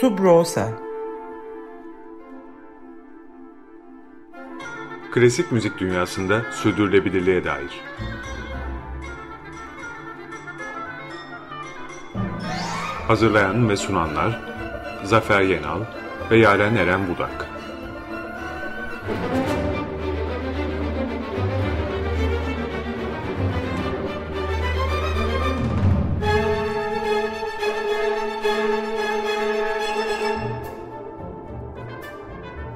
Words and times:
Subrosa 0.00 0.72
Klasik 5.12 5.52
müzik 5.52 5.78
dünyasında 5.78 6.42
sürdürülebilirliğe 6.52 7.44
dair. 7.44 7.80
Hazırlayan 13.08 13.68
ve 13.68 13.76
sunanlar 13.76 14.40
Zafer 15.04 15.40
Yenal 15.40 15.80
ve 16.30 16.36
Yaren 16.36 16.76
Eren 16.76 17.08
Budak. 17.08 17.47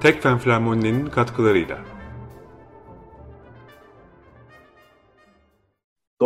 Tekfen 0.02 0.38
Flamoninin 0.38 1.06
katkılarıyla. 1.06 1.78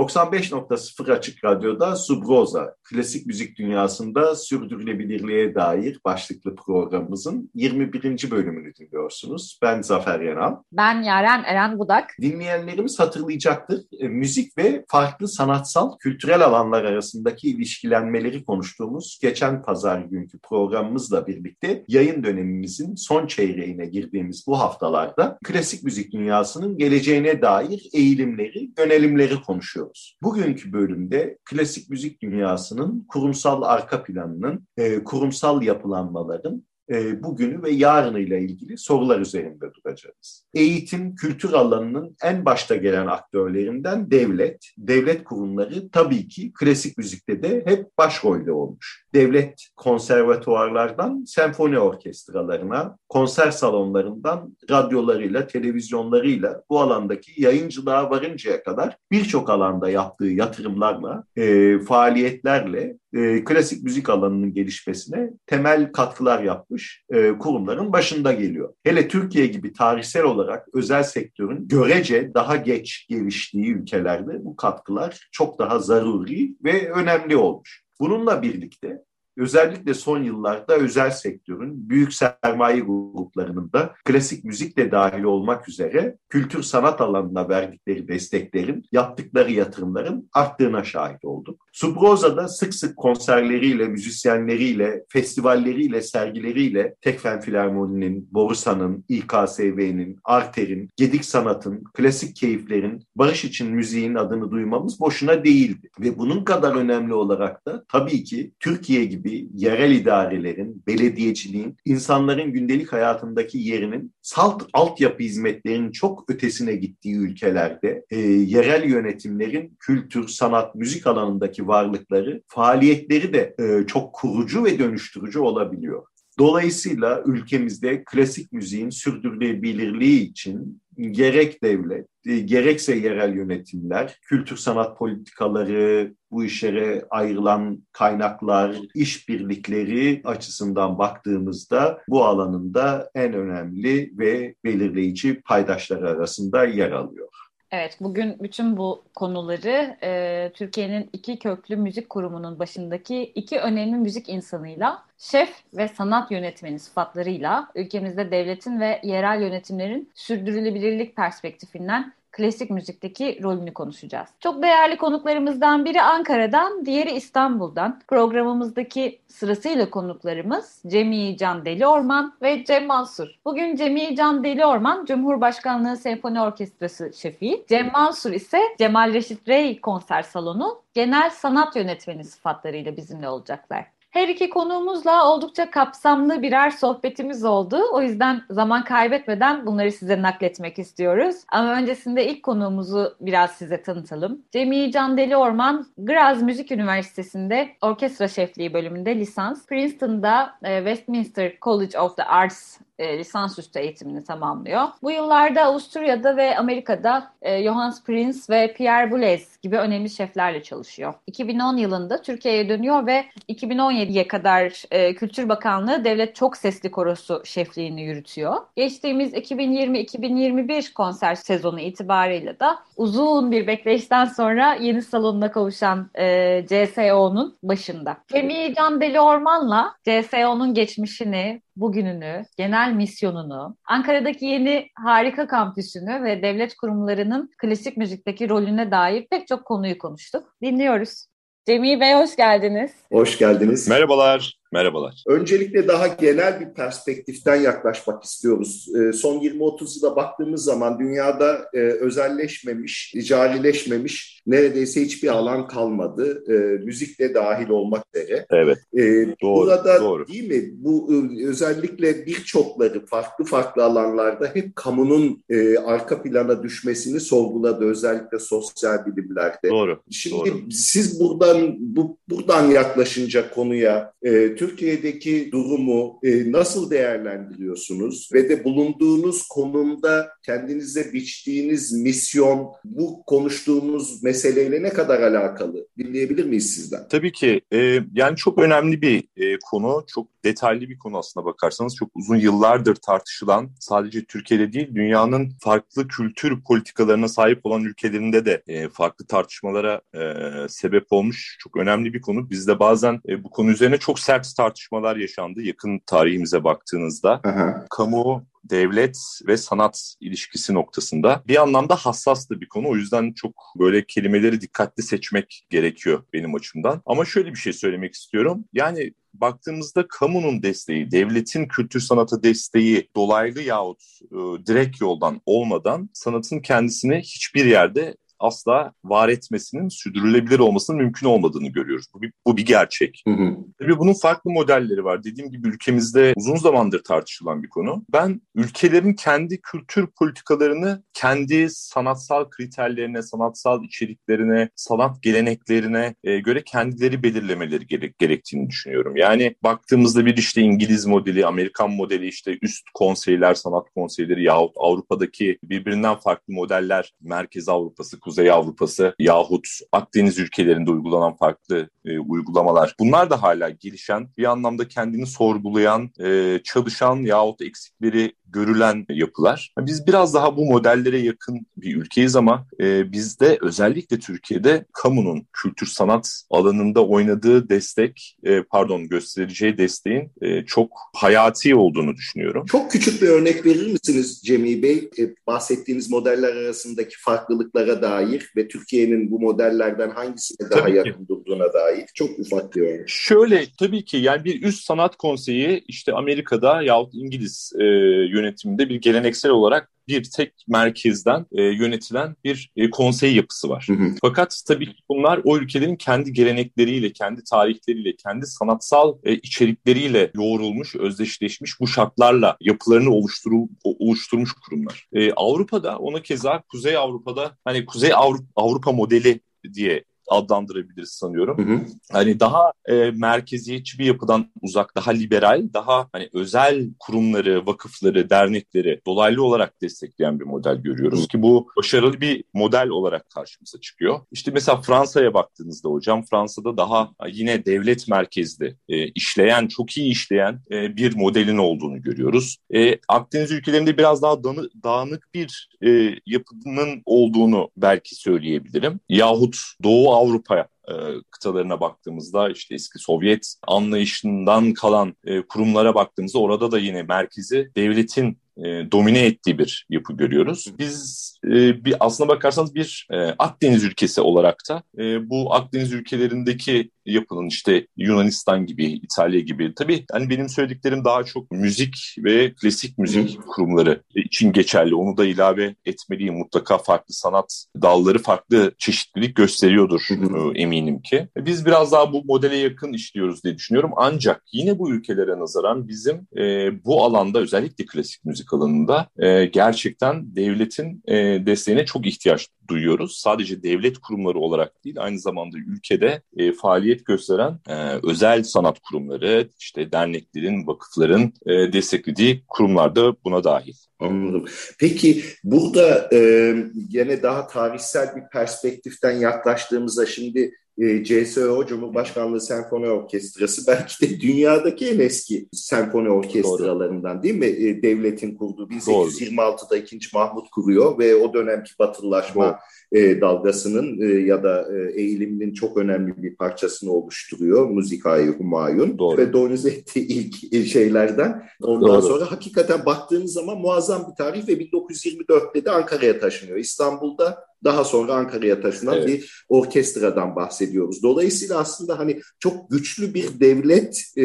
95.0 0.07 1.13
Açık 1.13 1.45
Radyo'da 1.45 1.97
Subroza, 1.97 2.75
klasik 2.83 3.27
müzik 3.27 3.59
dünyasında 3.59 4.37
sürdürülebilirliğe 4.37 5.55
dair 5.55 6.01
başlıklı 6.05 6.57
programımızın 6.57 7.51
21. 7.55 8.31
bölümünü 8.31 8.75
dinliyorsunuz. 8.75 9.59
Ben 9.63 9.83
Zafer 9.83 10.21
Yanal. 10.21 10.57
Ben 10.73 11.03
Yaren 11.03 11.45
Eren 11.45 11.79
Budak. 11.79 12.11
Dinleyenlerimiz 12.21 13.01
hatırlayacaktır. 13.01 13.85
E, 14.01 14.09
müzik 14.09 14.59
ve 14.59 14.85
farklı 14.89 15.29
sanatsal, 15.29 15.99
kültürel 15.99 16.45
alanlar 16.45 16.85
arasındaki 16.85 17.51
ilişkilenmeleri 17.51 18.45
konuştuğumuz 18.45 19.19
geçen 19.23 19.63
pazar 19.63 19.99
günkü 19.99 20.39
programımızla 20.39 21.27
birlikte 21.27 21.85
yayın 21.89 22.25
dönemimizin 22.25 22.95
son 22.95 23.27
çeyreğine 23.27 23.87
girdiğimiz 23.87 24.45
bu 24.47 24.61
haftalarda 24.61 25.39
klasik 25.45 25.85
müzik 25.85 26.13
dünyasının 26.13 26.79
geleceğine 26.79 27.43
dair 27.43 27.89
eğilimleri, 27.93 28.71
yönelimleri 28.79 29.43
konuşuyoruz 29.43 29.96
konuşuyoruz. 29.97 30.19
Bugünkü 30.23 30.73
bölümde 30.73 31.39
klasik 31.45 31.91
müzik 31.91 32.23
dünyasının 32.23 33.07
kurumsal 33.09 33.63
arka 33.63 34.03
planının, 34.03 34.69
e, 34.77 35.05
kurumsal 35.05 35.63
yapılanmaların 35.63 36.67
e, 36.91 37.23
bugünü 37.23 37.63
ve 37.63 37.71
yarınıyla 37.71 38.37
ilgili 38.37 38.79
sorular 38.79 39.21
üzerinde 39.21 39.67
duracağız. 39.75 40.45
Eğitim, 40.55 41.15
kültür 41.15 41.53
alanının 41.53 42.17
en 42.23 42.45
başta 42.45 42.77
gelen 42.77 43.07
aktörlerinden 43.07 44.11
devlet, 44.11 44.71
devlet 44.79 45.25
kurumları 45.25 45.91
tabii 45.91 46.29
ki 46.29 46.53
klasik 46.53 46.99
müzikte 46.99 47.43
de 47.43 47.63
hep 47.67 47.99
başrolde 47.99 48.53
olmuş. 48.53 49.07
Devlet 49.15 49.69
konservatuvarlardan 49.77 51.25
senfoni 51.27 51.79
orkestralarına, 51.79 52.97
konser 53.09 53.51
salonlarından 53.51 54.57
radyolarıyla, 54.71 55.47
televizyonlarıyla 55.47 56.63
bu 56.71 56.81
alandaki 56.81 57.43
yayıncılığa 57.43 58.11
varıncaya 58.11 58.63
kadar 58.63 58.97
birçok 59.11 59.51
alanda 59.51 59.91
yaptığı 59.91 60.27
yatırımlarla, 60.27 61.25
e, 61.37 61.79
faaliyetlerle 61.79 62.97
e, 63.15 63.45
klasik 63.45 63.85
müzik 63.85 64.11
alanının 64.11 64.55
gelişmesine 64.55 65.31
temel 65.47 65.93
katkılar 65.93 66.43
yapmış 66.43 67.05
e, 67.11 67.33
kurumların 67.33 67.93
başında 67.93 68.33
geliyor. 68.33 68.75
Hele 68.85 69.09
Türkiye 69.09 69.47
gibi 69.47 69.73
tarihsel 69.73 70.23
olarak 70.23 70.69
özel 70.75 71.03
sektörün 71.03 71.69
görece 71.69 72.35
daha 72.35 72.57
geç 72.57 73.07
geliştiği 73.09 73.75
ülkelerde 73.75 74.45
bu 74.45 74.57
katkılar 74.57 75.29
çok 75.33 75.59
daha 75.59 75.79
zaruri 75.79 76.55
ve 76.65 76.91
önemli 76.91 77.37
olmuş. 77.37 77.87
Bununla 78.01 78.43
birlikte 78.43 78.99
özellikle 79.37 79.95
son 79.95 80.23
yıllarda 80.23 80.77
özel 80.77 81.11
sektörün 81.11 81.91
büyük 81.91 82.15
sermaye 82.15 82.81
gruplarının 82.81 83.73
da 83.73 83.95
klasik 84.05 84.45
müzik 84.45 84.77
de 84.77 84.91
dahil 84.91 85.23
olmak 85.23 85.69
üzere 85.69 86.17
kültür 86.29 86.63
sanat 86.63 87.01
alanına 87.01 87.49
verdikleri 87.49 88.09
desteklerin, 88.09 88.85
yaptıkları 88.93 89.53
yatırımların 89.53 90.29
arttığına 90.33 90.85
şahit 90.85 91.25
olduk. 91.25 91.67
Subroza'da 91.73 92.49
sık 92.49 92.75
sık 92.75 92.97
konserleriyle, 92.97 93.89
müzisyenleriyle, 93.89 95.05
festivalleriyle, 95.09 96.03
sergileriyle 96.03 96.95
Tekfen 97.01 97.41
Filarmoni'nin, 97.41 98.29
Borusan'ın, 98.33 99.05
İKSV'nin, 99.09 100.19
Arter'in, 100.25 100.91
Gedik 100.97 101.25
Sanat'ın, 101.25 101.85
klasik 101.95 102.37
keyiflerin, 102.37 103.03
barış 103.17 103.45
için 103.45 103.71
müziğin 103.71 104.15
adını 104.15 104.51
duymamız 104.51 105.01
boşuna 105.01 105.45
değildi. 105.45 105.91
Ve 106.01 106.19
bunun 106.19 106.45
kadar 106.45 106.75
önemli 106.75 107.15
olarak 107.15 107.67
da 107.67 107.85
tabii 107.89 108.25
ki 108.25 108.53
Türkiye 108.61 109.05
gibi 109.05 109.26
gibi 109.27 109.49
yerel 109.55 109.93
idarelerin, 109.93 110.83
belediyeciliğin, 110.87 111.77
insanların 111.85 112.53
gündelik 112.53 112.93
hayatındaki 112.93 113.59
yerinin 113.59 114.13
salt 114.23 114.63
altyapı 114.73 115.23
hizmetlerinin 115.23 115.93
çok 115.93 116.31
ötesine 116.31 116.77
gittiği 116.77 117.17
ülkelerde 117.17 118.05
e, 118.11 118.19
yerel 118.21 118.85
yönetimlerin 118.89 119.77
kültür, 119.81 120.29
sanat, 120.29 120.75
müzik 120.75 121.07
alanındaki 121.07 121.69
varlıkları, 121.69 122.43
faaliyetleri 122.47 123.33
de 123.33 123.55
e, 123.59 123.87
çok 123.87 124.13
kurucu 124.13 124.65
ve 124.65 124.79
dönüştürücü 124.79 125.39
olabiliyor. 125.39 126.03
Dolayısıyla 126.39 127.23
ülkemizde 127.27 128.05
klasik 128.05 128.53
müziğin 128.53 128.91
sürdürülebilirliği 128.91 130.31
için 130.31 130.83
gerek 130.97 131.63
devlet, 131.63 132.07
e, 132.27 132.39
gerekse 132.39 132.97
yerel 132.97 133.35
yönetimler, 133.35 134.19
kültür 134.23 134.57
sanat 134.57 134.99
politikaları, 134.99 136.15
bu 136.31 136.45
işlere 136.45 137.07
ayrılan 137.11 137.87
kaynaklar, 137.93 138.77
işbirlikleri 138.95 140.21
açısından 140.25 140.99
baktığımızda 140.99 142.03
bu 142.09 142.25
alanında 142.25 143.11
en 143.15 143.33
önemli 143.33 144.13
ve 144.19 144.55
belirleyici 144.65 145.41
paydaşları 145.41 146.11
arasında 146.11 146.65
yer 146.65 146.91
alıyor. 146.91 147.29
Evet, 147.79 147.97
bugün 148.01 148.37
bütün 148.41 148.77
bu 148.77 149.05
konuları 149.15 149.97
e, 150.03 150.51
Türkiye'nin 150.55 151.11
iki 151.13 151.39
köklü 151.39 151.77
müzik 151.77 152.09
kurumunun 152.11 152.59
başındaki 152.59 153.23
iki 153.23 153.59
önemli 153.59 153.97
müzik 153.97 154.29
insanıyla, 154.29 155.05
şef 155.19 155.63
ve 155.75 155.89
sanat 155.89 156.31
yönetmeni 156.31 156.79
sıfatlarıyla 156.79 157.69
ülkemizde 157.75 158.31
devletin 158.31 158.81
ve 158.81 159.01
yerel 159.03 159.41
yönetimlerin 159.43 160.11
sürdürülebilirlik 160.15 161.17
perspektifinden 161.17 162.13
klasik 162.37 162.71
müzikteki 162.71 163.41
rolünü 163.43 163.75
konuşacağız. 163.75 164.29
Çok 164.41 164.63
değerli 164.63 164.97
konuklarımızdan 164.97 165.85
biri 165.85 166.03
Ankara'dan, 166.03 166.87
diğeri 166.87 167.13
İstanbul'dan. 167.13 168.01
Programımızdaki 168.09 169.21
sırasıyla 169.29 169.91
konuklarımız 169.91 170.83
Cemil 170.87 171.37
Can 171.37 171.65
Deli 171.65 171.87
Orman 171.87 172.35
ve 172.43 172.65
Cem 172.65 172.87
Mansur. 172.87 173.29
Bugün 173.45 173.77
Cemil 173.77 174.17
Can 174.17 174.45
Deli 174.45 174.67
Orman 174.67 175.05
Cumhurbaşkanlığı 175.05 175.97
Senfoni 175.97 176.41
Orkestrası 176.41 177.13
şefi. 177.15 177.65
Cem 177.69 177.91
Mansur 177.93 178.33
ise 178.33 178.61
Cemal 178.79 179.15
Reşit 179.15 179.49
Rey 179.49 179.81
Konser 179.81 180.23
Salonu 180.23 180.83
Genel 180.95 181.31
Sanat 181.31 181.77
Yönetmeni 181.77 182.25
sıfatlarıyla 182.25 182.97
bizimle 182.97 183.29
olacaklar. 183.29 183.96
Her 184.17 184.29
iki 184.29 184.51
konuğumuzla 184.51 185.31
oldukça 185.31 185.71
kapsamlı 185.71 186.43
birer 186.43 186.71
sohbetimiz 186.71 187.45
oldu. 187.45 187.81
O 187.93 188.03
yüzden 188.03 188.43
zaman 188.51 188.85
kaybetmeden 188.85 189.67
bunları 189.67 189.93
size 189.93 190.23
nakletmek 190.23 190.79
istiyoruz. 190.79 191.37
Ama 191.49 191.73
öncesinde 191.73 192.27
ilk 192.27 192.43
konuğumuzu 192.43 193.17
biraz 193.21 193.51
size 193.51 193.83
tanıtalım. 193.83 194.43
Cemil 194.53 194.93
Can 194.93 195.17
Deli 195.17 195.37
Orman, 195.37 195.87
Graz 195.99 196.43
Müzik 196.43 196.73
Üniversitesi'nde 196.73 197.69
orkestra 197.83 198.29
şefliği 198.29 198.75
bölümünde 198.75 199.17
lisans. 199.17 199.67
Princeton'da 199.67 200.59
e, 200.63 200.77
Westminster 200.77 201.53
College 201.63 201.99
of 201.99 202.17
the 202.17 202.25
Arts 202.25 202.79
e, 202.99 203.19
lisansüstü 203.19 203.79
eğitimini 203.79 204.25
tamamlıyor. 204.25 204.83
Bu 205.03 205.11
yıllarda 205.11 205.65
Avusturya'da 205.65 206.37
ve 206.37 206.59
Amerika'da 206.59 207.33
e, 207.43 207.63
Johannes 207.63 208.05
Prince 208.05 208.39
ve 208.51 208.73
Pierre 208.73 209.11
Boulez 209.11 209.61
gibi 209.63 209.77
önemli 209.79 210.11
şeflerle 210.11 210.63
çalışıyor. 210.63 211.15
2010 211.27 211.77
yılında 211.77 212.23
Türkiye'ye 212.23 212.69
dönüyor 212.69 213.07
ve 213.07 213.25
2017'ye 213.49 214.29
kadar 214.29 214.85
e, 214.91 215.15
Kültür 215.15 215.49
Bakanlığı 215.49 216.05
Devlet 216.05 216.35
Çok 216.35 216.57
Sesli 216.57 216.91
Korosu 216.91 217.43
şefliğini 217.45 218.03
yürütüyor. 218.03 218.57
Geçtiğimiz 218.77 219.35
2020-2021 219.35 220.93
konser 220.93 221.35
sezonu 221.35 221.81
itibariyle 221.81 222.61
da 222.61 222.79
uzun 222.97 223.51
bir 223.51 223.67
bekleyişten 223.67 224.25
sonra 224.25 224.75
yeni 224.75 225.03
salonuna 225.03 225.51
kavuşan 225.51 226.11
e, 226.19 226.65
CSO'nun 226.69 227.57
başında. 227.63 228.17
Cemil 228.29 228.75
Can 228.75 229.01
Deli 229.01 229.21
Orman'la 229.21 229.95
CSO'nun 230.05 230.75
geçmişini, 230.75 231.63
bugününü, 231.77 232.45
genel 232.57 232.93
misyonunu, 232.93 233.77
Ankara'daki 233.89 234.45
yeni 234.45 234.89
harika 234.95 235.47
kampüsünü 235.47 236.25
ve 236.25 236.43
devlet 236.43 236.77
kurumlarının 236.77 237.51
klasik 237.59 237.97
müzikteki 237.97 238.49
rolüne 238.49 238.91
dair 238.91 239.27
pek 239.31 239.49
çok 239.49 239.65
konuyu 239.65 239.99
konuştuk. 239.99 240.55
Dinliyoruz. 240.63 241.27
Cemil 241.67 242.01
Bey 242.01 242.15
hoş 242.15 242.37
geldiniz. 242.37 242.93
Hoş 243.13 243.39
geldiniz. 243.39 243.89
Merhabalar. 243.89 244.59
Merhabalar. 244.73 245.25
Öncelikle 245.27 245.89
daha 245.89 246.07
genel 246.07 246.61
bir 246.61 246.75
perspektiften 246.75 247.57
yaklaşmak 247.57 248.25
istiyoruz. 248.25 248.89
Ee, 248.97 249.13
son 249.13 249.41
20-30 249.41 249.97
yıla 249.99 250.17
baktığımız 250.17 250.65
zaman 250.65 250.99
dünyada 250.99 251.71
e, 251.75 251.79
özelleşmemiş, 251.79 253.11
ticarileşmemiş 253.13 254.43
neredeyse 254.47 255.03
hiçbir 255.03 255.29
alan 255.29 255.67
kalmadı. 255.69 256.45
Ee, 256.49 256.85
müzik 256.85 257.21
de 257.21 257.35
dahil 257.35 257.69
olmak 257.69 258.05
üzere. 258.15 258.47
Evet. 258.51 258.79
Ee, 258.95 259.27
doğru, 259.43 259.67
Burada 259.67 260.01
doğru. 260.01 260.29
değil 260.29 260.49
mi? 260.49 260.71
Bu 260.73 261.13
e, 261.13 261.47
özellikle 261.47 262.27
birçokları 262.27 263.07
farklı 263.07 263.45
farklı 263.45 263.85
alanlarda 263.85 264.51
hep 264.55 264.77
kamunun 264.77 265.45
e, 265.51 265.79
arka 265.79 266.23
plana 266.23 266.63
düşmesini 266.63 267.21
sorguladı. 267.21 267.85
Özellikle 267.85 268.39
sosyal 268.39 269.07
bilimlerde. 269.07 269.69
Doğru. 269.71 270.01
Şimdi 270.11 270.51
doğru. 270.51 270.71
siz 270.71 271.21
buradan 271.21 271.77
bu 271.79 272.19
buradan 272.29 272.71
yaklaşınca 272.71 273.51
konuya 273.51 274.13
e, 274.23 274.57
Türkiye'deki 274.67 275.53
durumu 275.53 276.19
e, 276.23 276.53
nasıl 276.53 276.91
değerlendiriyorsunuz 276.91 278.29
ve 278.33 278.49
de 278.49 278.65
bulunduğunuz 278.65 279.49
konumda 279.49 280.29
kendinize 280.43 281.13
biçtiğiniz 281.13 281.93
misyon 281.93 282.73
bu 282.85 283.23
konuştuğumuz 283.27 284.23
meseleyle 284.23 284.83
ne 284.83 284.89
kadar 284.89 285.23
alakalı? 285.23 285.87
Dinleyebilir 285.99 286.45
miyiz 286.45 286.75
sizden? 286.75 287.09
Tabii 287.09 287.33
ki. 287.33 287.61
E, 287.73 288.01
yani 288.15 288.37
çok 288.37 288.59
önemli 288.59 289.03
bir 289.03 289.25
e, 289.37 289.59
konu, 289.71 290.05
çok 290.15 290.27
detaylı 290.47 290.81
bir 290.81 290.99
konu 290.99 291.19
aslına 291.19 291.47
bakarsanız. 291.47 291.97
Çok 291.97 292.11
uzun 292.15 292.37
yıllardır 292.37 292.95
tartışılan, 292.95 293.71
sadece 293.81 294.25
Türkiye'de 294.25 294.73
değil, 294.73 294.95
dünyanın 294.95 295.53
farklı 295.61 296.09
kültür 296.09 296.63
politikalarına 296.63 297.29
sahip 297.29 297.67
olan 297.67 297.85
ülkelerinde 297.85 298.45
de 298.45 298.63
e, 298.67 298.89
farklı 298.89 299.27
tartışmalara 299.27 300.01
e, 300.15 300.21
sebep 300.69 301.07
olmuş 301.11 301.57
çok 301.61 301.77
önemli 301.77 302.15
bir 302.15 302.21
konu. 302.21 302.51
Bizde 302.51 302.79
bazen 302.79 303.21
e, 303.29 303.45
bu 303.45 303.51
konu 303.51 303.71
üzerine 303.71 303.99
çok 303.99 304.19
sert 304.19 304.46
tartışmalar 304.55 305.17
yaşandı 305.17 305.63
yakın 305.63 306.01
tarihimize 306.07 306.65
baktığınızda. 306.65 307.41
Aha. 307.45 307.85
Kamu 307.91 308.47
devlet 308.71 309.19
ve 309.47 309.57
sanat 309.57 310.15
ilişkisi 310.21 310.75
noktasında 310.75 311.43
bir 311.49 311.63
anlamda 311.63 311.97
hassas 311.97 312.51
da 312.51 312.61
bir 312.61 312.69
konu. 312.69 312.89
O 312.89 312.97
yüzden 312.97 313.33
çok 313.33 313.53
böyle 313.79 314.07
kelimeleri 314.07 314.61
dikkatli 314.61 315.03
seçmek 315.03 315.67
gerekiyor 315.71 316.23
benim 316.33 316.55
açımdan. 316.55 317.03
Ama 317.07 317.25
şöyle 317.25 317.51
bir 317.51 317.59
şey 317.59 317.73
söylemek 317.73 318.15
istiyorum. 318.15 318.65
Yani 318.73 319.13
baktığımızda 319.35 320.07
kamunun 320.09 320.63
desteği, 320.63 321.11
devletin 321.11 321.69
kültür 321.69 322.01
sanata 322.01 322.43
desteği 322.43 323.09
dolaylı 323.17 323.63
yahut 323.63 324.03
e, 324.23 324.67
direkt 324.67 325.01
yoldan 325.01 325.41
olmadan 325.47 326.11
sanatın 326.13 326.61
kendisini 326.61 327.19
hiçbir 327.19 327.65
yerde 327.65 328.17
asla 328.39 328.93
var 329.05 329.29
etmesinin, 329.29 329.89
sürdürülebilir 329.89 330.59
olmasının 330.59 330.99
mümkün 330.99 331.27
olmadığını 331.27 331.69
görüyoruz. 331.69 332.07
Bu 332.15 332.23
bir, 332.23 332.33
bu 332.47 332.57
bir 332.57 332.67
gerçek. 332.67 333.23
Hı 333.27 333.35
hı. 333.35 333.57
Tabii 333.81 333.99
bunun 333.99 334.13
farklı 334.13 334.51
modelleri 334.51 335.05
var. 335.05 335.25
Dediğim 335.25 335.51
gibi 335.51 335.69
ülkemizde 335.69 336.33
uzun 336.37 336.57
zamandır 336.57 337.05
tartışılan 337.05 337.63
bir 337.63 337.69
konu. 337.69 338.05
Ben 338.13 338.41
ülkelerin 338.55 339.15
kendi 339.15 339.61
kültür 339.61 340.07
politikalarını 340.07 341.03
kendi 341.13 341.71
sanatsal 341.71 342.51
kriterlerine, 342.51 343.23
sanatsal 343.23 343.85
içeriklerine, 343.85 344.69
sanat 344.77 345.23
geleneklerine 345.23 346.15
e, 346.25 346.39
göre 346.39 346.63
kendileri 346.65 347.23
belirlemeleri 347.23 347.87
gerek, 347.87 348.19
gerektiğini 348.19 348.71
düşünüyorum. 348.71 349.17
Yani 349.17 349.55
baktığımızda 349.63 350.27
bir 350.27 350.37
işte 350.37 350.61
İngiliz 350.61 351.07
modeli, 351.07 351.47
Amerikan 351.47 351.91
modeli, 351.91 352.27
işte 352.27 352.59
üst 352.63 352.85
konseyler, 352.95 353.55
sanat 353.55 353.91
konseyleri 353.95 354.45
yahut 354.45 354.73
Avrupa'daki 354.77 355.59
birbirinden 355.63 356.17
farklı 356.17 356.55
modeller, 356.55 357.13
Merkez 357.21 357.69
Avrupa'sı, 357.69 358.21
Kuzey 358.27 358.51
Avrupa'sı 358.51 359.15
yahut 359.19 359.69
Akdeniz 359.93 360.39
ülkelerinde 360.39 360.91
uygulanan 360.91 361.37
farklı 361.37 361.89
e, 362.05 362.19
uygulamalar. 362.19 362.95
Bunlar 363.01 363.31
da 363.31 363.43
hala 363.43 363.71
gelişen, 363.71 364.29
bir 364.39 364.45
anlamda 364.45 364.89
kendini 364.89 365.27
sorgulayan, 365.27 366.11
e, 366.21 366.61
çalışan 366.65 367.17
yahut 367.17 367.63
eksikleri 367.63 368.33
görülen 368.57 369.07
yapılar. 369.09 369.75
Biz 369.79 370.07
biraz 370.07 370.35
daha 370.35 370.57
bu 370.57 370.65
modellere 370.65 371.19
yakın 371.19 371.67
bir 371.77 371.97
ülkeyiz 371.97 372.37
ama 372.37 372.67
e, 372.81 373.13
bizde 373.13 373.59
özellikle 373.61 374.19
Türkiye'de 374.19 374.85
kamunun 374.93 375.47
kültür 375.53 375.87
sanat 375.87 376.43
alanında 376.51 377.07
oynadığı 377.07 377.69
destek, 377.69 378.39
e, 378.45 378.63
pardon 378.63 379.09
göstereceği 379.09 379.79
desteğin 379.79 380.31
e, 380.43 380.65
çok 380.65 380.91
hayati 381.15 381.75
olduğunu 381.75 382.17
düşünüyorum. 382.17 382.67
Çok 382.67 382.91
küçük 382.91 383.23
bir 383.23 383.29
örnek 383.29 383.67
verir 383.67 383.93
misiniz 383.93 384.41
Cemil 384.45 384.83
Bey? 384.83 385.11
E, 385.19 385.23
bahsettiğiniz 385.47 386.11
modeller 386.11 386.57
arasındaki 386.57 387.17
farklılıklara 387.19 388.03
dair 388.03 388.53
ve 388.57 388.69
Türkiye'nin 388.69 389.31
bu 389.31 389.41
modellerden 389.41 390.11
hangisine 390.11 390.71
daha 390.71 390.81
tabii 390.81 390.97
yakın 390.97 391.11
ki. 391.25 391.29
durduğuna 391.29 391.73
dair 391.73 392.05
çok 392.15 392.39
ufak 392.39 392.77
bir 392.77 392.83
örnek. 392.83 393.09
Şöyle 393.09 393.65
tabii 393.79 394.05
ki 394.05 394.17
yani 394.17 394.45
bir 394.45 394.63
üst 394.63 394.85
sanat 394.85 395.17
konseyi 395.17 395.85
işte 395.89 396.13
Amerika'da 396.13 396.83
yahut 396.83 397.15
İngiliz 397.15 397.73
e, 397.79 397.85
yönetiminde 397.85 398.46
bir 398.89 399.01
geleneksel 399.01 399.51
olarak 399.51 399.91
bir 400.09 400.25
tek 400.37 400.53
merkezden 400.69 401.47
e, 401.53 401.63
yönetilen 401.63 402.37
bir 402.45 402.73
e, 402.77 402.91
konsey 402.91 403.35
yapısı 403.35 403.69
var. 403.69 403.85
Hı 403.89 403.93
hı. 403.93 404.15
Fakat 404.21 404.63
tabii 404.69 404.95
bunlar 405.09 405.41
o 405.45 405.59
ülkelerin 405.59 405.97
kendi 405.97 406.33
gelenekleriyle, 406.33 407.13
kendi 407.13 407.45
tarihleriyle, 407.45 408.17
kendi 408.17 408.47
sanatsal 408.47 409.19
e, 409.25 409.35
içerikleriyle 409.35 410.31
yoğrulmuş, 410.35 410.97
özdeşleşmiş 410.97 411.81
bu 411.81 411.87
şartlarla 411.87 412.57
yapılarını 412.61 413.11
oluşturu, 413.11 413.69
oluşturmuş 413.85 414.53
kurumlar. 414.53 415.09
E, 415.13 415.33
Avrupa'da 415.33 415.99
ona 415.99 416.23
keza 416.23 416.63
Kuzey 416.69 416.97
Avrupa'da 416.97 417.57
hani 417.65 417.87
Kuzey 417.87 418.13
Avrupa, 418.15 418.47
Avrupa 418.57 418.93
modeli 418.93 419.41
diye 419.75 420.05
adlandırabiliriz 420.29 421.11
sanıyorum. 421.11 421.59
Hı 421.59 421.75
hı. 421.75 421.81
Hani 422.13 422.41
daha 422.41 422.73
e, 422.87 423.11
merkeziyetçi 423.11 423.99
bir 423.99 424.05
yapıdan 424.05 424.47
uzak, 424.63 424.97
daha 424.97 425.11
liberal, 425.11 425.69
daha 425.75 426.09
hani 426.13 426.29
özel 426.33 426.89
kurumları, 426.99 427.67
vakıfları, 427.67 428.31
dernekleri 428.31 429.01
dolaylı 429.07 429.45
olarak 429.45 429.83
destekleyen 429.83 430.41
bir 430.41 430.45
model 430.45 430.77
görüyoruz 430.77 431.25
hı. 431.25 431.29
ki 431.29 431.43
bu 431.43 431.69
başarılı 431.77 432.21
bir 432.21 432.45
model 432.55 432.89
olarak 432.89 433.31
karşımıza 433.31 433.81
çıkıyor. 433.81 434.21
İşte 434.33 434.51
mesela 434.51 434.81
Fransa'ya 434.81 435.35
baktığınızda 435.35 435.89
hocam 435.89 436.25
Fransa'da 436.31 436.77
daha 436.77 437.11
yine 437.29 437.65
devlet 437.65 438.09
merkezli 438.09 438.77
e, 438.89 439.09
işleyen, 439.09 439.69
çok 439.69 439.97
iyi 439.97 440.11
işleyen 440.11 440.61
e, 440.71 440.97
bir 440.97 441.17
modelin 441.17 441.59
olduğunu 441.59 442.03
görüyoruz. 442.03 442.57
E, 442.75 442.99
Akdeniz 443.09 443.51
ülkelerinde 443.51 443.99
biraz 443.99 444.23
daha 444.23 444.45
danı, 444.45 444.69
dağınık 444.85 445.29
bir 445.35 445.69
e, 445.87 446.15
yapının 446.27 447.03
olduğunu 447.05 447.71
belki 447.77 448.15
söyleyebilirim. 448.15 449.01
Yahut 449.09 449.57
Doğu 449.83 450.16
Avrupa'ya 450.17 450.69
e, 450.89 450.95
kıtalarına 451.31 451.81
baktığımızda 451.81 452.51
işte 452.51 452.75
eski 452.75 452.99
Sovyet 452.99 453.55
anlayışından 453.67 454.73
kalan 454.73 455.17
e, 455.25 455.43
kurumlara 455.43 455.95
baktığımızda 455.95 456.39
orada 456.39 456.71
da 456.71 456.79
yine 456.79 457.03
merkezi 457.03 457.71
devletin 457.77 458.39
e, 458.59 458.93
domine 458.93 459.27
ettiği 459.27 459.59
bir 459.59 459.87
yapı 459.91 460.13
görüyoruz. 460.17 460.73
Biz 460.79 461.27
e, 461.45 461.85
bir 461.85 461.95
aslına 462.01 462.29
bakarsanız 462.29 462.75
bir 462.75 463.07
e, 463.11 463.17
Akdeniz 463.39 463.85
ülkesi 463.85 464.21
olarak 464.21 464.57
da 464.69 464.83
e, 464.99 465.31
bu 465.31 465.55
Akdeniz 465.55 465.93
ülkelerindeki 465.93 466.91
yapının 467.07 467.47
işte 467.47 467.87
Yunanistan 467.97 468.67
gibi, 468.67 468.85
İtalya 468.85 469.41
gibi 469.41 469.75
tabii 469.75 470.05
hani 470.13 470.31
benim 470.31 470.49
söylediklerim 470.49 471.05
daha 471.05 471.25
çok 471.25 471.51
müzik 471.51 472.17
ve 472.19 472.55
klasik 472.55 472.99
müzik 472.99 473.39
Hı. 473.39 473.43
kurumları 473.47 474.03
için 474.15 474.53
geçerli. 474.53 474.95
Onu 474.95 475.17
da 475.17 475.25
ilave 475.25 475.75
etmeliyim. 475.85 476.35
Mutlaka 476.35 476.79
farklı 476.79 477.15
sanat 477.15 477.67
dalları 477.83 478.19
farklı 478.19 478.73
çeşitlilik 478.79 479.37
gösteriyordur 479.37 480.07
Hı. 480.09 480.53
E, 480.55 480.61
eminim 480.61 481.03
ki. 481.03 481.29
Biz 481.37 481.67
biraz 481.67 481.93
daha 481.93 482.13
bu 482.13 482.25
modele 482.25 482.57
yakın 482.57 482.93
işliyoruz 482.93 483.45
diye 483.45 483.55
düşünüyorum. 483.55 483.91
Ancak 483.97 484.43
yine 484.53 484.79
bu 484.79 484.91
ülkelere 484.91 485.39
nazaran 485.39 485.89
bizim 485.89 486.27
e, 486.37 486.71
bu 486.85 487.05
alanda 487.05 487.39
özellikle 487.39 487.87
klasik 487.87 488.25
müzik 488.25 488.46
alanında 488.53 489.09
e, 489.19 489.45
gerçekten 489.45 490.37
devletin 490.37 491.03
e, 491.09 491.15
desteğine 491.47 491.85
çok 491.85 492.07
ihtiyaç 492.07 492.49
duyuyoruz. 492.69 493.19
Sadece 493.19 493.63
devlet 493.63 493.99
kurumları 493.99 494.39
olarak 494.39 494.85
değil 494.85 494.97
aynı 494.99 495.19
zamanda 495.19 495.59
ülkede 495.59 496.23
e, 496.37 496.53
faaliyet 496.53 497.07
gösteren 497.07 497.59
e, 497.69 497.75
özel 498.03 498.43
sanat 498.43 498.81
kurumları, 498.81 499.49
işte 499.61 499.93
derneklerin, 499.93 500.67
vakıfların 500.67 501.33
e, 501.47 501.73
desteklediği 501.73 502.43
kurumlar 502.49 502.97
da 502.97 503.17
buna 503.25 503.45
dahil. 503.45 503.75
Anladım. 504.01 504.45
Peki 504.79 505.23
burada 505.45 506.09
e, 506.13 506.55
gene 506.89 507.23
daha 507.23 507.47
tarihsel 507.47 508.17
bir 508.17 508.23
perspektiften 508.33 509.13
yaklaştığımızda 509.13 510.07
şimdi 510.07 510.53
e, 510.79 511.05
CSO 511.05 511.67
Cumhurbaşkanlığı 511.67 512.41
Senfoni 512.41 512.89
Orkestrası 512.89 513.67
belki 513.67 514.01
de 514.01 514.21
dünyadaki 514.21 514.89
en 514.89 514.99
eski 514.99 515.49
senfoni 515.53 516.11
orkestralarından 516.11 517.23
değil 517.23 517.35
mi? 517.35 517.47
E, 517.47 517.83
devletin 517.83 518.35
kurduğu 518.35 518.69
1826'da 518.69 519.77
2. 519.77 519.99
Mahmut 520.15 520.51
kuruyor 520.51 520.99
ve 520.99 521.17
o 521.17 521.35
dönemki 521.35 521.73
batılılaşma 521.79 522.59
e, 522.93 523.21
dalgasının 523.21 524.01
e, 524.01 524.21
ya 524.21 524.43
da 524.43 524.67
e, 524.77 525.01
eğiliminin 525.01 525.53
çok 525.53 525.77
önemli 525.77 526.23
bir 526.23 526.37
parçasını 526.37 526.93
oluşturuyor. 526.93 527.71
Müzikayı 527.71 528.33
Humayun 528.39 528.99
Doğru. 528.99 529.19
ve 529.19 529.33
donize 529.33 529.71
ettiği 529.71 530.07
ilk 530.07 530.55
e, 530.55 530.65
şeylerden. 530.65 531.43
Ondan 531.63 531.89
Doğru. 531.89 532.03
sonra 532.03 532.31
hakikaten 532.31 532.87
baktığınız 532.87 533.33
zaman 533.33 533.59
muazzam 533.59 534.07
bir 534.11 534.25
tarih 534.25 534.49
ve 534.49 534.53
1924'te 534.53 535.65
de 535.65 535.71
Ankara'ya 535.71 536.19
taşınıyor. 536.19 536.59
İstanbul'da 536.59 537.46
daha 537.65 537.85
sonra 537.85 538.15
Ankara'ya 538.15 538.61
taşınan 538.61 538.97
evet. 538.97 539.09
bir 539.09 539.45
orkestradan 539.49 540.37
bahsediyoruz. 540.37 541.03
Dolayısıyla 541.03 541.59
aslında 541.59 541.99
hani 541.99 542.21
çok 542.39 542.71
güçlü 542.71 543.15
bir 543.15 543.41
devlet 543.41 544.05
e, 544.17 544.25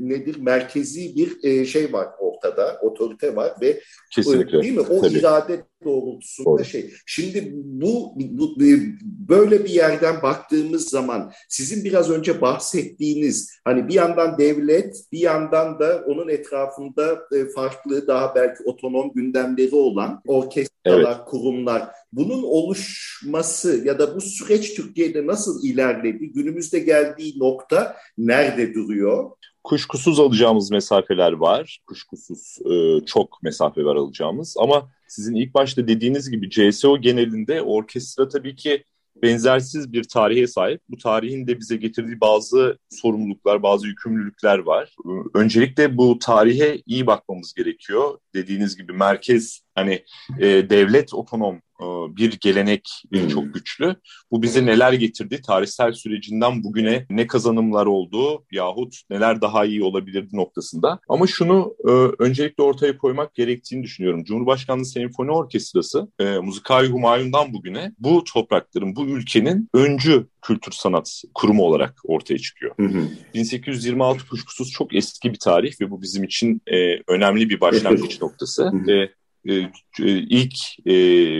nedir 0.00 0.36
merkezi 0.40 1.16
bir 1.16 1.44
e, 1.44 1.66
şey 1.66 1.92
var 1.92 2.08
ortada, 2.18 2.78
otorite 2.82 3.36
var 3.36 3.52
ve 3.60 3.80
Kesinlikle. 4.10 4.62
değil 4.62 4.74
mi? 4.74 4.80
O 4.80 5.00
Tabii. 5.00 5.18
irade 5.18 5.64
doğrultusunda 5.84 6.50
Doğru. 6.50 6.64
şey. 6.64 6.90
Şimdi 7.06 7.50
bu, 7.54 8.14
bu 8.16 8.60
böyle 9.28 9.64
bir 9.64 9.70
yerden 9.70 10.22
baktığımız 10.22 10.88
zaman 10.88 11.32
sizin 11.48 11.84
biraz 11.84 12.10
önce 12.10 12.40
bahsettiğiniz 12.40 13.50
hani 13.64 13.88
bir 13.88 13.94
yandan 13.94 14.38
devlet 14.38 15.04
bir 15.12 15.20
yandan 15.20 15.78
da 15.78 16.04
onun 16.06 16.28
etrafında 16.28 17.20
e, 17.32 17.44
farklı 17.54 18.06
daha 18.06 18.34
belki 18.34 18.62
otonom 18.64 19.12
gündemleri 19.14 19.74
olan 19.74 20.22
orkestralar, 20.26 21.16
evet. 21.16 21.26
kurumlar 21.26 21.88
bunun 22.12 22.42
oluşması 22.42 23.82
ya 23.84 23.98
da 23.98 24.16
bu 24.16 24.20
süreç 24.20 24.74
Türkiye'de 24.74 25.26
nasıl 25.26 25.64
ilerledi? 25.64 26.32
Günümüzde 26.32 26.78
geldiği 26.78 27.38
nokta 27.38 27.96
nerede 28.18 28.74
duruyor? 28.74 29.30
Kuşkusuz 29.64 30.20
alacağımız 30.20 30.70
mesafeler 30.70 31.32
var. 31.32 31.80
Kuşkusuz 31.86 32.58
e, 32.70 33.04
çok 33.06 33.42
mesafe 33.42 33.84
var 33.84 33.96
alacağımız. 33.96 34.56
Ama 34.58 34.90
sizin 35.08 35.34
ilk 35.34 35.54
başta 35.54 35.88
dediğiniz 35.88 36.30
gibi 36.30 36.50
CSO 36.50 36.98
genelinde 36.98 37.62
orkestra 37.62 38.28
tabii 38.28 38.56
ki 38.56 38.84
benzersiz 39.22 39.92
bir 39.92 40.04
tarihe 40.04 40.46
sahip. 40.46 40.80
Bu 40.88 40.96
tarihin 40.96 41.46
de 41.46 41.58
bize 41.60 41.76
getirdiği 41.76 42.20
bazı 42.20 42.78
sorumluluklar, 42.90 43.62
bazı 43.62 43.86
yükümlülükler 43.86 44.58
var. 44.58 44.94
Öncelikle 45.34 45.96
bu 45.96 46.18
tarihe 46.18 46.82
iyi 46.86 47.06
bakmamız 47.06 47.54
gerekiyor. 47.54 48.18
Dediğiniz 48.34 48.76
gibi 48.76 48.92
merkez 48.92 49.60
hani 49.74 50.04
e, 50.38 50.70
devlet 50.70 51.14
otonom 51.14 51.60
bir 52.16 52.38
gelenek 52.40 52.88
hmm. 53.12 53.28
çok 53.28 53.54
güçlü. 53.54 53.96
Bu 54.30 54.42
bize 54.42 54.66
neler 54.66 54.92
getirdi? 54.92 55.40
Tarihsel 55.46 55.92
sürecinden 55.92 56.64
bugüne 56.64 57.06
ne 57.10 57.26
kazanımlar 57.26 57.86
oldu 57.86 58.44
yahut 58.52 58.94
neler 59.10 59.40
daha 59.40 59.64
iyi 59.64 59.82
olabilirdi 59.84 60.36
noktasında. 60.36 61.00
Ama 61.08 61.26
şunu 61.26 61.74
e, 61.84 61.90
öncelikle 62.18 62.62
ortaya 62.62 62.98
koymak 62.98 63.34
gerektiğini 63.34 63.82
düşünüyorum. 63.82 64.24
Cumhurbaşkanlığı 64.24 64.86
Senfoni 64.86 65.30
Orkestrası 65.30 66.08
e, 66.18 66.38
Muzikai 66.38 66.88
Humayun'dan 66.88 67.52
bugüne 67.52 67.92
bu 67.98 68.24
toprakların, 68.24 68.96
bu 68.96 69.06
ülkenin 69.06 69.68
öncü 69.74 70.26
kültür 70.42 70.72
sanat 70.72 71.22
kurumu 71.34 71.62
olarak 71.62 71.94
ortaya 72.04 72.38
çıkıyor. 72.38 72.74
Hı 72.76 72.86
hı. 72.86 73.08
1826 73.34 74.28
kuşkusuz 74.28 74.70
çok 74.70 74.94
eski 74.94 75.32
bir 75.32 75.38
tarih 75.38 75.80
ve 75.80 75.90
bu 75.90 76.02
bizim 76.02 76.24
için 76.24 76.62
e, 76.66 76.76
önemli 77.08 77.50
bir 77.50 77.60
başlangıç 77.60 78.20
noktası. 78.22 78.64
Hı 78.64 78.92
e, 78.92 79.00
e, 79.00 79.10
ilk 79.98 80.54
e, 80.86 80.94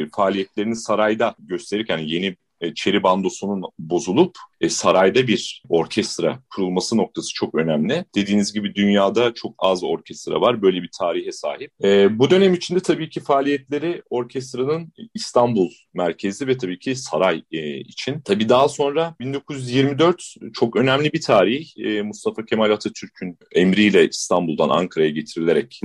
faaliyetlerini 0.09 0.77
sarayda 0.77 1.35
gösterirken 1.39 1.99
yani 1.99 2.13
yeni 2.13 2.37
e, 2.61 2.75
Çeri 2.75 3.03
bandosunun 3.03 3.63
bozulup 3.79 4.39
e, 4.61 4.69
sarayda 4.69 5.27
bir 5.27 5.63
orkestra 5.69 6.43
kurulması 6.55 6.97
noktası 6.97 7.35
çok 7.35 7.55
önemli. 7.55 8.05
Dediğiniz 8.15 8.53
gibi 8.53 8.75
dünyada 8.75 9.35
çok 9.35 9.55
az 9.59 9.85
orkestra 9.85 10.41
var. 10.41 10.63
Böyle 10.63 10.83
bir 10.83 10.91
tarihe 10.99 11.33
sahip. 11.33 11.73
E, 11.85 12.19
bu 12.19 12.31
dönem 12.31 12.55
içinde 12.55 12.81
tabii 12.81 13.11
ki 13.11 13.21
faaliyetleri 13.21 14.03
orkestranın 14.11 14.93
İstanbul 15.15 15.71
merkezi 15.95 16.47
ve 16.47 16.59
tabii 16.59 16.79
ki 16.79 16.97
saray 16.97 17.43
e, 17.53 17.79
için. 17.79 18.21
Tabii 18.21 18.49
daha 18.49 18.69
sonra 18.69 19.15
1924 19.21 20.35
çok 20.55 20.77
önemli 20.77 21.13
bir 21.13 21.21
tarih. 21.21 21.79
E, 21.79 22.03
Mustafa 22.03 22.45
Kemal 22.45 22.71
Atatürk'ün 22.71 23.39
emriyle 23.55 24.09
İstanbul'dan 24.09 24.69
Ankara'ya 24.69 25.11
getirilerek 25.11 25.81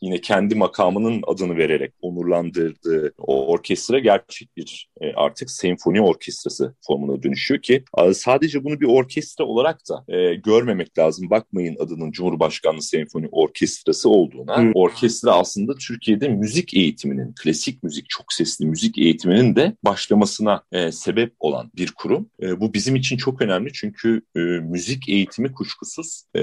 yine 0.00 0.20
kendi 0.20 0.54
makamının 0.54 1.22
adını 1.26 1.56
vererek 1.56 1.92
onurlandırdığı 2.02 3.12
o 3.18 3.46
orkestra 3.46 3.98
gerçek 3.98 4.56
bir 4.56 4.88
e, 5.00 5.12
artık 5.12 5.50
senfoni 5.50 6.02
orkestrası 6.02 6.74
formuna 6.86 7.22
dönüşüyor 7.22 7.62
ki 7.62 7.84
sadece 8.20 8.64
bunu 8.64 8.80
bir 8.80 8.86
orkestra 8.86 9.44
olarak 9.44 9.80
da 9.90 10.14
e, 10.14 10.34
görmemek 10.34 10.98
lazım. 10.98 11.30
Bakmayın 11.30 11.76
adının 11.80 12.12
Cumhurbaşkanlığı 12.12 12.82
Senfoni 12.82 13.28
Orkestrası 13.32 14.08
olduğuna. 14.08 14.56
Hmm. 14.56 14.72
Orkestra 14.74 15.32
aslında 15.32 15.74
Türkiye'de 15.74 16.28
müzik 16.28 16.74
eğitiminin, 16.74 17.34
klasik 17.42 17.82
müzik, 17.82 18.08
çok 18.08 18.32
sesli 18.32 18.66
müzik 18.66 18.98
eğitiminin 18.98 19.56
de 19.56 19.76
başlamasına 19.84 20.62
e, 20.72 20.92
sebep 20.92 21.32
olan 21.38 21.70
bir 21.76 21.92
kurum. 21.92 22.30
E, 22.42 22.60
bu 22.60 22.74
bizim 22.74 22.96
için 22.96 23.16
çok 23.16 23.42
önemli 23.42 23.72
çünkü 23.72 24.22
e, 24.36 24.40
müzik 24.40 25.08
eğitimi 25.08 25.52
kuşkusuz 25.52 26.24
e, 26.36 26.40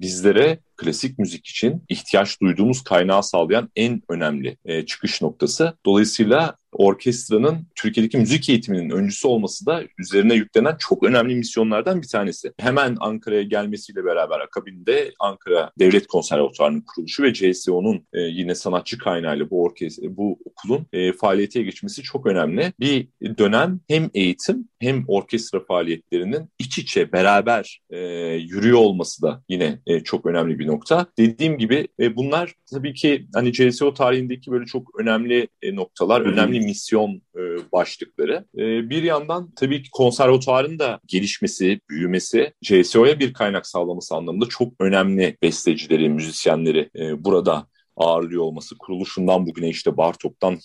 bizlere 0.00 0.58
klasik 0.76 1.18
müzik 1.18 1.46
için 1.46 1.82
ihtiyaç 1.88 2.40
duyduğumuz 2.40 2.84
kaynağı 2.84 3.22
sağlayan 3.22 3.70
en 3.76 4.02
önemli 4.08 4.56
e, 4.64 4.86
çıkış 4.86 5.22
noktası. 5.22 5.74
Dolayısıyla 5.86 6.56
orkestranın 6.74 7.66
Türkiye'deki 7.74 8.18
müzik 8.18 8.48
eğitiminin 8.48 8.90
öncüsü 8.90 9.28
olması 9.28 9.66
da 9.66 9.82
üzerine 9.98 10.34
yüklenen 10.34 10.76
çok 10.78 11.02
önemli 11.02 11.34
misyonlardan 11.34 12.02
bir 12.02 12.08
tanesi. 12.08 12.52
Hemen 12.58 12.96
Ankara'ya 13.00 13.42
gelmesiyle 13.42 14.04
beraber 14.04 14.40
akabinde 14.40 15.12
Ankara 15.20 15.70
Devlet 15.78 16.06
Konservatuvarı'nın 16.06 16.80
kuruluşu 16.80 17.22
ve 17.22 17.32
CSO'nun 17.32 18.06
e, 18.12 18.20
yine 18.20 18.54
sanatçı 18.54 18.98
kaynağıyla 18.98 19.50
bu 19.50 19.62
orkestra, 19.62 20.16
bu 20.16 20.38
okulun 20.44 20.86
e, 20.92 21.12
faaliyete 21.12 21.62
geçmesi 21.62 22.02
çok 22.02 22.26
önemli. 22.26 22.72
Bir 22.80 23.08
dönem 23.38 23.80
hem 23.88 24.10
eğitim 24.14 24.68
hem 24.78 25.04
orkestra 25.08 25.64
faaliyetlerinin 25.64 26.48
iç 26.58 26.78
içe 26.78 27.12
beraber 27.12 27.80
e, 27.90 27.98
yürüyor 28.34 28.78
olması 28.78 29.22
da 29.22 29.42
yine 29.48 29.78
e, 29.86 30.00
çok 30.00 30.26
önemli 30.26 30.58
bir 30.58 30.66
nokta. 30.66 31.06
Dediğim 31.18 31.58
gibi 31.58 31.88
e, 32.00 32.16
bunlar 32.16 32.54
tabii 32.72 32.94
ki 32.94 33.26
hani 33.34 33.52
CSO 33.52 33.94
tarihindeki 33.94 34.50
böyle 34.50 34.64
çok 34.64 35.00
önemli 35.00 35.48
e, 35.62 35.76
noktalar, 35.76 36.20
önemli 36.20 36.63
misyon 36.64 37.22
e, 37.36 37.40
başlıkları. 37.72 38.44
E, 38.58 38.90
bir 38.90 39.02
yandan 39.02 39.50
tabii 39.56 39.82
ki 39.82 39.90
konservatuarın 39.90 40.78
da 40.78 41.00
gelişmesi, 41.06 41.80
büyümesi, 41.90 42.52
CSO'ya 42.62 43.18
bir 43.18 43.32
kaynak 43.32 43.66
sağlaması 43.66 44.14
anlamında 44.14 44.48
çok 44.48 44.72
önemli 44.80 45.36
bestecileri, 45.42 46.08
müzisyenleri 46.08 46.90
e, 46.98 47.24
burada 47.24 47.66
ağırlıyor 47.96 48.42
olması 48.42 48.78
kuruluşundan 48.78 49.46
bugüne 49.46 49.68
işte 49.68 49.96
Bartok'tan 49.96 50.56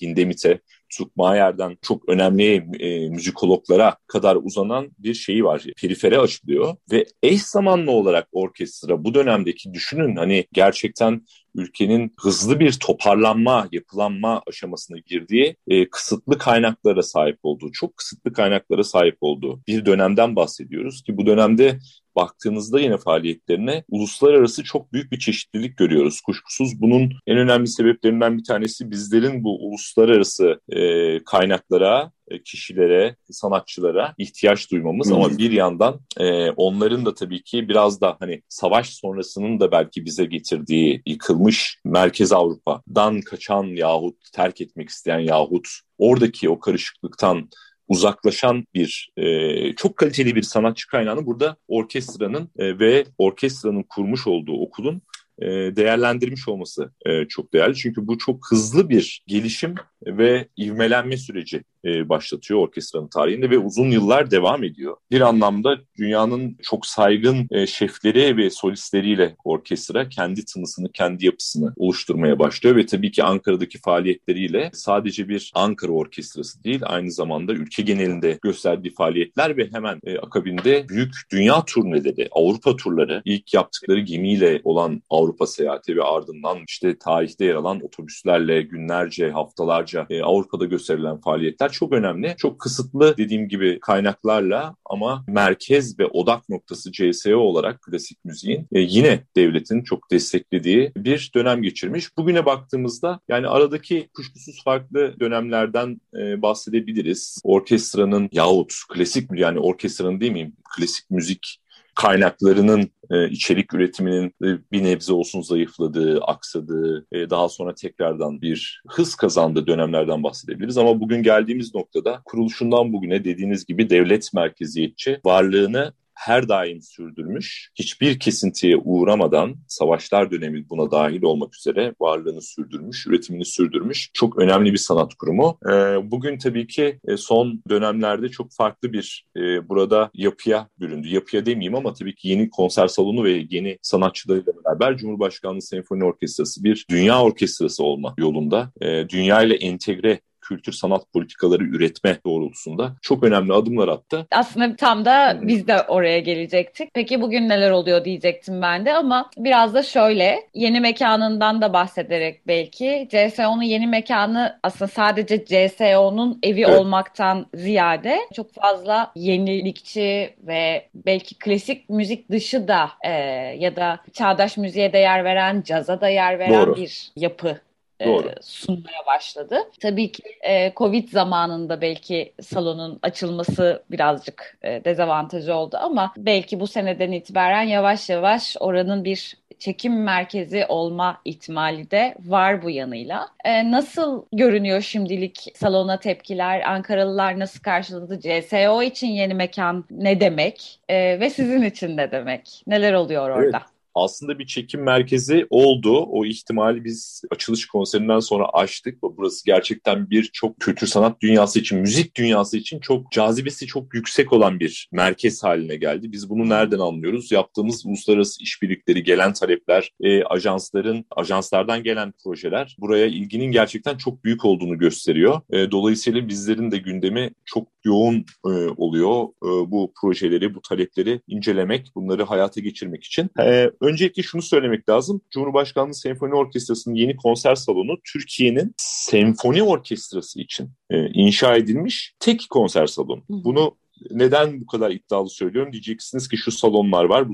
Hindemit'e 0.89 0.99
Zuckmayer'den 0.99 1.77
çok 1.81 2.09
önemli 2.09 2.67
e, 2.79 3.09
müzikologlara 3.09 3.97
kadar 4.07 4.35
uzanan 4.35 4.91
bir 4.99 5.13
şeyi 5.13 5.43
var. 5.43 5.63
Perifere 5.81 6.19
açılıyor 6.19 6.75
ve 6.91 7.05
eş 7.23 7.41
zamanlı 7.41 7.91
olarak 7.91 8.27
orkestra 8.31 9.03
bu 9.03 9.13
dönemdeki 9.13 9.73
düşünün 9.73 10.15
hani 10.15 10.45
gerçekten 10.53 11.21
ülkenin 11.55 12.13
hızlı 12.19 12.59
bir 12.59 12.71
toparlanma, 12.71 13.67
yapılanma 13.71 14.41
aşamasına 14.47 14.97
girdiği 14.97 15.55
e, 15.67 15.89
kısıtlı 15.89 16.37
kaynaklara 16.37 17.03
sahip 17.03 17.39
olduğu, 17.43 17.71
çok 17.71 17.97
kısıtlı 17.97 18.33
kaynaklara 18.33 18.83
sahip 18.83 19.17
olduğu 19.21 19.61
bir 19.67 19.85
dönemden 19.85 20.35
bahsediyoruz 20.35 21.03
ki 21.03 21.17
bu 21.17 21.25
dönemde 21.25 21.79
baktığınızda 22.15 22.79
yine 22.79 22.97
faaliyetlerine 22.97 23.83
uluslararası 23.89 24.63
çok 24.63 24.93
büyük 24.93 25.11
bir 25.11 25.19
çeşitlilik 25.19 25.77
görüyoruz. 25.77 26.21
Kuşkusuz 26.21 26.81
bunun 26.81 27.13
en 27.27 27.37
önemli 27.37 27.67
sebeplerinden 27.67 28.37
bir 28.37 28.43
tanesi 28.43 28.91
bizlerin 28.91 29.43
bu 29.43 29.67
uluslararası 29.67 30.61
e, 30.69 30.78
kaynaklara 31.25 32.11
e, 32.27 32.43
kişilere, 32.43 33.15
sanatçılara 33.31 34.13
ihtiyaç 34.17 34.71
duymamız 34.71 35.11
ama 35.11 35.37
bir 35.37 35.51
yandan 35.51 35.99
e, 36.17 36.49
onların 36.49 37.05
da 37.05 37.13
tabii 37.13 37.43
ki 37.43 37.69
biraz 37.69 38.01
da 38.01 38.17
hani 38.19 38.41
savaş 38.49 38.89
sonrasının 38.89 39.59
da 39.59 39.71
belki 39.71 40.05
bize 40.05 40.25
getirdiği 40.25 41.01
yıkılmış 41.05 41.79
Merkez 41.85 42.31
Avrupa'dan 42.31 43.21
kaçan 43.21 43.63
yahut 43.63 44.15
terk 44.33 44.61
etmek 44.61 44.89
isteyen 44.89 45.19
yahut 45.19 45.67
oradaki 45.97 46.49
o 46.49 46.59
karışıklıktan 46.59 47.49
uzaklaşan 47.87 48.65
bir 48.73 49.11
e, 49.17 49.75
çok 49.75 49.97
kaliteli 49.97 50.35
bir 50.35 50.41
sanatçı 50.41 50.87
kaynağını 50.87 51.25
burada 51.25 51.55
orkestranın 51.67 52.49
e, 52.57 52.79
ve 52.79 53.05
orkestranın 53.17 53.83
kurmuş 53.83 54.27
olduğu 54.27 54.61
okulun 54.61 55.01
e, 55.41 55.47
değerlendirmiş 55.75 56.47
olması 56.47 56.93
e, 57.05 57.25
çok 57.27 57.53
değerli. 57.53 57.75
Çünkü 57.75 58.07
bu 58.07 58.17
çok 58.17 58.51
hızlı 58.51 58.89
bir 58.89 59.23
gelişim 59.27 59.75
ve 60.05 60.47
ivmelenme 60.57 61.17
süreci 61.17 61.63
e, 61.85 62.09
başlatıyor 62.09 62.59
orkestranın 62.59 63.07
tarihinde 63.07 63.49
ve 63.49 63.57
uzun 63.57 63.91
yıllar 63.91 64.31
devam 64.31 64.63
ediyor. 64.63 64.97
Bir 65.11 65.21
anlamda 65.21 65.77
dünyanın 65.97 66.57
çok 66.63 66.85
saygın 66.85 67.47
e, 67.51 67.67
şefleri 67.67 68.37
ve 68.37 68.49
solistleriyle 68.49 69.35
orkestra 69.43 70.09
kendi 70.09 70.45
tınısını, 70.45 70.91
kendi 70.91 71.25
yapısını 71.25 71.73
oluşturmaya 71.77 72.39
başlıyor 72.39 72.75
ve 72.75 72.85
tabii 72.85 73.11
ki 73.11 73.23
Ankara'daki 73.23 73.79
faaliyetleriyle 73.79 74.69
sadece 74.73 75.29
bir 75.29 75.51
Ankara 75.55 75.91
orkestrası 75.91 76.63
değil, 76.63 76.81
aynı 76.85 77.11
zamanda 77.11 77.53
ülke 77.53 77.83
genelinde 77.83 78.39
gösterdiği 78.41 78.93
faaliyetler 78.93 79.57
ve 79.57 79.69
hemen 79.71 79.99
e, 80.03 80.17
akabinde 80.17 80.89
büyük 80.89 81.13
dünya 81.31 81.65
turneleri, 81.65 82.27
Avrupa 82.31 82.75
turları, 82.75 83.21
ilk 83.25 83.53
yaptıkları 83.53 83.99
gemiyle 83.99 84.61
olan 84.63 85.01
Avrupa 85.09 85.47
seyahati 85.47 85.95
ve 85.95 86.03
ardından 86.03 86.57
işte 86.67 86.97
tarihte 86.97 87.45
yer 87.45 87.55
alan 87.55 87.85
otobüslerle 87.85 88.61
günlerce, 88.61 89.31
haftalarca 89.31 89.88
yıllarca 89.93 90.07
e, 90.09 90.21
Avrupa'da 90.21 90.65
gösterilen 90.65 91.21
faaliyetler 91.21 91.71
çok 91.71 91.93
önemli. 91.93 92.35
Çok 92.37 92.59
kısıtlı 92.59 93.17
dediğim 93.17 93.47
gibi 93.47 93.79
kaynaklarla 93.81 94.75
ama 94.85 95.25
merkez 95.27 95.99
ve 95.99 96.05
odak 96.05 96.49
noktası 96.49 96.91
CSO 96.91 97.37
olarak 97.37 97.81
klasik 97.81 98.25
müziğin 98.25 98.67
e, 98.71 98.79
yine 98.79 99.23
devletin 99.35 99.83
çok 99.83 100.11
desteklediği 100.11 100.91
bir 100.97 101.31
dönem 101.35 101.61
geçirmiş. 101.61 102.17
Bugüne 102.17 102.45
baktığımızda 102.45 103.19
yani 103.27 103.47
aradaki 103.47 104.09
kuşkusuz 104.13 104.63
farklı 104.63 105.19
dönemlerden 105.19 106.01
e, 106.17 106.41
bahsedebiliriz. 106.41 107.41
Orkestranın 107.43 108.29
yahut 108.31 108.73
klasik 108.89 109.29
yani 109.33 109.59
orkestranın 109.59 110.19
değil 110.19 110.31
miyim? 110.31 110.53
Klasik 110.77 111.11
müzik 111.11 111.59
kaynaklarının 111.99 112.89
e, 113.11 113.29
içerik 113.29 113.73
üretiminin 113.73 114.27
e, 114.43 114.47
bir 114.71 114.83
nebze 114.83 115.13
olsun 115.13 115.41
zayıfladığı, 115.41 116.21
aksadığı, 116.21 117.05
e, 117.11 117.29
daha 117.29 117.49
sonra 117.49 117.75
tekrardan 117.75 118.41
bir 118.41 118.81
hız 118.87 119.15
kazandığı 119.15 119.67
dönemlerden 119.67 120.23
bahsedebiliriz. 120.23 120.77
Ama 120.77 120.99
bugün 120.99 121.23
geldiğimiz 121.23 121.75
noktada 121.75 122.21
kuruluşundan 122.25 122.93
bugüne 122.93 123.23
dediğiniz 123.23 123.65
gibi 123.65 123.89
devlet 123.89 124.33
merkeziyetçi 124.33 125.19
varlığını 125.25 125.93
her 126.19 126.49
daim 126.49 126.81
sürdürmüş, 126.81 127.71
hiçbir 127.75 128.19
kesintiye 128.19 128.77
uğramadan 128.77 129.55
savaşlar 129.67 130.31
dönemi 130.31 130.69
buna 130.69 130.91
dahil 130.91 131.21
olmak 131.21 131.55
üzere 131.55 131.93
varlığını 131.99 132.41
sürdürmüş, 132.41 133.07
üretimini 133.07 133.45
sürdürmüş 133.45 134.09
çok 134.13 134.37
önemli 134.37 134.73
bir 134.73 134.77
sanat 134.77 135.13
kurumu. 135.13 135.57
E, 135.65 135.71
bugün 136.11 136.37
tabii 136.37 136.67
ki 136.67 136.99
e, 137.07 137.17
son 137.17 137.63
dönemlerde 137.69 138.29
çok 138.29 138.51
farklı 138.51 138.93
bir 138.93 139.25
e, 139.37 139.69
burada 139.69 140.11
yapıya 140.13 140.67
büründü. 140.79 141.07
Yapıya 141.07 141.45
demeyeyim 141.45 141.75
ama 141.75 141.93
tabii 141.93 142.15
ki 142.15 142.27
yeni 142.27 142.49
konser 142.49 142.87
salonu 142.87 143.23
ve 143.23 143.45
yeni 143.49 143.77
sanatçılarıyla 143.81 144.53
beraber 144.65 144.97
Cumhurbaşkanlığı 144.97 145.61
Senfoni 145.61 146.03
Orkestrası 146.03 146.63
bir 146.63 146.85
dünya 146.89 147.23
orkestrası 147.23 147.83
olma 147.83 148.13
yolunda. 148.17 148.71
E, 148.81 149.09
dünya 149.09 149.41
ile 149.41 149.55
entegre 149.55 150.19
kültür 150.49 150.71
sanat 150.71 151.13
politikaları 151.13 151.63
üretme 151.63 152.17
doğrultusunda 152.25 152.95
çok 153.01 153.23
önemli 153.23 153.53
adımlar 153.53 153.87
attı. 153.87 154.27
Aslında 154.31 154.75
tam 154.75 155.05
da 155.05 155.39
biz 155.41 155.67
de 155.67 155.81
oraya 155.81 156.19
gelecektik. 156.19 156.89
Peki 156.93 157.21
bugün 157.21 157.49
neler 157.49 157.71
oluyor 157.71 158.05
diyecektim 158.05 158.61
ben 158.61 158.85
de 158.85 158.93
ama 158.93 159.29
biraz 159.37 159.73
da 159.73 159.83
şöyle 159.83 160.47
yeni 160.53 160.79
mekanından 160.79 161.61
da 161.61 161.73
bahsederek 161.73 162.47
belki 162.47 163.07
CSO'nun 163.11 163.61
yeni 163.61 163.87
mekanı 163.87 164.59
aslında 164.63 164.91
sadece 164.91 165.45
CSO'nun 165.45 166.39
evi 166.43 166.61
evet. 166.61 166.79
olmaktan 166.79 167.45
ziyade 167.53 168.19
çok 168.35 168.53
fazla 168.53 169.11
yenilikçi 169.15 170.35
ve 170.43 170.89
belki 170.95 171.35
klasik 171.39 171.89
müzik 171.89 172.31
dışı 172.31 172.67
da 172.67 172.89
e, 173.05 173.11
ya 173.59 173.75
da 173.75 173.99
çağdaş 174.13 174.57
müziğe 174.57 174.93
değer 174.93 175.23
veren, 175.23 175.61
caza 175.61 176.01
da 176.01 176.09
yer 176.09 176.39
veren 176.39 176.53
Doğru. 176.53 176.75
bir 176.75 177.11
yapı 177.15 177.57
Doğru. 178.05 178.27
E, 178.27 178.35
sunmaya 178.41 179.05
başladı. 179.07 179.57
Tabii 179.81 180.11
ki 180.11 180.23
e, 180.41 180.73
Covid 180.75 181.09
zamanında 181.09 181.81
belki 181.81 182.33
salonun 182.41 182.99
açılması 183.01 183.83
birazcık 183.91 184.57
e, 184.61 184.83
dezavantajı 184.85 185.55
oldu 185.55 185.77
ama 185.81 186.13
belki 186.17 186.59
bu 186.59 186.67
seneden 186.67 187.11
itibaren 187.11 187.63
yavaş 187.63 188.09
yavaş 188.09 188.55
oranın 188.59 189.03
bir 189.03 189.37
çekim 189.59 190.03
merkezi 190.03 190.65
olma 190.69 191.21
ihtimali 191.25 191.91
de 191.91 192.15
var 192.19 192.63
bu 192.63 192.69
yanıyla. 192.69 193.27
E, 193.45 193.71
nasıl 193.71 194.25
görünüyor 194.33 194.81
şimdilik 194.81 195.47
salona 195.55 195.99
tepkiler? 195.99 196.61
Ankaralılar 196.61 197.39
nasıl 197.39 197.59
karşıladı? 197.61 198.19
CSO 198.19 198.81
için 198.81 199.07
yeni 199.07 199.33
mekan 199.33 199.85
ne 199.91 200.19
demek? 200.19 200.79
E, 200.89 201.19
ve 201.19 201.29
sizin 201.29 201.61
için 201.61 201.97
ne 201.97 202.11
demek? 202.11 202.63
Neler 202.67 202.93
oluyor 202.93 203.29
orada? 203.29 203.57
Evet 203.57 203.78
aslında 204.03 204.39
bir 204.39 204.45
çekim 204.45 204.83
merkezi 204.83 205.47
oldu. 205.49 206.05
O 206.05 206.25
ihtimali 206.25 206.83
biz 206.83 207.21
açılış 207.31 207.67
konserinden 207.67 208.19
sonra 208.19 208.45
açtık. 208.53 208.97
Burası 209.01 209.45
gerçekten 209.45 210.09
bir 210.09 210.29
çok 210.33 210.59
kültür 210.59 210.87
sanat 210.87 211.21
dünyası 211.21 211.59
için, 211.59 211.79
müzik 211.79 212.15
dünyası 212.17 212.57
için 212.57 212.79
çok 212.79 213.11
cazibesi 213.11 213.67
çok 213.67 213.93
yüksek 213.93 214.33
olan 214.33 214.59
bir 214.59 214.89
merkez 214.91 215.43
haline 215.43 215.75
geldi. 215.75 216.11
Biz 216.11 216.29
bunu 216.29 216.49
nereden 216.49 216.79
anlıyoruz? 216.79 217.31
Yaptığımız 217.31 217.85
uluslararası 217.85 218.43
işbirlikleri, 218.43 219.03
gelen 219.03 219.33
talepler, 219.33 219.91
e, 220.01 220.23
ajansların, 220.23 221.05
ajanslardan 221.11 221.83
gelen 221.83 222.13
projeler 222.23 222.75
buraya 222.79 223.05
ilginin 223.05 223.51
gerçekten 223.51 223.97
çok 223.97 224.23
büyük 224.23 224.45
olduğunu 224.45 224.77
gösteriyor. 224.77 225.41
E, 225.51 225.71
dolayısıyla 225.71 226.27
bizlerin 226.27 226.71
de 226.71 226.77
gündemi 226.77 227.31
çok 227.45 227.67
yoğun 227.83 228.25
e, 228.45 228.49
oluyor. 228.77 229.23
E, 229.23 229.71
bu 229.71 229.93
projeleri, 230.01 230.55
bu 230.55 230.61
talepleri 230.61 231.21
incelemek, 231.27 231.91
bunları 231.95 232.23
hayata 232.23 232.61
geçirmek 232.61 233.03
için. 233.03 233.29
E, 233.39 233.71
öncelikle 233.89 234.23
şunu 234.23 234.41
söylemek 234.41 234.89
lazım. 234.89 235.21
Cumhurbaşkanlığı 235.31 235.93
Senfoni 235.93 236.35
Orkestrası'nın 236.35 236.95
yeni 236.95 237.15
konser 237.15 237.55
salonu 237.55 237.97
Türkiye'nin 238.13 238.73
senfoni 238.77 239.63
orkestrası 239.63 240.41
için 240.41 240.71
e, 240.89 241.07
inşa 241.09 241.55
edilmiş 241.55 242.15
tek 242.19 242.45
konser 242.49 242.87
salonu. 242.87 243.23
Bunu 243.29 243.77
neden 244.11 244.61
bu 244.61 244.65
kadar 244.65 244.91
iddialı 244.91 245.29
söylüyorum? 245.29 245.73
Diyeceksiniz 245.73 246.27
ki 246.27 246.37
şu 246.37 246.51
salonlar 246.51 247.03
var, 247.03 247.29
bu, 247.29 247.33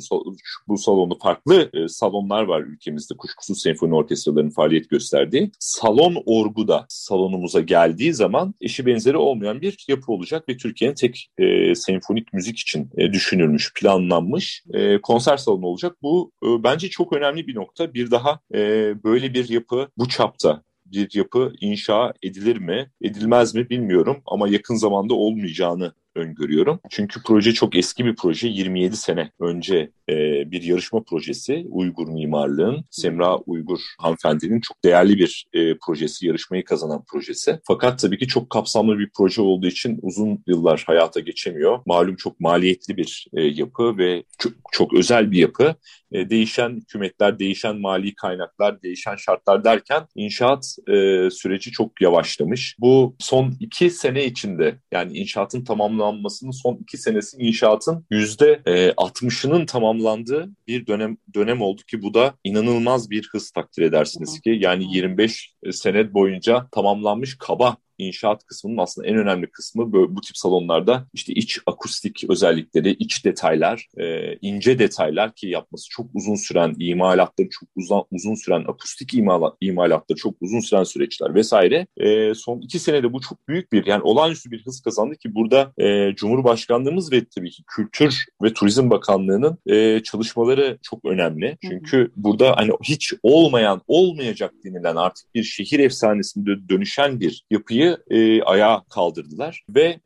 bu 0.68 0.78
salonda 0.78 1.16
farklı 1.24 1.70
e, 1.74 1.88
salonlar 1.88 2.44
var 2.44 2.62
ülkemizde 2.62 3.18
kuşkusuz 3.18 3.62
senfoni 3.62 3.96
orkestralarının 3.96 4.50
faaliyet 4.50 4.90
gösterdiği. 4.90 5.52
Salon 5.60 6.24
orgu 6.26 6.68
da 6.68 6.86
salonumuza 6.90 7.62
geldiği 7.62 8.14
zaman 8.14 8.54
eşi 8.62 8.86
benzeri 8.86 9.18
olmayan 9.18 9.62
bir 9.62 9.86
yapı 9.88 10.12
olacak 10.12 10.50
ve 10.50 10.58
Türkiye'nin 10.58 10.96
tek 10.96 11.30
e, 11.38 11.76
senfonik 11.76 12.34
müzik 12.34 12.60
için 12.60 12.90
e, 12.98 13.14
düşünülmüş, 13.14 13.74
planlanmış 13.74 14.64
e, 14.74 15.02
konser 15.02 15.38
salonu 15.38 15.66
olacak. 15.66 15.98
Bu 16.02 16.32
e, 16.44 16.64
bence 16.64 16.90
çok 16.90 17.14
önemli 17.14 17.48
bir 17.48 17.56
nokta. 17.56 17.94
Bir 17.94 18.12
daha 18.12 18.40
e, 18.54 18.60
böyle 19.04 19.34
bir 19.34 19.50
yapı 19.50 19.88
bu 19.98 20.10
çapta 20.10 20.62
bir 20.86 21.10
yapı 21.14 21.54
inşa 21.62 22.14
edilir 22.24 22.58
mi, 22.58 22.92
edilmez 23.02 23.56
mi 23.56 23.70
bilmiyorum 23.70 24.22
ama 24.26 24.48
yakın 24.48 24.76
zamanda 24.76 25.14
olmayacağını 25.14 25.94
öngörüyorum. 26.16 26.80
Çünkü 26.90 27.20
proje 27.26 27.54
çok 27.54 27.76
eski 27.76 28.06
bir 28.06 28.16
proje. 28.16 28.48
27 28.48 28.98
sene 28.98 29.32
önce 29.40 29.92
e, 30.10 30.16
bir 30.52 30.62
yarışma 30.62 31.04
projesi. 31.04 31.66
Uygur 31.70 32.08
mimarlığın, 32.08 32.86
Semra 32.92 33.38
Uygur 33.38 33.80
hanımefendinin 34.00 34.62
çok 34.62 34.84
değerli 34.84 35.18
bir 35.18 35.46
e, 35.54 35.78
projesi, 35.78 36.28
yarışmayı 36.28 36.64
kazanan 36.64 37.04
projesi. 37.08 37.60
Fakat 37.68 38.00
tabii 38.00 38.18
ki 38.18 38.28
çok 38.28 38.50
kapsamlı 38.50 39.00
bir 39.00 39.10
proje 39.18 39.42
olduğu 39.42 39.68
için 39.68 40.00
uzun 40.02 40.44
yıllar 40.48 40.84
hayata 40.88 41.20
geçemiyor. 41.20 41.80
Malum 41.86 42.16
çok 42.16 42.40
maliyetli 42.40 42.98
bir 42.98 43.28
e, 43.34 43.42
yapı 43.42 43.98
ve 43.98 44.24
çok, 44.38 44.54
çok 44.72 44.94
özel 44.94 45.32
bir 45.32 45.38
yapı. 45.38 45.76
E, 46.12 46.30
değişen 46.30 46.70
hükümetler, 46.70 47.40
değişen 47.40 47.82
mali 47.82 48.16
kaynaklar, 48.16 48.82
değişen 48.82 49.16
şartlar 49.16 49.64
derken 49.64 50.08
inşaat 50.16 50.76
e, 50.88 51.30
süreci 51.30 51.72
çok 51.72 52.02
yavaşlamış. 52.02 52.76
Bu 52.80 53.16
son 53.20 53.54
iki 53.60 53.90
sene 53.90 54.26
içinde 54.26 54.80
yani 54.92 55.18
inşaatın 55.18 55.64
tamamlanmasının 56.06 56.52
son 56.52 56.76
iki 56.76 56.98
senesi 56.98 57.38
inşaatın 57.38 58.06
yüzde 58.12 58.62
e, 58.66 58.90
60'ının 58.90 59.66
tamamlandığı 59.66 60.50
bir 60.68 60.88
dönem 60.88 61.18
dönem 61.34 61.62
oldu 61.62 61.82
ki 61.82 62.02
bu 62.02 62.14
da 62.14 62.34
inanılmaz 62.44 63.10
bir 63.10 63.30
hız 63.32 63.52
takdir 63.52 63.82
edersiniz 63.82 64.40
ki 64.40 64.58
yani 64.60 64.96
25 64.96 65.54
sene 65.72 66.14
boyunca 66.14 66.68
tamamlanmış 66.72 67.38
kaba 67.38 67.78
inşaat 67.98 68.46
kısmının 68.46 68.78
aslında 68.78 69.08
en 69.08 69.16
önemli 69.16 69.48
kısmı 69.48 69.94
böyle, 69.94 70.16
bu 70.16 70.22
tip 70.22 70.38
salonlarda 70.38 71.08
işte 71.14 71.34
iç 71.34 71.60
akustik 71.66 72.24
özellikleri, 72.30 72.90
iç 72.90 73.26
detaylar, 73.26 73.88
e, 73.98 74.36
ince 74.42 74.80
detaylar 74.80 75.34
ki 75.36 75.48
yapması 75.48 75.90
çok 75.90 76.08
uzun 76.14 76.36
süren 76.36 76.76
imalatları, 76.80 77.50
çok 77.50 77.70
uzun, 77.76 78.04
uzun 78.12 78.36
süren 78.36 78.66
akustik 78.68 79.14
imalat, 79.14 79.58
imalatları, 79.62 80.18
çok 80.18 80.36
uzun 80.42 80.60
süren 80.60 80.84
süreçler 80.84 81.36
vesaire. 81.36 81.88
E, 81.98 82.34
son 82.34 82.62
iki 82.62 82.80
senede 82.80 83.14
bu 83.14 83.22
çok 83.22 83.48
büyük 83.48 83.72
bir 83.72 83.86
yani 83.86 84.02
olağanüstü 84.02 84.52
bir 84.52 84.66
hız 84.66 84.82
kazandı 84.82 85.16
ki 85.16 85.36
burada 85.36 85.74
e, 85.78 86.16
Cumhurbaşkanlığımız 86.16 87.12
ve 87.12 87.26
tabii 87.36 87.50
ki 87.50 87.64
Kültür 87.68 88.26
ve 88.44 88.54
Turizm 88.54 88.90
Bakanlığı'nın 88.90 89.58
e, 89.68 90.04
çalışmaları 90.04 90.78
çok 90.82 91.06
önemli. 91.06 91.58
Çünkü 91.62 91.98
hı 91.98 92.02
hı. 92.02 92.12
burada 92.16 92.54
hani 92.58 92.72
hiç 92.84 93.14
olmayan, 93.24 93.82
olmayacak 93.88 94.54
denilen 94.66 94.96
artık 94.96 95.36
bir 95.36 95.44
şehir 95.44 95.80
efsanesinde 95.80 96.70
dönüşen 96.70 97.20
bir 97.20 97.46
yapıyı 97.52 97.85
Aralık'ı 97.86 98.16
e, 98.16 98.42
ayağa 98.42 98.84
kaldırdılar 98.90 99.66
ve 99.70 100.00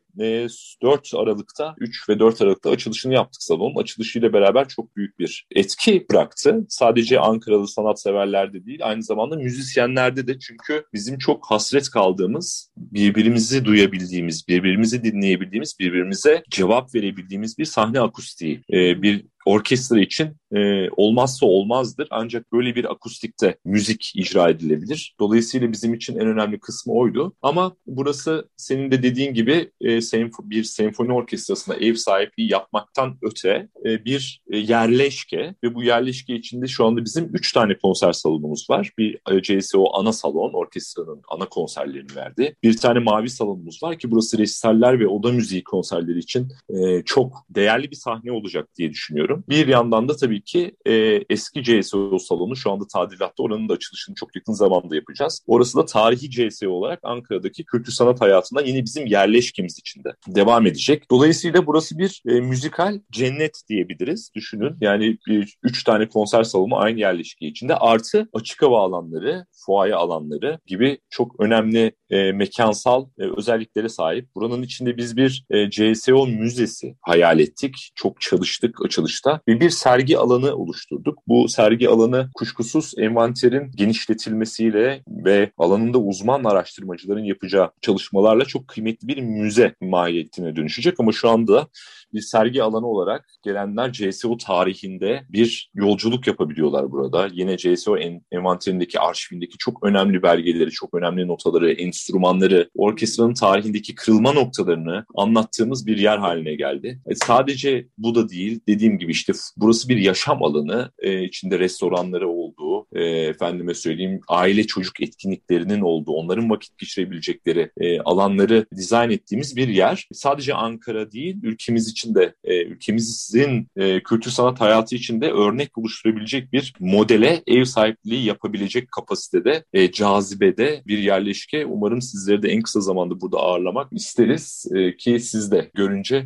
4 0.81 1.11
Aralık'ta 1.15 1.75
3 1.77 2.09
ve 2.09 2.19
4 2.19 2.41
Aralık'ta 2.41 2.69
açılışını 2.69 3.13
yaptık 3.13 3.43
salonun. 3.43 3.81
Açılışıyla 3.81 4.33
beraber 4.33 4.67
çok 4.67 4.95
büyük 4.95 5.19
bir 5.19 5.47
etki 5.55 6.05
bıraktı. 6.11 6.65
Sadece 6.69 7.19
Ankaralı 7.19 7.67
sanatseverlerde 7.67 8.65
değil 8.65 8.79
aynı 8.83 9.03
zamanda 9.03 9.35
müzisyenlerde 9.35 10.27
de 10.27 10.39
çünkü 10.39 10.85
bizim 10.93 11.17
çok 11.17 11.51
hasret 11.51 11.89
kaldığımız, 11.89 12.71
birbirimizi 12.77 13.65
duyabildiğimiz, 13.65 14.47
birbirimizi 14.47 15.03
dinleyebildiğimiz, 15.03 15.75
birbirimize 15.79 16.43
cevap 16.49 16.95
verebildiğimiz 16.95 17.57
bir 17.57 17.65
sahne 17.65 17.99
akustiği, 17.99 18.63
bir 18.71 19.25
orkestra 19.45 19.99
için 19.99 20.37
e, 20.55 20.89
olmazsa 20.89 21.45
olmazdır. 21.45 22.07
Ancak 22.11 22.51
böyle 22.53 22.75
bir 22.75 22.91
akustikte 22.91 23.57
müzik 23.65 24.11
icra 24.15 24.49
edilebilir. 24.49 25.15
Dolayısıyla 25.19 25.71
bizim 25.71 25.93
için 25.93 26.19
en 26.19 26.27
önemli 26.27 26.59
kısmı 26.59 26.93
oydu. 26.93 27.33
Ama 27.41 27.75
burası 27.87 28.49
senin 28.57 28.91
de 28.91 29.03
dediğin 29.03 29.33
gibi 29.33 29.71
e, 29.81 30.01
senfo 30.01 30.49
bir 30.49 30.63
senfoni 30.63 31.13
orkestrasına 31.13 31.75
ev 31.75 31.95
sahipliği 31.95 32.51
yapmaktan 32.51 33.17
öte 33.21 33.69
e, 33.85 34.05
bir 34.05 34.41
e, 34.51 34.57
yerleşke 34.57 35.55
ve 35.63 35.75
bu 35.75 35.83
yerleşke 35.83 36.35
içinde 36.35 36.67
şu 36.67 36.85
anda 36.85 37.05
bizim 37.05 37.29
üç 37.33 37.53
tane 37.53 37.77
konser 37.77 38.11
salonumuz 38.11 38.69
var. 38.69 38.91
Bir 38.97 39.19
e, 39.31 39.41
CSO 39.41 39.85
ana 39.93 40.13
salon, 40.13 40.53
orkestranın 40.53 41.21
ana 41.29 41.45
konserlerini 41.49 42.15
verdi. 42.15 42.55
Bir 42.63 42.77
tane 42.77 42.99
mavi 42.99 43.29
salonumuz 43.29 43.83
var 43.83 43.99
ki 43.99 44.11
burası 44.11 44.37
resitaller 44.37 44.99
ve 44.99 45.07
oda 45.07 45.31
müziği 45.31 45.63
konserleri 45.63 46.19
için 46.19 46.47
e, 46.69 47.03
çok 47.05 47.45
değerli 47.49 47.91
bir 47.91 47.95
sahne 47.95 48.31
olacak 48.31 48.69
diye 48.77 48.89
düşünüyorum. 48.89 49.28
Bir 49.49 49.67
yandan 49.67 50.09
da 50.09 50.15
tabii 50.15 50.41
ki 50.41 50.75
e, 50.85 50.93
eski 51.29 51.63
CSO 51.63 52.19
salonu 52.19 52.55
şu 52.55 52.71
anda 52.71 52.87
tadilatta 52.87 53.43
oranın 53.43 53.69
da 53.69 53.73
açılışını 53.73 54.15
çok 54.15 54.35
yakın 54.35 54.53
zamanda 54.53 54.95
yapacağız. 54.95 55.43
Orası 55.47 55.77
da 55.77 55.85
tarihi 55.85 56.29
CSO 56.29 56.69
olarak 56.69 56.99
Ankara'daki 57.03 57.65
kültür 57.65 57.91
sanat 57.91 58.21
hayatında 58.21 58.61
yine 58.61 58.83
bizim 58.83 59.05
yerleşkemiz 59.05 59.79
içinde 59.79 60.13
devam 60.27 60.67
edecek. 60.67 61.11
Dolayısıyla 61.11 61.65
burası 61.65 61.97
bir 61.97 62.21
e, 62.27 62.41
müzikal 62.41 62.99
cennet 63.11 63.61
diyebiliriz. 63.69 64.31
Düşünün 64.35 64.75
yani 64.81 65.17
bir, 65.27 65.57
üç 65.63 65.83
tane 65.83 66.09
konser 66.09 66.43
salonu 66.43 66.77
aynı 66.77 66.99
yerleşke 66.99 67.47
içinde 67.47 67.75
artı 67.75 68.29
açık 68.33 68.61
hava 68.61 68.81
alanları, 68.81 69.45
fuaye 69.65 69.95
alanları 69.95 70.59
gibi 70.65 70.99
çok 71.09 71.39
önemli 71.39 71.91
e, 72.09 72.31
mekansal 72.31 73.05
e, 73.19 73.23
özelliklere 73.37 73.89
sahip. 73.89 74.35
Buranın 74.35 74.61
içinde 74.61 74.97
biz 74.97 75.17
bir 75.17 75.45
e, 75.49 75.69
CSO 75.69 76.27
müzesi 76.27 76.95
hayal 77.01 77.39
ettik. 77.39 77.91
Çok 77.95 78.21
çalıştık 78.21 78.81
açılışta 79.19 79.41
ve 79.47 79.59
bir 79.59 79.69
sergi 79.69 80.17
alanı 80.17 80.55
oluşturduk. 80.55 81.19
Bu 81.27 81.47
sergi 81.47 81.89
alanı 81.89 82.29
kuşkusuz 82.33 82.93
envanterin 82.97 83.71
genişletilmesiyle 83.75 85.03
ve 85.07 85.51
alanında 85.57 85.97
uzman 85.97 86.43
araştırmacıların 86.43 87.23
yapacağı 87.23 87.71
çalışmalarla 87.81 88.45
çok 88.45 88.67
kıymetli 88.67 89.07
bir 89.07 89.21
müze 89.21 89.75
mahiyetine 89.81 90.55
dönüşecek 90.55 90.99
ama 90.99 91.11
şu 91.11 91.29
anda 91.29 91.67
bir 92.13 92.21
sergi 92.21 92.63
alanı 92.63 92.87
olarak 92.87 93.25
gelenler 93.43 93.91
CSO 93.91 94.37
tarihinde 94.37 95.23
bir 95.29 95.71
yolculuk 95.73 96.27
yapabiliyorlar 96.27 96.91
burada. 96.91 97.29
Yine 97.33 97.57
CSO 97.57 97.97
en, 97.97 98.21
envanterindeki 98.31 98.99
arşivindeki 98.99 99.57
çok 99.57 99.83
önemli 99.83 100.23
belgeleri, 100.23 100.71
çok 100.71 100.93
önemli 100.93 101.27
notaları, 101.27 101.71
enstrümanları, 101.71 102.69
orkestranın 102.75 103.33
tarihindeki 103.33 103.95
kırılma 103.95 104.33
noktalarını 104.33 105.05
anlattığımız 105.15 105.87
bir 105.87 105.97
yer 105.97 106.17
haline 106.17 106.55
geldi. 106.55 107.01
E, 107.05 107.15
sadece 107.15 107.87
bu 107.97 108.15
da 108.15 108.29
değil, 108.29 108.59
dediğim 108.67 108.97
gibi 108.97 109.11
işte 109.11 109.33
burası 109.57 109.89
bir 109.89 109.97
yaşam 109.97 110.43
alanı, 110.43 110.91
e, 110.99 111.23
içinde 111.23 111.59
restoranları 111.59 112.29
olduğu, 112.29 112.68
e, 112.93 113.03
efendime 113.03 113.73
söyleyeyim 113.73 114.21
aile 114.27 114.67
çocuk 114.67 115.01
etkinliklerinin 115.01 115.81
olduğu, 115.81 116.11
onların 116.11 116.49
vakit 116.49 116.77
geçirebilecekleri 116.77 117.71
e, 117.77 117.99
alanları 117.99 118.65
dizayn 118.75 119.09
ettiğimiz 119.09 119.55
bir 119.55 119.67
yer. 119.67 120.07
Sadece 120.13 120.53
Ankara 120.53 121.11
değil, 121.11 121.37
ülkemiz 121.43 121.89
için 121.89 122.15
de, 122.15 122.33
e, 122.43 122.63
ülkemizin 122.63 123.67
e, 123.75 124.03
kültür 124.03 124.31
sanat 124.31 124.61
hayatı 124.61 124.95
için 124.95 125.21
de 125.21 125.31
örnek 125.31 125.77
oluşturabilecek 125.77 126.53
bir 126.53 126.73
modele 126.79 127.43
ev 127.47 127.63
sahipliği 127.63 128.25
yapabilecek 128.25 128.91
kapasitede, 128.91 129.63
e, 129.73 129.91
cazibede 129.91 130.81
bir 130.87 130.97
yerleşke. 130.97 131.65
Umarım 131.65 132.01
sizleri 132.01 132.41
de 132.41 132.49
en 132.49 132.61
kısa 132.61 132.79
zamanda 132.79 133.21
burada 133.21 133.37
ağırlamak 133.37 133.93
isteriz 133.93 134.65
e, 134.75 134.97
ki 134.97 135.19
siz 135.19 135.51
de 135.51 135.71
görünce 135.73 136.25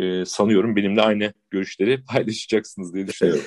e, 0.00 0.24
sanıyorum 0.24 0.76
benimle 0.76 1.02
aynı 1.02 1.32
görüşleri 1.50 2.04
paylaşacaksınız 2.12 2.94
diye 2.94 3.06
düşünüyorum. 3.06 3.44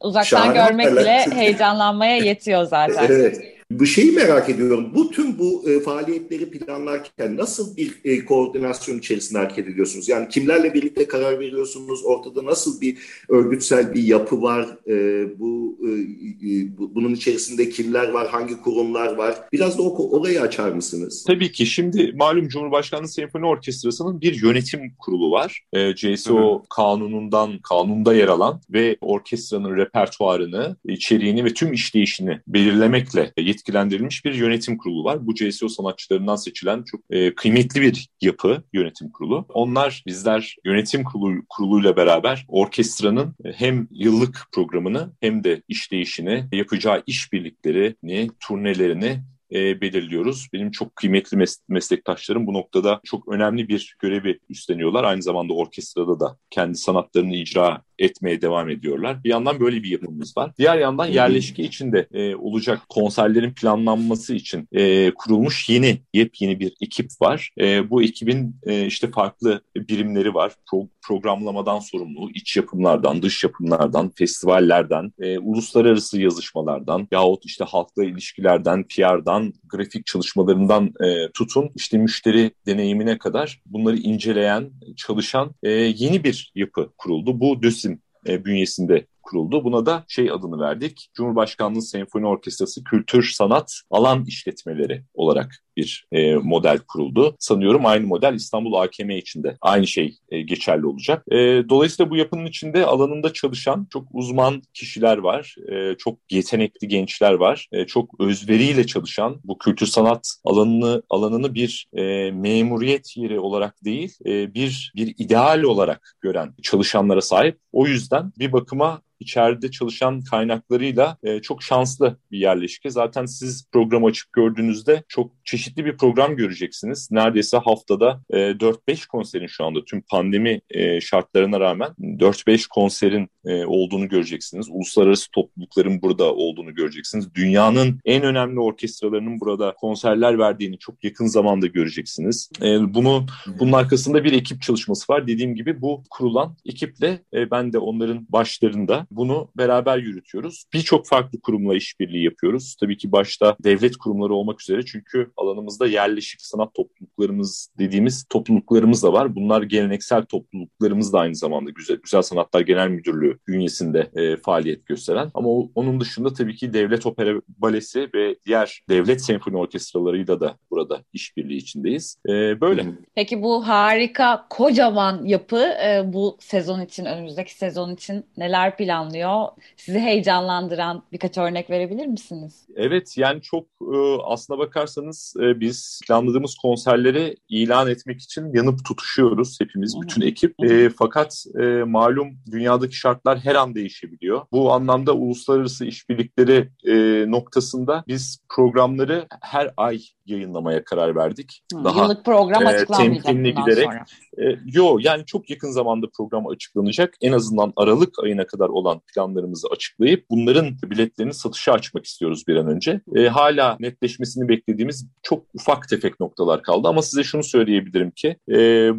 Uzaktan 0.00 0.22
Şahane 0.22 0.54
görmek 0.54 0.92
bile 0.92 1.26
heyecanlanmaya 1.34 2.16
yetiyor 2.16 2.64
zaten. 2.64 3.06
evet. 3.08 3.57
Bu 3.70 3.86
şeyi 3.86 4.12
merak 4.12 4.50
ediyorum. 4.50 4.90
Bu 4.94 5.10
tüm 5.10 5.38
bu 5.38 5.70
e, 5.70 5.80
faaliyetleri 5.80 6.50
planlarken 6.50 7.36
nasıl 7.36 7.76
bir 7.76 8.00
e, 8.04 8.24
koordinasyon 8.24 8.98
içerisinde 8.98 9.38
hareket 9.38 9.68
ediyorsunuz? 9.68 10.08
Yani 10.08 10.28
kimlerle 10.28 10.74
birlikte 10.74 11.08
karar 11.08 11.40
veriyorsunuz? 11.40 12.00
Ortada 12.04 12.44
nasıl 12.44 12.80
bir 12.80 12.98
örgütsel 13.28 13.94
bir 13.94 14.02
yapı 14.02 14.42
var? 14.42 14.66
E, 14.86 14.94
bu, 15.38 15.78
e, 15.82 15.88
e 15.88 16.78
bu 16.78 16.94
bunun 16.94 17.14
içerisinde 17.14 17.70
kimler 17.70 18.08
var? 18.08 18.28
Hangi 18.28 18.60
kurumlar 18.60 19.14
var? 19.14 19.34
Biraz 19.52 19.78
da 19.78 19.82
o, 19.82 20.18
orayı 20.18 20.40
açar 20.40 20.72
mısınız? 20.72 21.24
Tabii 21.26 21.52
ki. 21.52 21.66
Şimdi 21.66 22.12
malum 22.16 22.48
Cumhurbaşkanlığı 22.48 23.08
Senfoni 23.08 23.46
Orkestrası'nın 23.46 24.20
bir 24.20 24.42
yönetim 24.42 24.80
kurulu 24.98 25.30
var. 25.30 25.62
E, 25.72 25.94
CSO 25.94 26.34
Hı-hı. 26.36 26.62
kanunundan 26.76 27.58
kanunda 27.58 28.14
yer 28.14 28.28
alan 28.28 28.60
ve 28.70 28.96
orkestranın 29.00 29.76
repertuarını, 29.76 30.76
içeriğini 30.88 31.44
ve 31.44 31.54
tüm 31.54 31.72
işleyişini 31.72 32.40
belirlemekle 32.46 33.32
yetkilendirilmiş 33.58 34.24
bir 34.24 34.34
yönetim 34.34 34.78
kurulu 34.78 35.04
var. 35.04 35.26
Bu 35.26 35.34
CSO 35.34 35.68
sanatçılarından 35.68 36.36
seçilen 36.36 36.82
çok 36.82 37.00
e, 37.10 37.34
kıymetli 37.34 37.82
bir 37.82 38.08
yapı 38.20 38.62
yönetim 38.72 39.10
kurulu. 39.10 39.46
Onlar 39.48 40.02
bizler 40.06 40.56
yönetim 40.64 41.04
kurulu, 41.04 41.42
kuruluyla 41.48 41.96
beraber 41.96 42.44
orkestranın 42.48 43.34
hem 43.54 43.88
yıllık 43.90 44.46
programını 44.52 45.12
hem 45.20 45.44
de 45.44 45.62
işleyişini, 45.68 46.44
yapacağı 46.52 47.02
işbirliklerini, 47.06 48.30
turnelerini 48.40 49.20
e, 49.52 49.80
belirliyoruz. 49.80 50.48
Benim 50.52 50.70
çok 50.70 50.96
kıymetli 50.96 51.36
mes- 51.36 51.60
meslektaşlarım 51.68 52.46
bu 52.46 52.52
noktada 52.52 53.00
çok 53.04 53.28
önemli 53.28 53.68
bir 53.68 53.96
görevi 53.98 54.38
üstleniyorlar. 54.48 55.04
Aynı 55.04 55.22
zamanda 55.22 55.52
orkestrada 55.52 56.20
da 56.20 56.36
kendi 56.50 56.78
sanatlarını 56.78 57.34
icra 57.34 57.82
etmeye 57.98 58.42
devam 58.42 58.70
ediyorlar. 58.70 59.24
Bir 59.24 59.30
yandan 59.30 59.60
böyle 59.60 59.82
bir 59.82 59.88
yapımız 59.88 60.36
var. 60.36 60.52
Diğer 60.58 60.78
yandan 60.78 61.06
yerleşke 61.06 61.62
içinde 61.62 62.06
e, 62.12 62.34
olacak 62.34 62.82
konserlerin 62.88 63.52
planlanması 63.52 64.34
için 64.34 64.68
e, 64.72 65.10
kurulmuş 65.10 65.68
yeni, 65.68 66.00
yepyeni 66.14 66.60
bir 66.60 66.72
ekip 66.80 67.10
var. 67.20 67.50
E, 67.60 67.90
bu 67.90 68.02
ekibin 68.02 68.56
e, 68.66 68.86
işte 68.86 69.10
farklı 69.10 69.62
birimleri 69.76 70.34
var. 70.34 70.52
Pro 70.70 70.88
programlamadan 71.08 71.78
sorumlu, 71.78 72.30
iç 72.30 72.56
yapımlardan, 72.56 73.22
dış 73.22 73.44
yapımlardan, 73.44 74.10
festivallerden, 74.16 75.12
e, 75.20 75.38
uluslararası 75.38 76.20
yazışmalardan 76.20 77.08
yahut 77.12 77.44
işte 77.44 77.64
halkla 77.64 78.04
ilişkilerden, 78.04 78.84
PR'dan, 78.84 79.52
grafik 79.68 80.06
çalışmalarından 80.06 80.92
e, 81.04 81.30
tutun 81.34 81.70
işte 81.74 81.98
müşteri 81.98 82.50
deneyimine 82.66 83.18
kadar 83.18 83.60
bunları 83.66 83.96
inceleyen, 83.96 84.70
çalışan 84.96 85.54
e, 85.62 85.70
yeni 85.70 86.24
bir 86.24 86.52
yapı 86.54 86.90
kuruldu. 86.98 87.40
Bu 87.40 87.62
DÖSİM 87.62 87.87
e, 88.26 88.44
bünyesinde 88.44 89.06
kuruldu. 89.28 89.64
Buna 89.64 89.86
da 89.86 90.04
şey 90.08 90.30
adını 90.30 90.60
verdik. 90.60 91.10
Cumhurbaşkanlığı 91.14 91.82
Senfoni 91.82 92.26
Orkestrası 92.26 92.84
Kültür 92.84 93.30
Sanat 93.34 93.80
Alan 93.90 94.24
İşletmeleri 94.24 95.02
olarak 95.14 95.62
bir 95.78 96.06
e, 96.12 96.34
model 96.34 96.78
kuruldu. 96.78 97.36
Sanıyorum 97.38 97.86
aynı 97.86 98.06
model 98.06 98.34
İstanbul 98.34 98.74
AKM 98.74 99.10
içinde 99.10 99.56
aynı 99.60 99.86
şey 99.86 100.16
e, 100.28 100.42
geçerli 100.42 100.86
olacak. 100.86 101.24
E, 101.30 101.36
dolayısıyla 101.68 102.10
bu 102.10 102.16
yapının 102.16 102.46
içinde 102.46 102.86
alanında 102.86 103.32
çalışan 103.32 103.86
çok 103.92 104.06
uzman 104.12 104.62
kişiler 104.74 105.18
var. 105.18 105.54
E, 105.72 105.94
çok 105.98 106.18
yetenekli 106.30 106.88
gençler 106.88 107.32
var. 107.32 107.68
E, 107.72 107.86
çok 107.86 108.20
özveriyle 108.20 108.86
çalışan 108.86 109.40
bu 109.44 109.58
kültür 109.58 109.86
sanat 109.86 110.28
alanını 110.44 111.02
alanını 111.10 111.54
bir 111.54 111.86
e, 111.92 112.30
memuriyet 112.30 113.16
yeri 113.16 113.40
olarak 113.40 113.84
değil 113.84 114.12
e, 114.26 114.54
bir 114.54 114.92
bir 114.96 115.14
ideal 115.18 115.62
olarak 115.62 116.16
gören 116.20 116.54
çalışanlara 116.62 117.20
sahip. 117.20 117.58
O 117.72 117.86
yüzden 117.86 118.32
bir 118.38 118.52
bakıma 118.52 119.02
içeride 119.20 119.70
çalışan 119.70 120.20
kaynaklarıyla 120.20 121.16
e, 121.22 121.40
çok 121.40 121.62
şanslı 121.62 122.18
bir 122.30 122.38
yerleşke. 122.38 122.90
Zaten 122.90 123.26
siz 123.26 123.68
programı 123.72 124.06
açıp 124.06 124.32
gördüğünüzde 124.32 125.02
çok 125.08 125.32
çeşitli 125.44 125.84
bir 125.84 125.96
program 125.96 126.36
göreceksiniz. 126.36 127.08
Neredeyse 127.10 127.56
haftada 127.56 128.20
e, 128.30 128.36
4-5 128.36 129.08
konserin 129.08 129.46
şu 129.46 129.64
anda 129.64 129.84
tüm 129.84 130.02
pandemi 130.02 130.60
e, 130.70 131.00
şartlarına 131.00 131.60
rağmen 131.60 131.90
4-5 131.98 132.68
konserin 132.68 133.28
e, 133.46 133.64
olduğunu 133.64 134.08
göreceksiniz. 134.08 134.68
Uluslararası 134.70 135.30
toplulukların 135.30 136.02
burada 136.02 136.34
olduğunu 136.34 136.74
göreceksiniz. 136.74 137.34
Dünyanın 137.34 138.00
en 138.04 138.22
önemli 138.22 138.60
orkestralarının 138.60 139.40
burada 139.40 139.74
konserler 139.74 140.38
verdiğini 140.38 140.78
çok 140.78 141.04
yakın 141.04 141.26
zamanda 141.26 141.66
göreceksiniz. 141.66 142.50
E, 142.62 142.94
bunu 142.94 143.26
bunun 143.60 143.72
arkasında 143.72 144.24
bir 144.24 144.32
ekip 144.32 144.62
çalışması 144.62 145.12
var. 145.12 145.26
Dediğim 145.26 145.54
gibi 145.54 145.80
bu 145.80 146.04
kurulan 146.10 146.56
ekiple 146.64 147.22
e, 147.34 147.50
ben 147.50 147.72
de 147.72 147.78
onların 147.78 148.26
başlarında 148.28 149.06
bunu 149.10 149.48
beraber 149.56 149.98
yürütüyoruz. 149.98 150.64
Birçok 150.72 151.06
farklı 151.06 151.40
kurumla 151.40 151.74
işbirliği 151.74 152.24
yapıyoruz. 152.24 152.76
Tabii 152.80 152.96
ki 152.96 153.12
başta 153.12 153.56
devlet 153.64 153.96
kurumları 153.96 154.34
olmak 154.34 154.62
üzere 154.62 154.84
çünkü 154.84 155.30
alanımızda 155.36 155.86
yerleşik 155.86 156.40
sanat 156.42 156.74
topluluklarımız 156.74 157.70
dediğimiz 157.78 158.24
topluluklarımız 158.30 159.02
da 159.02 159.12
var. 159.12 159.34
Bunlar 159.34 159.62
geleneksel 159.62 160.24
topluluklarımız 160.24 161.12
da 161.12 161.18
aynı 161.18 161.34
zamanda 161.34 161.70
Güzel, 161.70 161.96
Güzel 161.96 162.22
Sanatlar 162.22 162.60
Genel 162.60 162.88
Müdürlüğü 162.88 163.38
bünyesinde 163.48 164.10
e, 164.14 164.36
faaliyet 164.36 164.86
gösteren. 164.86 165.30
Ama 165.34 165.48
o, 165.48 165.70
onun 165.74 166.00
dışında 166.00 166.32
tabii 166.32 166.56
ki 166.56 166.72
devlet 166.72 167.06
opera 167.06 167.40
balesi 167.48 168.08
ve 168.14 168.36
diğer 168.46 168.80
devlet 168.88 169.24
senfoni 169.24 169.56
orkestralarıyla 169.56 170.40
da 170.40 170.56
burada 170.70 171.00
işbirliği 171.12 171.56
içindeyiz. 171.56 172.16
E, 172.28 172.60
böyle. 172.60 172.86
Peki 173.14 173.42
bu 173.42 173.68
harika 173.68 174.46
kocaman 174.50 175.24
yapı 175.24 175.58
e, 175.58 176.02
bu 176.12 176.36
sezon 176.40 176.80
için 176.80 177.04
önümüzdeki 177.04 177.54
sezon 177.54 177.94
için 177.94 178.24
neler 178.36 178.76
planlıyor? 178.98 179.48
Sizi 179.76 179.98
heyecanlandıran 179.98 181.02
birkaç 181.12 181.38
örnek 181.38 181.70
verebilir 181.70 182.06
misiniz? 182.06 182.66
Evet 182.76 183.18
yani 183.18 183.42
çok 183.42 183.64
e, 183.94 183.96
aslına 184.24 184.58
bakarsanız 184.58 185.34
e, 185.40 185.60
biz 185.60 186.00
planladığımız 186.06 186.54
konserleri 186.54 187.36
ilan 187.48 187.90
etmek 187.90 188.20
için 188.20 188.54
yanıp 188.54 188.84
tutuşuyoruz 188.84 189.60
hepimiz 189.60 189.94
bütün 190.02 190.22
ekip. 190.22 190.64
E, 190.64 190.90
fakat 190.90 191.44
e, 191.60 191.64
malum 191.64 192.38
dünyadaki 192.52 192.96
şartlar 192.96 193.38
her 193.38 193.54
an 193.54 193.74
değişebiliyor. 193.74 194.42
Bu 194.52 194.72
anlamda 194.72 195.12
uluslararası 195.12 195.84
işbirlikleri 195.84 196.68
e, 196.84 197.24
noktasında 197.30 198.04
biz 198.08 198.38
programları 198.48 199.26
her 199.42 199.70
ay 199.76 200.00
yayınlamaya 200.26 200.84
karar 200.84 201.16
verdik. 201.16 201.62
Hı, 201.72 201.84
Daha 201.84 202.02
Yıllık 202.02 202.24
program 202.24 202.66
e, 202.66 202.84
temkinli 202.86 203.54
giderek. 203.54 203.84
Sonra. 203.84 204.04
E, 204.40 204.58
yo 204.66 204.98
yani 205.00 205.24
çok 205.26 205.50
yakın 205.50 205.70
zamanda 205.70 206.06
program 206.16 206.46
açıklanacak. 206.46 207.14
En 207.20 207.32
azından 207.32 207.72
Aralık 207.76 208.14
ayına 208.24 208.46
kadar 208.46 208.68
olan 208.68 209.00
planlarımızı 209.14 209.68
açıklayıp 209.72 210.24
bunların 210.30 210.76
biletlerini 210.84 211.34
satışa 211.34 211.72
açmak 211.72 212.04
istiyoruz 212.04 212.44
bir 212.48 212.56
an 212.56 212.66
önce. 212.66 213.00
E, 213.16 213.28
hala 213.28 213.76
netleşmesini 213.80 214.48
beklediğimiz 214.48 215.06
çok 215.22 215.44
ufak 215.54 215.88
tefek 215.88 216.20
noktalar 216.20 216.62
kaldı 216.62 216.88
ama 216.88 217.02
size 217.02 217.24
şunu 217.24 217.42
söyleyebilirim 217.42 218.10
ki 218.10 218.36
e, 218.48 218.54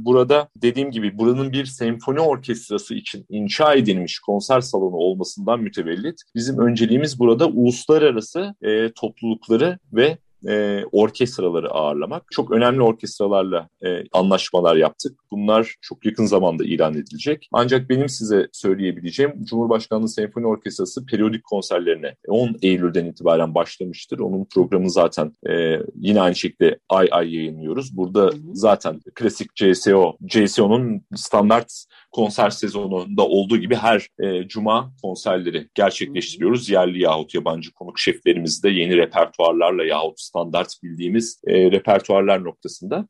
burada 0.05 0.49
dediğim 0.55 0.91
gibi 0.91 1.17
buranın 1.17 1.51
bir 1.51 1.65
senfoni 1.65 2.19
orkestrası 2.19 2.95
için 2.95 3.25
inşa 3.29 3.73
edilmiş 3.73 4.19
konser 4.19 4.61
salonu 4.61 4.95
olmasından 4.95 5.59
mütevellit 5.59 6.21
bizim 6.35 6.59
önceliğimiz 6.59 7.19
burada 7.19 7.47
uluslararası 7.47 8.55
e, 8.61 8.91
toplulukları 8.91 9.79
ve 9.93 10.17
e, 10.47 10.83
orkestraları 10.91 11.69
ağırlamak. 11.69 12.23
Çok 12.31 12.51
önemli 12.51 12.81
orkestralarla 12.81 13.69
e, 13.85 14.03
anlaşmalar 14.11 14.75
yaptık. 14.75 15.19
Bunlar 15.31 15.75
çok 15.81 16.05
yakın 16.05 16.25
zamanda 16.25 16.63
ilan 16.63 16.93
edilecek. 16.93 17.49
Ancak 17.51 17.89
benim 17.89 18.09
size 18.09 18.47
söyleyebileceğim 18.51 19.43
Cumhurbaşkanlığı 19.43 20.09
Senfoni 20.09 20.47
Orkestrası 20.47 21.05
periyodik 21.05 21.43
konserlerine 21.43 22.15
10 22.27 22.55
Eylül'den 22.61 23.05
itibaren 23.05 23.55
başlamıştır. 23.55 24.19
Onun 24.19 24.45
programı 24.45 24.91
zaten 24.91 25.33
e, 25.49 25.79
yine 25.95 26.21
aynı 26.21 26.35
şekilde 26.35 26.79
ay 26.89 27.07
ay 27.11 27.35
yayınlıyoruz. 27.35 27.97
Burada 27.97 28.31
zaten 28.53 28.99
klasik 29.15 29.55
CSO, 29.55 30.17
CSO'nun 30.25 31.01
standart 31.15 31.85
konser 32.11 32.49
sezonunda 32.49 33.27
olduğu 33.27 33.57
gibi 33.57 33.75
her 33.75 34.07
e, 34.19 34.47
cuma 34.47 34.93
konserleri 35.01 35.69
gerçekleştiriyoruz. 35.73 36.69
Yerli 36.69 37.01
yahut 37.01 37.33
yabancı 37.33 37.71
konuk 37.71 37.99
şeflerimiz 37.99 38.63
de 38.63 38.69
yeni 38.69 38.97
repertuarlarla 38.97 39.83
yahut 39.83 40.19
standart 40.19 40.73
bildiğimiz 40.83 41.41
e, 41.47 41.71
repertuarlar 41.71 42.43
noktasında. 42.43 43.07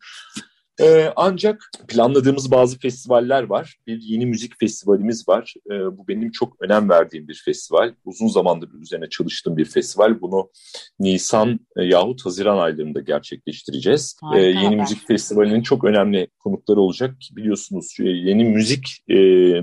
Ee, 0.82 1.14
ancak 1.16 1.72
planladığımız 1.88 2.52
bazı 2.52 2.80
festivaller 2.80 3.44
var. 3.44 3.78
Bir 3.88 4.02
yeni 4.02 4.26
müzik 4.26 4.60
festivalimiz 4.60 5.30
var. 5.30 5.54
Ee, 5.72 5.98
bu 5.98 6.08
benim 6.08 6.32
çok 6.32 6.62
önem 6.62 6.90
verdiğim 6.90 7.28
bir 7.28 7.42
festival. 7.46 7.94
Uzun 8.06 8.28
zamandır 8.28 8.70
üzerine 8.82 9.10
çalıştığım 9.10 9.58
bir 9.58 9.66
festival. 9.66 10.22
Bunu 10.22 10.50
Nisan 11.00 11.60
e, 11.78 11.84
yahut 11.84 12.26
Haziran 12.26 12.58
aylarında 12.58 13.00
gerçekleştireceğiz. 13.00 14.20
Ee, 14.36 14.40
yeni 14.40 14.76
müzik 14.76 15.08
festivalinin 15.08 15.62
çok 15.62 15.84
önemli 15.84 16.28
konukları 16.40 16.80
olacak. 16.80 17.16
Biliyorsunuz 17.32 17.98
e, 18.00 18.04
yeni 18.04 18.44
müzik 18.44 19.04
e, 19.08 19.16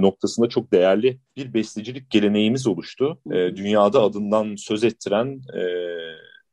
noktasında 0.02 0.48
çok 0.48 0.72
değerli 0.72 1.18
bir 1.36 1.54
bestecilik 1.54 2.10
geleneğimiz 2.10 2.66
oluştu. 2.66 3.18
E, 3.30 3.56
dünyada 3.56 4.02
adından 4.02 4.56
söz 4.56 4.84
ettiren... 4.84 5.40
E, 5.56 5.62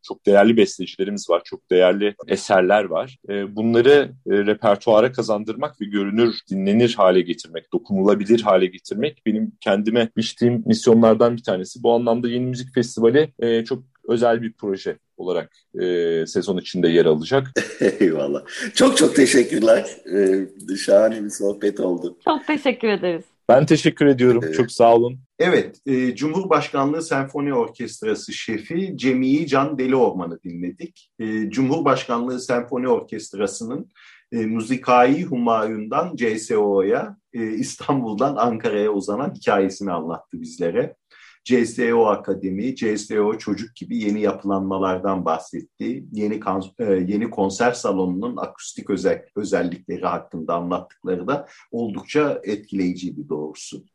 çok 0.04 0.26
değerli 0.26 0.58
bestecilerimiz 0.58 1.30
var, 1.30 1.42
çok 1.46 1.70
değerli 1.72 2.16
eserler 2.28 2.84
var. 2.84 3.18
E, 3.30 3.56
bunları 3.56 4.12
e, 4.28 4.38
repertuara 4.38 5.12
kazandırmak 5.12 5.82
ve 5.82 5.86
görünür, 5.86 6.36
dinlenir 6.50 6.94
hale 6.98 7.22
getirmek, 7.22 7.74
dokunulabilir 7.74 8.42
hale 8.42 8.66
getirmek 8.66 9.22
benim 9.26 9.52
kendime 9.62 10.10
biçtiğim 10.18 10.64
misyonlardan 10.66 11.38
bir 11.38 11.44
tanesi. 11.44 11.84
Bu 11.84 11.94
anlamda 11.94 12.30
Yeni 12.30 12.46
Müzik 12.46 12.74
Festivali 12.74 13.34
e, 13.40 13.64
çok 13.64 13.84
özel 14.08 14.42
bir 14.42 14.54
proje 14.54 14.98
olarak 15.18 15.52
e, 15.82 16.26
sezon 16.28 16.58
içinde 16.58 16.88
yer 16.88 17.06
alacak. 17.06 17.52
Eyvallah. 18.00 18.42
Çok 18.76 18.98
çok 18.98 19.16
teşekkürler. 19.16 19.86
Ee, 20.16 20.76
şahane 20.76 21.24
bir 21.24 21.30
sohbet 21.30 21.80
oldu. 21.80 22.18
Çok 22.26 22.48
teşekkür 22.48 22.88
ederiz. 22.88 23.24
Ben 23.50 23.66
teşekkür 23.66 24.06
ediyorum. 24.06 24.42
Evet. 24.46 24.56
Çok 24.56 24.72
sağ 24.72 24.96
olun. 24.96 25.20
Evet, 25.40 25.78
e, 25.86 26.16
Cumhurbaşkanlığı 26.16 27.02
Senfoni 27.02 27.54
Orkestrası 27.54 28.34
şefi 28.34 28.98
Cemii 28.98 29.48
Can 29.48 29.78
Deli 29.78 29.96
Orman'ı 29.96 30.44
dinledik. 30.44 31.12
E, 31.20 31.50
Cumhurbaşkanlığı 31.50 32.40
Senfoni 32.40 32.88
Orkestrası'nın 32.88 33.92
e, 34.32 34.38
Müzikai 34.38 35.24
Humayun'dan 35.24 36.16
CSO'ya, 36.16 37.18
e, 37.34 37.52
İstanbul'dan 37.52 38.36
Ankara'ya 38.36 38.90
uzanan 38.90 39.34
hikayesini 39.36 39.92
anlattı 39.92 40.42
bizlere. 40.42 40.96
CSO 41.44 42.06
Akademi, 42.06 42.76
CSO 42.76 43.38
Çocuk 43.38 43.76
gibi 43.76 43.98
yeni 43.98 44.22
yapılanmalardan 44.22 45.26
bahsetti. 45.26 46.06
Yeni 46.12 46.40
e, 46.80 46.84
yeni 46.94 47.30
konser 47.30 47.72
salonunun 47.72 48.38
akustik 48.38 48.90
özel, 48.90 49.26
özellikleri 49.36 50.06
hakkında 50.06 50.56
anlattıkları 50.56 51.28
da 51.28 51.48
oldukça 51.72 52.42
etkileyiciydi 52.44 53.30
doğrusu. 53.30 53.86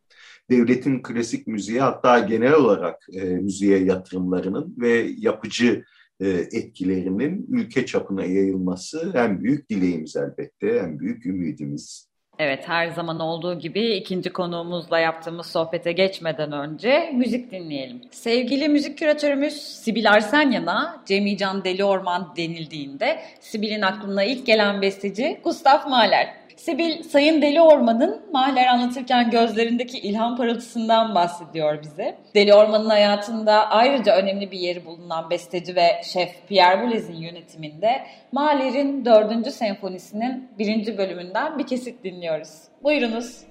Devletin 0.51 1.03
klasik 1.03 1.47
müziğe 1.47 1.81
hatta 1.81 2.19
genel 2.19 2.53
olarak 2.53 3.07
e, 3.13 3.25
müziğe 3.25 3.79
yatırımlarının 3.79 4.75
ve 4.79 5.11
yapıcı 5.19 5.85
e, 6.21 6.29
etkilerinin 6.29 7.47
ülke 7.49 7.87
çapına 7.87 8.25
yayılması 8.25 9.13
en 9.15 9.41
büyük 9.41 9.71
dileğimiz 9.71 10.17
elbette, 10.17 10.69
en 10.69 11.01
büyük 11.01 11.27
ümidimiz. 11.27 12.09
Evet 12.39 12.69
her 12.69 12.89
zaman 12.89 13.21
olduğu 13.21 13.59
gibi 13.59 13.95
ikinci 13.95 14.31
konuğumuzla 14.31 14.99
yaptığımız 14.99 15.47
sohbete 15.47 15.93
geçmeden 15.93 16.53
önce 16.53 17.11
müzik 17.15 17.51
dinleyelim. 17.51 18.01
Sevgili 18.11 18.69
müzik 18.69 18.99
küratörümüz 18.99 19.55
Sibil 19.63 20.11
Arsenyan'a 20.13 21.03
Cemil 21.07 21.37
Can 21.37 21.65
Deli 21.65 21.85
Orman 21.85 22.33
denildiğinde 22.37 23.19
Sibil'in 23.41 23.83
aklına 23.83 24.25
ilk 24.25 24.47
gelen 24.47 24.83
besteci 24.83 25.41
Gustav 25.45 25.89
Mahler. 25.89 26.35
Sibil, 26.59 27.03
Sayın 27.03 27.43
Deli 27.43 27.61
Orman'ın 27.61 28.21
Mahler 28.33 28.67
anlatırken 28.67 29.31
gözlerindeki 29.31 29.99
ilham 29.99 30.37
parıltısından 30.37 31.15
bahsediyor 31.15 31.83
bize. 31.83 32.19
Deli 32.35 32.55
Orman'ın 32.55 32.89
hayatında 32.89 33.71
ayrıca 33.71 34.17
önemli 34.17 34.51
bir 34.51 34.59
yeri 34.59 34.87
bulunan 34.87 35.31
besteci 35.31 35.77
ve 35.77 36.03
şef 36.05 36.49
Pierre 36.49 36.83
Boulez'in 36.83 37.17
yönetiminde 37.17 38.07
Mahler'in 38.33 39.05
4. 39.05 39.53
senfonisinin 39.53 40.49
birinci 40.59 40.99
bölümünden 40.99 41.59
bir 41.59 41.67
kesit 41.67 42.05
dinliyoruz. 42.05 42.59
Buyurunuz. 42.83 43.45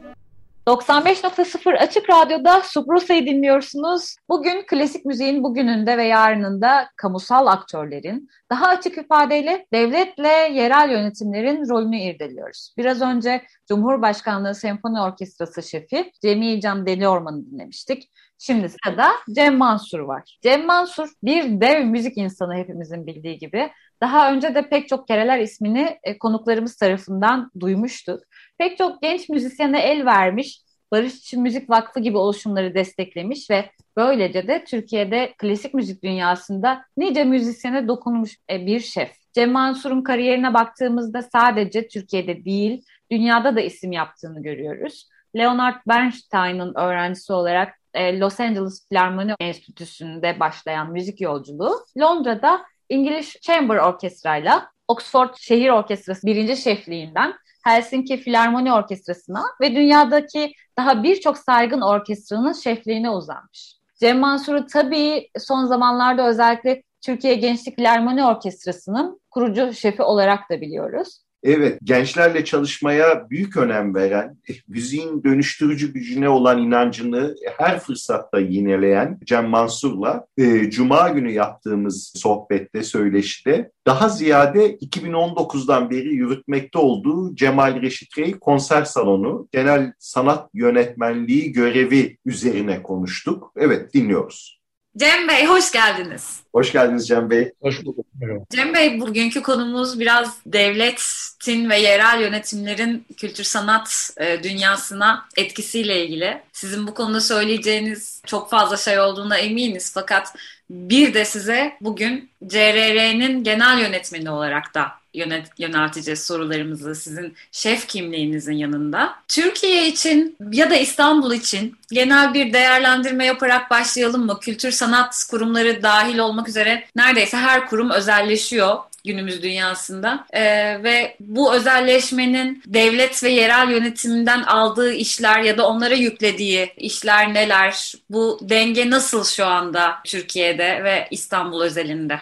95.0 0.68 1.78
Açık 1.78 2.10
Radyo'da 2.10 2.62
Subrusa'yı 2.62 3.26
dinliyorsunuz. 3.26 4.16
Bugün 4.30 4.66
klasik 4.68 5.06
müziğin 5.06 5.44
bugününde 5.44 5.98
ve 5.98 6.04
yarınında 6.04 6.90
kamusal 6.96 7.48
aktörlerin 7.48 8.30
daha 8.52 8.68
açık 8.68 8.98
ifadeyle 8.98 9.66
devletle 9.74 10.28
yerel 10.28 10.92
yönetimlerin 10.92 11.70
rolünü 11.70 12.00
irdeliyoruz. 12.00 12.74
Biraz 12.78 13.02
önce 13.02 13.44
Cumhurbaşkanlığı 13.68 14.56
Senfoni 14.56 15.02
Orkestrası 15.02 15.64
şefi 15.64 16.12
Cemil 16.22 16.62
Can 16.62 16.86
Deli 16.86 17.08
Orman'ı 17.08 17.46
dinlemiştik. 17.46 18.12
Şimdi 18.38 18.70
sırada 18.70 19.08
Cem 19.36 19.58
Mansur 19.58 20.00
var. 20.00 20.38
Cem 20.44 20.66
Mansur 20.66 21.10
bir 21.24 21.62
dev 21.62 21.86
müzik 21.86 22.18
insanı 22.18 22.56
hepimizin 22.56 23.08
bildiği 23.08 23.38
gibi. 23.38 23.70
Daha 24.02 24.32
önce 24.34 24.56
de 24.56 24.70
pek 24.70 24.88
çok 24.88 25.08
kereler 25.08 25.40
ismini 25.40 26.00
e, 26.04 26.18
konuklarımız 26.18 26.76
tarafından 26.76 27.52
duymuştuk. 27.60 28.24
Pek 28.58 28.78
çok 28.78 29.02
genç 29.02 29.30
müzisyene 29.30 29.80
el 29.80 30.06
vermiş, 30.06 30.62
Barışçı 30.92 31.40
Müzik 31.40 31.70
Vakfı 31.70 32.00
gibi 32.00 32.18
oluşumları 32.18 32.76
desteklemiş 32.76 33.50
ve 33.50 33.72
böylece 33.98 34.48
de 34.48 34.64
Türkiye'de 34.64 35.34
klasik 35.38 35.74
müzik 35.74 36.04
dünyasında 36.04 36.86
nice 36.98 37.24
müzisyene 37.24 37.88
dokunmuş 37.88 38.38
e, 38.50 38.66
bir 38.66 38.80
şef. 38.80 39.12
Cem 39.34 39.52
Mansur'un 39.52 40.02
kariyerine 40.02 40.54
baktığımızda 40.54 41.22
sadece 41.22 41.88
Türkiye'de 41.88 42.46
değil, 42.46 42.86
dünyada 43.12 43.56
da 43.56 43.62
isim 43.62 43.92
yaptığını 43.92 44.44
görüyoruz. 44.44 45.10
Leonard 45.38 45.82
Bernstein'ın 45.88 46.76
öğrencisi 46.76 47.34
olarak 47.34 47.74
e, 47.94 48.20
Los 48.20 48.40
Angeles 48.40 48.88
Philharmonic 48.90 49.36
Enstitüsü'nde 49.40 50.40
başlayan 50.40 50.92
müzik 50.92 51.22
yolculuğu, 51.22 51.86
Londra'da 52.00 52.66
İngiliz 52.90 53.36
Chamber 53.42 53.78
Orkestra'yla 53.78 54.72
Oxford 54.88 55.30
Şehir 55.40 55.70
Orkestrası 55.70 56.28
birinci 56.28 56.58
şefliğinden 56.58 57.34
Helsinki 57.64 58.18
Filarmoni 58.18 58.74
Orkestrası'na 58.74 59.44
ve 59.62 59.76
dünyadaki 59.76 60.54
daha 60.78 61.04
birçok 61.04 61.38
saygın 61.38 61.82
orkestranın 61.82 62.54
şefliğine 62.54 63.10
uzanmış. 63.10 63.78
Cem 64.00 64.20
Mansur'u 64.20 64.66
tabii 64.66 65.30
son 65.40 65.66
zamanlarda 65.66 66.28
özellikle 66.28 66.84
Türkiye 67.02 67.36
Gençlik 67.36 67.76
Filarmoni 67.76 68.26
Orkestrası'nın 68.26 69.22
kurucu 69.32 69.74
şefi 69.74 70.04
olarak 70.04 70.50
da 70.50 70.62
biliyoruz. 70.62 71.27
Evet, 71.44 71.80
gençlerle 71.84 72.46
çalışmaya 72.46 73.30
büyük 73.30 73.58
önem 73.58 73.96
veren, 73.96 74.38
e, 74.50 74.54
müziğin 74.68 75.24
dönüştürücü 75.24 75.94
gücüne 75.94 76.30
olan 76.30 76.62
inancını 76.62 77.36
her 77.58 77.80
fırsatta 77.80 78.40
yineleyen 78.40 79.20
Cem 79.24 79.48
Mansur'la 79.50 80.26
e, 80.38 80.70
Cuma 80.70 81.10
günü 81.10 81.32
yaptığımız 81.32 82.14
sohbette, 82.16 82.84
söyleşide 82.84 83.72
daha 83.88 84.10
ziyade 84.10 84.76
2019'dan 84.76 85.90
beri 85.90 86.08
yürütmekte 86.08 86.80
olduğu 86.80 87.36
Cemal 87.36 87.82
Reşit 87.82 88.18
Rey 88.18 88.32
konser 88.32 88.84
salonu 88.84 89.48
genel 89.52 89.94
sanat 90.00 90.50
yönetmenliği 90.54 91.52
görevi 91.52 92.18
üzerine 92.26 92.84
konuştuk. 92.84 93.52
Evet, 93.56 93.94
dinliyoruz. 93.94 94.57
Cem 94.98 95.28
Bey 95.28 95.46
hoş 95.46 95.72
geldiniz. 95.72 96.40
Hoş 96.54 96.72
geldiniz 96.72 97.08
Cem 97.08 97.30
Bey. 97.30 97.52
Hoş 97.62 97.86
bulduk. 97.86 98.06
Cem 98.50 98.74
Bey 98.74 99.02
bugünkü 99.02 99.42
konumuz 99.42 100.00
biraz 100.00 100.38
devletin 100.46 101.70
ve 101.70 101.78
yerel 101.78 102.22
yönetimlerin 102.22 103.06
kültür 103.18 103.44
sanat 103.44 104.10
e, 104.18 104.44
dünyasına 104.44 105.26
etkisiyle 105.38 106.06
ilgili. 106.06 106.42
Sizin 106.52 106.88
bu 106.88 106.94
konuda 106.94 107.22
söyleyeceğiniz 107.22 108.22
çok 108.26 108.50
fazla 108.50 108.78
şey 108.78 109.00
olduğuna 109.00 109.38
eminiz 109.38 109.94
fakat 109.94 110.34
bir 110.70 111.14
de 111.14 111.26
size 111.26 111.78
bugün 111.82 112.30
CRR'nin 112.48 113.44
genel 113.44 113.80
yönetmeni 113.80 114.32
olarak 114.32 114.74
da 114.74 114.92
yönet, 115.18 115.48
yönelteceğiz 115.58 116.24
sorularımızı 116.24 116.96
sizin 116.96 117.36
şef 117.52 117.88
kimliğinizin 117.88 118.54
yanında. 118.54 119.16
Türkiye 119.28 119.88
için 119.88 120.38
ya 120.52 120.70
da 120.70 120.76
İstanbul 120.76 121.34
için 121.34 121.78
genel 121.92 122.34
bir 122.34 122.54
değerlendirme 122.54 123.26
yaparak 123.26 123.72
başlayalım 123.72 124.26
mı? 124.26 124.40
Kültür 124.40 124.72
sanat 124.72 125.28
kurumları 125.30 125.84
dahil 125.84 126.18
olmak 126.18 126.50
üzere 126.50 126.84
neredeyse 126.96 127.38
her 127.38 127.68
kurum 127.70 127.90
özelleşiyor 127.90 128.78
günümüz 129.08 129.44
dünyasında 129.44 130.26
e, 130.34 130.44
ve 130.84 131.16
bu 131.20 131.54
özelleşmenin 131.54 132.64
devlet 132.66 133.24
ve 133.24 133.30
yerel 133.30 133.72
yönetiminden 133.72 134.44
aldığı 134.44 134.94
işler 134.94 135.42
ya 135.42 135.58
da 135.58 135.68
onlara 135.68 135.96
yüklediği 135.96 136.70
işler 136.78 137.34
neler? 137.34 137.94
Bu 138.10 138.40
denge 138.42 138.90
nasıl 138.90 139.24
şu 139.24 139.46
anda 139.46 139.96
Türkiye'de 140.06 140.84
ve 140.84 141.08
İstanbul 141.12 141.62
özelinde? 141.62 142.20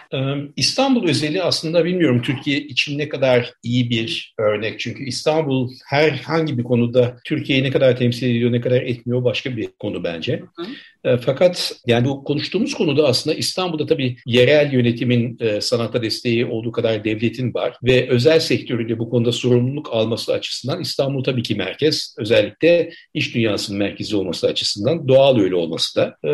İstanbul 0.56 1.08
özeli 1.08 1.42
aslında 1.42 1.84
bilmiyorum 1.84 2.22
Türkiye 2.22 2.58
için 2.58 2.98
ne 2.98 3.08
kadar 3.08 3.52
iyi 3.62 3.90
bir 3.90 4.34
örnek. 4.38 4.80
Çünkü 4.80 5.04
İstanbul 5.04 5.72
herhangi 5.86 6.58
bir 6.58 6.64
konuda 6.64 7.16
Türkiye'yi 7.24 7.64
ne 7.64 7.70
kadar 7.70 7.96
temsil 7.96 8.30
ediyor, 8.30 8.52
ne 8.52 8.60
kadar 8.60 8.82
etmiyor 8.82 9.24
başka 9.24 9.56
bir 9.56 9.68
konu 9.78 10.04
bence. 10.04 10.42
Hı. 10.56 10.66
E, 11.06 11.16
fakat 11.16 11.72
yani 11.86 12.08
bu 12.08 12.24
konuştuğumuz 12.24 12.74
konuda 12.74 13.06
aslında 13.06 13.36
İstanbul'da 13.36 13.86
tabii 13.86 14.16
yerel 14.26 14.72
yönetimin 14.72 15.38
e, 15.40 15.60
sanata 15.60 16.02
desteği 16.02 16.46
olduğu 16.46 16.72
kadar 16.72 17.04
devletin 17.04 17.54
var 17.54 17.76
ve 17.82 18.08
özel 18.08 18.40
sektöründe 18.40 18.98
bu 18.98 19.10
konuda 19.10 19.32
sorumluluk 19.32 19.88
alması 19.92 20.32
açısından 20.32 20.80
İstanbul 20.80 21.24
tabii 21.24 21.42
ki 21.42 21.54
merkez. 21.54 22.16
Özellikle 22.18 22.90
iş 23.14 23.34
dünyasının 23.34 23.78
merkezi 23.78 24.16
olması 24.16 24.46
açısından 24.46 25.08
doğal 25.08 25.38
öyle 25.38 25.54
olması 25.54 25.96
da. 25.96 26.16
E, 26.24 26.30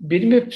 benim 0.00 0.32
hep 0.32 0.54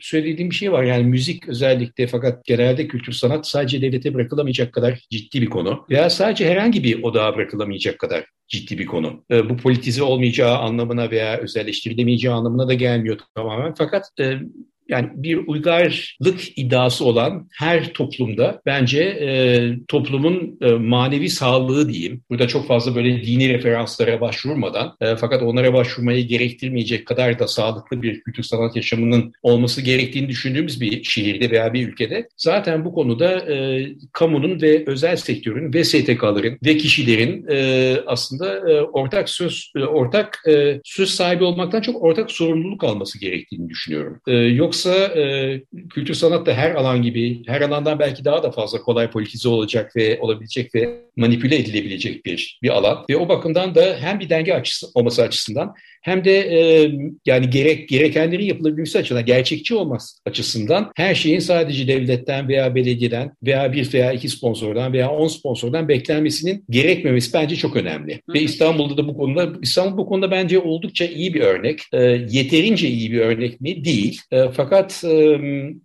söylediğim 0.00 0.50
bir 0.50 0.54
şey 0.54 0.72
var 0.72 0.82
yani 0.82 1.04
müzik 1.04 1.48
özellikle 1.48 2.06
fakat 2.06 2.44
genelde 2.44 2.88
kültür 2.88 3.12
sanat 3.12 3.46
sadece 3.46 3.82
devlete 3.82 4.14
bırakılamayacak 4.14 4.72
kadar 4.72 5.00
ciddi 5.10 5.42
bir 5.42 5.50
konu 5.50 5.86
veya 5.90 6.10
sadece 6.10 6.50
herhangi 6.50 6.84
bir 6.84 7.02
odağa 7.02 7.36
bırakılamayacak 7.36 7.98
kadar 7.98 8.24
ciddi 8.52 8.78
bir 8.78 8.86
konu. 8.86 9.24
E, 9.30 9.50
bu 9.50 9.56
politize 9.56 10.02
olmayacağı 10.02 10.58
anlamına 10.58 11.10
veya 11.10 11.38
özelleştirilemeyeceği 11.38 12.34
anlamına 12.34 12.68
da 12.68 12.74
gelmiyor 12.74 13.18
tamamen. 13.34 13.74
Fakat 13.78 14.04
e, 14.20 14.38
yani 14.92 15.08
bir 15.14 15.36
uygarlık 15.46 16.58
iddiası 16.58 17.04
olan 17.04 17.48
her 17.58 17.92
toplumda 17.92 18.62
bence 18.66 19.00
e, 19.02 19.28
toplumun 19.88 20.58
e, 20.60 20.70
manevi 20.70 21.28
sağlığı 21.28 21.88
diyeyim. 21.88 22.22
Burada 22.30 22.48
çok 22.48 22.66
fazla 22.66 22.94
böyle 22.94 23.26
dini 23.26 23.48
referanslara 23.48 24.20
başvurmadan 24.20 24.96
e, 25.00 25.16
fakat 25.16 25.42
onlara 25.42 25.72
başvurmayı 25.72 26.26
gerektirmeyecek 26.26 27.06
kadar 27.06 27.38
da 27.38 27.48
sağlıklı 27.48 28.02
bir 28.02 28.20
kültür 28.20 28.42
sanat 28.42 28.76
yaşamının 28.76 29.32
olması 29.42 29.80
gerektiğini 29.80 30.28
düşündüğümüz 30.28 30.80
bir 30.80 31.04
şehirde 31.04 31.50
veya 31.50 31.72
bir 31.72 31.88
ülkede 31.88 32.28
zaten 32.36 32.84
bu 32.84 32.94
konuda 32.94 33.52
e, 33.52 33.86
kamunun 34.12 34.62
ve 34.62 34.84
özel 34.86 35.16
sektörün 35.16 35.72
ve 35.72 35.84
STK'ların 35.84 36.58
ve 36.64 36.76
kişilerin 36.76 37.46
e, 37.50 37.96
aslında 38.06 38.70
e, 38.70 38.80
ortak 38.80 39.28
söz 39.28 39.72
e, 39.76 39.80
ortak 39.80 40.42
e, 40.48 40.80
söz 40.84 41.10
sahibi 41.10 41.44
olmaktan 41.44 41.80
çok 41.80 42.02
ortak 42.02 42.30
sorumluluk 42.30 42.84
alması 42.84 43.20
gerektiğini 43.20 43.68
düşünüyorum. 43.68 44.20
E, 44.26 44.32
yoksa 44.32 44.81
Yoksa 44.86 45.20
e, 45.20 45.62
kültür 45.90 46.14
sanat 46.14 46.46
da 46.46 46.54
her 46.54 46.70
alan 46.70 47.02
gibi, 47.02 47.42
her 47.46 47.60
alandan 47.60 47.98
belki 47.98 48.24
daha 48.24 48.42
da 48.42 48.50
fazla 48.50 48.78
kolay 48.78 49.10
politize 49.10 49.48
olacak 49.48 49.96
ve 49.96 50.20
olabilecek 50.20 50.74
ve 50.74 50.88
manipüle 51.16 51.56
edilebilecek 51.56 52.26
bir 52.26 52.58
bir 52.62 52.68
alan. 52.68 53.04
Ve 53.10 53.16
o 53.16 53.28
bakımdan 53.28 53.74
da 53.74 53.96
hem 54.00 54.20
bir 54.20 54.30
denge 54.30 54.54
açısı, 54.54 54.86
olması 54.94 55.22
açısından 55.22 55.74
hem 56.02 56.24
de 56.24 56.38
e, 56.38 56.90
yani 57.26 57.50
gerek 57.50 57.88
gerekenlerin 57.88 58.44
yapılabilmesi 58.44 58.98
açısından, 58.98 59.24
gerçekçi 59.24 59.74
olması 59.74 60.18
açısından 60.26 60.92
her 60.96 61.14
şeyin 61.14 61.38
sadece 61.38 61.88
devletten 61.88 62.48
veya 62.48 62.74
belediyeden 62.74 63.32
veya 63.42 63.72
bir 63.72 63.92
veya 63.92 64.12
iki 64.12 64.28
sponsordan 64.28 64.92
veya 64.92 65.10
on 65.10 65.28
sponsordan 65.28 65.88
beklenmesinin 65.88 66.64
gerekmemesi 66.70 67.32
bence 67.34 67.56
çok 67.56 67.76
önemli. 67.76 68.14
Hı. 68.14 68.34
Ve 68.34 68.40
İstanbul'da 68.40 68.96
da 68.96 69.08
bu 69.08 69.16
konuda 69.16 69.52
İstanbul 69.62 69.98
bu 69.98 70.06
konuda 70.06 70.30
bence 70.30 70.58
oldukça 70.58 71.04
iyi 71.04 71.34
bir 71.34 71.40
örnek. 71.40 71.80
E, 71.92 71.98
yeterince 72.30 72.88
iyi 72.88 73.12
bir 73.12 73.20
örnek 73.20 73.60
mi? 73.60 73.84
Değil. 73.84 74.20
E, 74.32 74.44
fakat 74.54 74.71
e, 75.04 75.40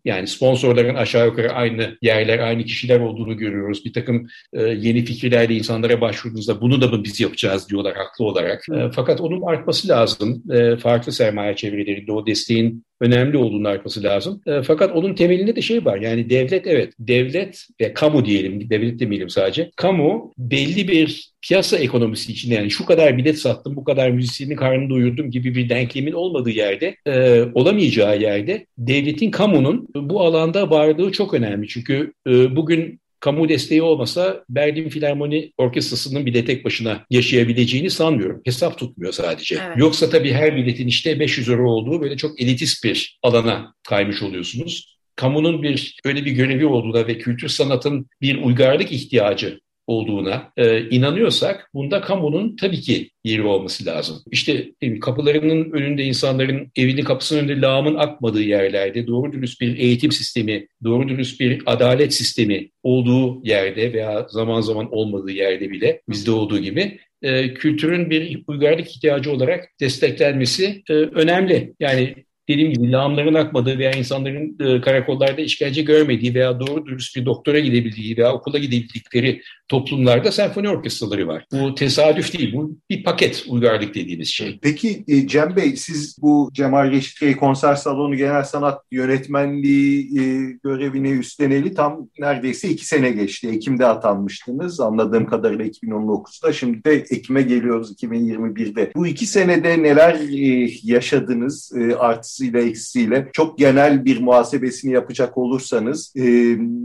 yani 0.05 0.27
sponsorların 0.27 0.95
aşağı 0.95 1.25
yukarı 1.25 1.51
aynı 1.51 1.97
yerler, 2.01 2.39
aynı 2.39 2.63
kişiler 2.63 2.99
olduğunu 2.99 3.37
görüyoruz. 3.37 3.85
Bir 3.85 3.93
takım 3.93 4.27
e, 4.53 4.61
yeni 4.61 5.05
fikirlerle 5.05 5.55
insanlara 5.55 6.01
başvurduğunuzda 6.01 6.61
bunu 6.61 6.81
da 6.81 6.87
mı 6.87 7.03
biz 7.03 7.19
yapacağız 7.19 7.69
diyorlar 7.69 7.95
haklı 7.95 8.25
olarak. 8.25 8.65
E, 8.69 8.91
fakat 8.95 9.21
onun 9.21 9.41
artması 9.41 9.87
lazım 9.87 9.97
lazım. 9.97 10.43
E, 10.51 10.77
farklı 10.77 11.11
sermaye 11.11 11.55
çevrelerinde 11.55 12.11
o 12.11 12.27
desteğin 12.27 12.85
önemli 13.01 13.37
olduğunu 13.37 13.67
artması 13.67 14.03
lazım. 14.03 14.41
E, 14.47 14.61
fakat 14.61 14.91
onun 14.95 15.13
temelinde 15.13 15.55
de 15.55 15.61
şey 15.61 15.85
var. 15.85 15.97
Yani 15.97 16.29
devlet 16.29 16.67
evet, 16.67 16.93
devlet 16.99 17.67
ve 17.81 17.93
kamu 17.93 18.25
diyelim, 18.25 18.69
devlet 18.69 18.99
demeyelim 18.99 19.29
sadece. 19.29 19.71
Kamu 19.75 20.33
belli 20.37 20.87
bir 20.87 21.31
piyasa 21.41 21.77
ekonomisi 21.77 22.31
içinde 22.31 22.55
yani 22.55 22.71
şu 22.71 22.85
kadar 22.85 23.17
bilet 23.17 23.39
sattım, 23.39 23.75
bu 23.75 23.83
kadar 23.83 24.09
müzisyenin 24.09 24.55
karnını 24.55 24.89
doyurdum 24.89 25.31
gibi 25.31 25.55
bir 25.55 25.69
denklemin 25.69 26.11
olmadığı 26.11 26.49
yerde, 26.49 26.95
e, 27.05 27.43
olamayacağı 27.53 28.19
yerde 28.21 28.65
devletin, 28.77 29.31
kamunun 29.31 29.87
bu 29.95 30.21
alanda 30.21 30.69
varlığı 30.69 31.11
çok 31.11 31.33
önemli. 31.33 31.67
Çünkü 31.67 32.13
e, 32.27 32.55
bugün 32.55 32.99
kamu 33.19 33.49
desteği 33.49 33.81
olmasa 33.81 34.43
Berlin 34.49 34.89
Filarmoni 34.89 35.51
Orkestrası'nın 35.57 36.25
bile 36.25 36.45
tek 36.45 36.65
başına 36.65 37.05
yaşayabileceğini 37.09 37.89
sanmıyorum. 37.89 38.41
Hesap 38.45 38.77
tutmuyor 38.77 39.13
sadece. 39.13 39.55
Evet. 39.67 39.77
Yoksa 39.77 40.09
tabii 40.09 40.33
her 40.33 40.55
biletin 40.55 40.87
işte 40.87 41.19
500 41.19 41.49
euro 41.49 41.71
olduğu 41.71 42.01
böyle 42.01 42.17
çok 42.17 42.41
elitist 42.41 42.83
bir 42.83 43.19
alana 43.23 43.73
kaymış 43.87 44.23
oluyorsunuz. 44.23 44.97
Kamunun 45.15 45.63
bir 45.63 45.97
öyle 46.05 46.25
bir 46.25 46.31
görevi 46.31 46.65
olduğuna 46.65 47.07
ve 47.07 47.17
kültür 47.17 47.49
sanatın 47.49 48.09
bir 48.21 48.43
uygarlık 48.43 48.91
ihtiyacı 48.91 49.59
olduğuna 49.87 50.51
e, 50.57 50.89
inanıyorsak 50.89 51.69
bunda 51.73 52.01
kamunun 52.01 52.55
tabii 52.55 52.81
ki 52.81 53.09
yeri 53.23 53.43
olması 53.43 53.85
lazım. 53.85 54.17
İşte 54.31 54.71
kapılarının 55.01 55.71
önünde 55.71 56.03
insanların 56.03 56.71
evinin 56.75 57.03
kapısının 57.03 57.39
önünde 57.39 57.61
lağımın 57.61 57.95
akmadığı 57.95 58.41
yerlerde 58.41 59.07
doğru 59.07 59.31
dürüst 59.31 59.61
bir 59.61 59.77
eğitim 59.77 60.11
sistemi, 60.11 60.67
doğru 60.83 61.07
dürüst 61.07 61.39
bir 61.39 61.61
adalet 61.65 62.13
sistemi 62.13 62.69
olduğu 62.83 63.47
yerde 63.47 63.93
veya 63.93 64.27
zaman 64.29 64.61
zaman 64.61 64.93
olmadığı 64.93 65.31
yerde 65.31 65.69
bile 65.69 66.01
bizde 66.09 66.31
olduğu 66.31 66.59
gibi 66.59 66.99
e, 67.21 67.53
kültürün 67.53 68.09
bir 68.09 68.43
uygarlık 68.47 68.95
ihtiyacı 68.95 69.31
olarak 69.31 69.69
desteklenmesi 69.79 70.83
e, 70.89 70.93
önemli. 70.93 71.73
Yani 71.79 72.26
dediğim 72.47 72.73
gibi 72.73 72.91
lağımların 72.91 73.33
akmadığı 73.33 73.79
veya 73.79 73.91
insanların 73.91 74.57
e, 74.59 74.81
karakollarda 74.81 75.41
işkence 75.41 75.81
görmediği 75.81 76.35
veya 76.35 76.59
doğru 76.59 76.85
dürüst 76.85 77.15
bir 77.15 77.25
doktora 77.25 77.59
gidebildiği 77.59 78.17
veya 78.17 78.33
okula 78.33 78.57
gidebildikleri 78.57 79.41
toplumlarda 79.67 80.31
senfoni 80.31 80.69
orkestraları 80.69 81.27
var. 81.27 81.45
Bu 81.51 81.75
tesadüf 81.75 82.37
değil, 82.37 82.53
bu 82.53 82.77
bir 82.89 83.03
paket 83.03 83.45
uygarlık 83.47 83.95
dediğimiz 83.95 84.27
şey. 84.27 84.59
Peki 84.61 85.03
e, 85.07 85.27
Cem 85.27 85.55
Bey, 85.55 85.75
siz 85.75 86.17
bu 86.21 86.49
Cemal 86.53 86.91
Reşit 86.91 87.37
Konser 87.37 87.75
Salonu 87.75 88.15
Genel 88.15 88.43
Sanat 88.43 88.81
Yönetmenliği 88.91 90.19
e, 90.19 90.23
görevini 90.63 91.09
üstleneli 91.09 91.73
tam 91.73 92.09
neredeyse 92.19 92.69
iki 92.69 92.85
sene 92.85 93.11
geçti. 93.11 93.47
Ekim'de 93.47 93.85
atanmıştınız. 93.85 94.79
Anladığım 94.79 95.25
kadarıyla 95.25 95.65
2019'da. 95.65 96.53
Şimdi 96.53 96.83
de 96.83 96.93
Ekim'e 96.93 97.41
geliyoruz 97.41 97.91
2021'de. 97.91 98.91
Bu 98.95 99.07
iki 99.07 99.25
senede 99.25 99.83
neler 99.83 100.13
e, 100.13 100.69
yaşadınız? 100.83 101.73
Artısı 101.99 102.36
artısıyla 102.37 102.61
eksisiyle 102.61 103.27
çok 103.33 103.57
genel 103.57 104.05
bir 104.05 104.19
muhasebesini 104.19 104.93
yapacak 104.93 105.37
olursanız 105.37 106.13
e, 106.15 106.21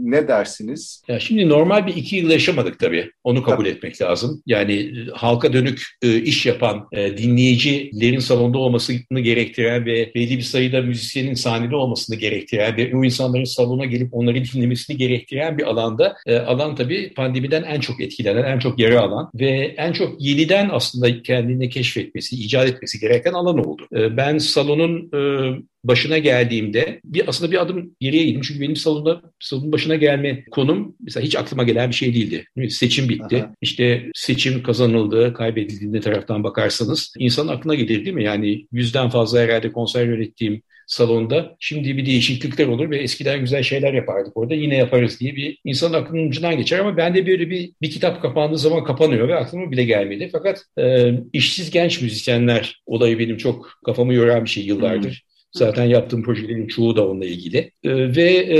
ne 0.03 0.27
dersiniz? 0.27 1.03
Ya 1.07 1.19
şimdi 1.19 1.49
normal 1.49 1.87
bir 1.87 1.95
iki 1.95 2.15
yıl 2.15 2.29
yaşamadık 2.29 2.79
tabii. 2.79 3.11
Onu 3.23 3.43
kabul 3.43 3.63
tabii. 3.63 3.69
etmek 3.69 4.01
lazım. 4.01 4.41
Yani 4.45 4.73
e, 4.73 4.91
halka 5.13 5.53
dönük 5.53 5.83
e, 6.01 6.21
iş 6.21 6.45
yapan 6.45 6.87
e, 6.91 7.17
dinleyicilerin 7.17 8.19
salonda 8.19 8.57
olmasını 8.57 9.19
gerektiren 9.19 9.85
ve 9.85 10.11
belli 10.15 10.37
bir 10.37 10.41
sayıda 10.41 10.81
müzisyenin 10.81 11.33
sahnede 11.33 11.75
olmasını 11.75 12.15
gerektiren 12.15 12.77
ve 12.77 12.95
o 12.95 13.03
insanların 13.03 13.43
salona 13.43 13.85
gelip 13.85 14.13
onları 14.13 14.43
dinlemesini 14.45 14.97
gerektiren 14.97 15.57
bir 15.57 15.63
alanda 15.63 16.15
e, 16.25 16.37
alan 16.37 16.75
tabii 16.75 17.13
pandemiden 17.13 17.63
en 17.63 17.79
çok 17.79 18.01
etkilenen, 18.01 18.43
en 18.43 18.59
çok 18.59 18.79
yara 18.79 19.01
alan 19.01 19.29
ve 19.35 19.75
en 19.77 19.93
çok 19.93 20.21
yeniden 20.21 20.69
aslında 20.71 21.21
kendini 21.21 21.69
keşfetmesi, 21.69 22.35
icat 22.35 22.67
etmesi 22.69 22.99
gereken 22.99 23.33
alan 23.33 23.57
oldu. 23.57 23.87
E, 23.95 24.17
ben 24.17 24.37
salonun 24.37 25.09
e, 25.13 25.42
başına 25.83 26.17
geldiğimde 26.17 27.01
bir 27.05 27.29
aslında 27.29 27.51
bir 27.51 27.61
adım 27.61 27.95
geriye 27.99 28.23
gittim. 28.23 28.41
Çünkü 28.41 28.61
benim 28.61 28.75
salonda 28.75 29.21
salonun 29.39 29.71
başına 29.71 29.95
gelme 29.95 30.45
konum 30.51 30.95
mesela 30.99 31.25
hiç 31.25 31.35
aklıma 31.35 31.63
gelen 31.63 31.89
bir 31.89 31.95
şey 31.95 32.13
değildi. 32.13 32.45
Seçim 32.69 33.09
bitti. 33.09 33.37
Aha. 33.37 33.53
İşte 33.61 34.09
seçim 34.13 34.63
kazanıldı, 34.63 35.33
kaybedildiğinde 35.33 36.01
taraftan 36.01 36.43
bakarsanız 36.43 37.13
insan 37.19 37.47
aklına 37.47 37.75
gelir 37.75 38.05
değil 38.05 38.15
mi? 38.15 38.23
Yani 38.23 38.67
yüzden 38.71 39.09
fazla 39.09 39.39
herhalde 39.39 39.71
konser 39.71 40.05
yönettiğim 40.05 40.61
salonda. 40.87 41.55
Şimdi 41.59 41.97
bir 41.97 42.05
değişiklikler 42.05 42.67
olur 42.67 42.89
ve 42.89 42.97
eskiden 42.97 43.39
güzel 43.39 43.63
şeyler 43.63 43.93
yapardık 43.93 44.37
orada 44.37 44.53
yine 44.53 44.77
yaparız 44.77 45.19
diye 45.19 45.35
bir 45.35 45.57
insanın 45.63 45.93
aklının 45.93 46.27
ucundan 46.27 46.57
geçer 46.57 46.79
ama 46.79 46.97
bende 46.97 47.27
böyle 47.27 47.49
bir, 47.49 47.71
bir 47.81 47.91
kitap 47.91 48.21
kapandığı 48.21 48.57
zaman 48.57 48.83
kapanıyor 48.83 49.27
ve 49.27 49.35
aklıma 49.35 49.71
bile 49.71 49.83
gelmedi. 49.83 50.29
Fakat 50.31 50.65
e, 50.79 51.11
işsiz 51.33 51.71
genç 51.71 52.01
müzisyenler 52.01 52.81
olayı 52.85 53.19
benim 53.19 53.37
çok 53.37 53.79
kafamı 53.85 54.13
yoran 54.13 54.45
bir 54.45 54.49
şey 54.49 54.63
yıllardır. 54.63 55.23
Zaten 55.53 55.85
yaptığım 55.85 56.23
projelerin 56.23 56.67
çoğu 56.67 56.95
da 56.95 57.07
onunla 57.07 57.25
ilgili. 57.25 57.57
E, 57.83 58.15
ve 58.15 58.29
e, 58.31 58.59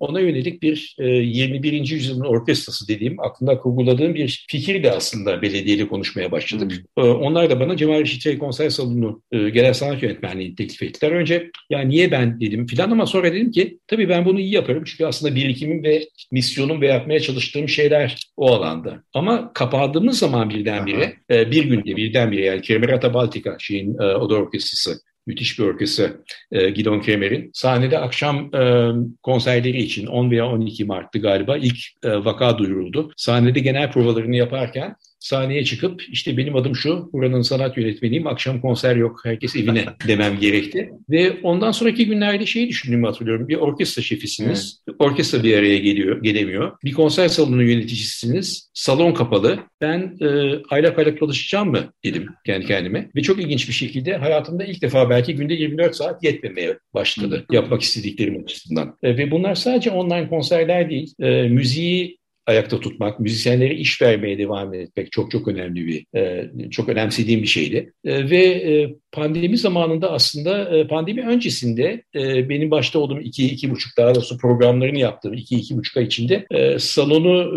ona 0.00 0.20
yönelik 0.20 0.62
bir 0.62 0.96
e, 0.98 1.06
21. 1.06 1.72
yüzyılın 1.72 2.24
orkestrası 2.24 2.88
dediğim, 2.88 3.20
aklımda 3.20 3.58
kurguladığım 3.58 4.14
bir 4.14 4.44
fikir 4.48 4.82
de 4.82 4.92
aslında 4.92 5.42
belediyeyle 5.42 5.88
konuşmaya 5.88 6.32
başladık. 6.32 6.72
E, 6.98 7.00
onlar 7.00 7.50
da 7.50 7.60
bana 7.60 7.76
Cemal 7.76 8.00
Reşit 8.00 8.38
Konser 8.38 8.70
Salonu 8.70 9.22
e, 9.32 9.48
Genel 9.48 9.74
Sanat 9.74 10.02
Yönetmenliği 10.02 10.54
teklif 10.54 10.82
ettiler. 10.82 11.10
Önce 11.12 11.50
ya 11.70 11.80
niye 11.80 12.10
ben 12.10 12.40
dedim 12.40 12.66
filan 12.66 12.90
ama 12.90 13.06
sonra 13.06 13.32
dedim 13.32 13.50
ki 13.50 13.78
tabii 13.86 14.08
ben 14.08 14.24
bunu 14.24 14.40
iyi 14.40 14.54
yaparım. 14.54 14.84
Çünkü 14.84 15.04
aslında 15.04 15.34
birikimim 15.34 15.84
ve 15.84 16.08
misyonum 16.32 16.80
ve 16.80 16.86
yapmaya 16.86 17.20
çalıştığım 17.20 17.68
şeyler 17.68 18.30
o 18.36 18.52
alanda. 18.52 19.02
Ama 19.14 19.52
kapandığımız 19.52 20.18
zaman 20.18 20.50
birdenbire, 20.50 21.16
e, 21.30 21.50
bir 21.50 21.64
günde 21.64 21.96
birdenbire 21.96 22.44
yani 22.44 22.62
Kemerata 22.62 23.14
Baltica 23.14 23.56
şeyin 23.58 23.98
e, 23.98 24.04
Oda 24.04 24.34
Orkestrası 24.34 25.11
müthiş 25.26 25.58
bir 25.58 25.64
orkestra 25.64 26.12
e, 26.52 26.70
Gidon 26.70 27.02
Kremer'in. 27.02 27.50
Sahnede 27.54 27.98
akşam 27.98 28.54
e, 28.54 28.92
konserleri 29.22 29.82
için 29.82 30.06
10 30.06 30.30
veya 30.30 30.46
12 30.46 30.84
Mart'tı 30.84 31.18
galiba 31.18 31.56
ilk 31.56 31.78
e, 32.02 32.10
vaka 32.24 32.58
duyuruldu. 32.58 33.12
Sahnede 33.16 33.60
genel 33.60 33.92
provalarını 33.92 34.36
yaparken 34.36 34.96
sahneye 35.22 35.64
çıkıp 35.64 36.02
işte 36.08 36.36
benim 36.36 36.56
adım 36.56 36.76
şu, 36.76 37.10
buranın 37.12 37.42
sanat 37.42 37.76
yönetmeniyim, 37.76 38.26
akşam 38.26 38.60
konser 38.60 38.96
yok, 38.96 39.20
herkes 39.24 39.56
evine 39.56 39.84
demem 40.08 40.38
gerekti. 40.40 40.90
Ve 41.10 41.40
ondan 41.42 41.70
sonraki 41.70 42.06
günlerde 42.06 42.46
şeyi 42.46 42.68
düşündüğümü 42.68 43.06
hatırlıyorum. 43.06 43.48
Bir 43.48 43.56
orkestra 43.56 44.02
şefisiniz, 44.02 44.82
evet. 44.88 44.96
orkestra 44.98 45.42
bir 45.42 45.58
araya 45.58 45.78
geliyor, 45.78 46.22
gelemiyor. 46.22 46.72
Bir 46.84 46.92
konser 46.92 47.28
salonu 47.28 47.62
yöneticisiniz, 47.62 48.70
salon 48.74 49.12
kapalı. 49.12 49.58
Ben 49.80 50.16
e, 50.20 50.26
aylak 50.70 50.98
aylak 50.98 51.18
çalışacağım 51.18 51.70
mı 51.70 51.92
dedim 52.04 52.26
kendi 52.46 52.66
kendime. 52.66 53.10
Ve 53.16 53.22
çok 53.22 53.40
ilginç 53.42 53.68
bir 53.68 53.74
şekilde 53.74 54.16
hayatımda 54.16 54.64
ilk 54.64 54.82
defa 54.82 55.10
belki 55.10 55.34
günde 55.34 55.54
24 55.54 55.96
saat 55.96 56.24
yetmemeye 56.24 56.78
başladı 56.94 57.46
yapmak 57.52 57.82
istediklerim 57.82 58.42
açısından. 58.44 58.96
E, 59.02 59.16
ve 59.16 59.30
bunlar 59.30 59.54
sadece 59.54 59.90
online 59.90 60.28
konserler 60.28 60.90
değil, 60.90 61.14
e, 61.20 61.48
müziği 61.48 62.21
ayakta 62.46 62.80
tutmak, 62.80 63.20
müzisyenlere 63.20 63.74
iş 63.74 64.02
vermeye 64.02 64.38
devam 64.38 64.74
etmek 64.74 65.12
çok 65.12 65.30
çok 65.30 65.48
önemli 65.48 65.86
bir, 65.86 66.18
e, 66.18 66.50
çok 66.70 66.88
önemsediğim 66.88 67.42
bir 67.42 67.46
şeydi. 67.46 67.92
E, 68.04 68.30
ve 68.30 68.44
e, 68.44 68.94
pandemi 69.12 69.58
zamanında 69.58 70.12
aslında 70.12 70.86
pandemi 70.86 71.26
öncesinde 71.26 72.02
benim 72.48 72.70
başta 72.70 72.98
olduğum 72.98 73.20
iki, 73.20 73.46
iki 73.46 73.70
buçuk 73.70 73.96
daha 73.96 74.14
doğrusu 74.14 74.38
programlarını 74.38 74.98
yaptığım 74.98 75.32
iki, 75.32 75.56
iki 75.56 75.76
buçuk 75.76 75.96
ay 75.96 76.04
içinde 76.04 76.46
salonu 76.78 77.52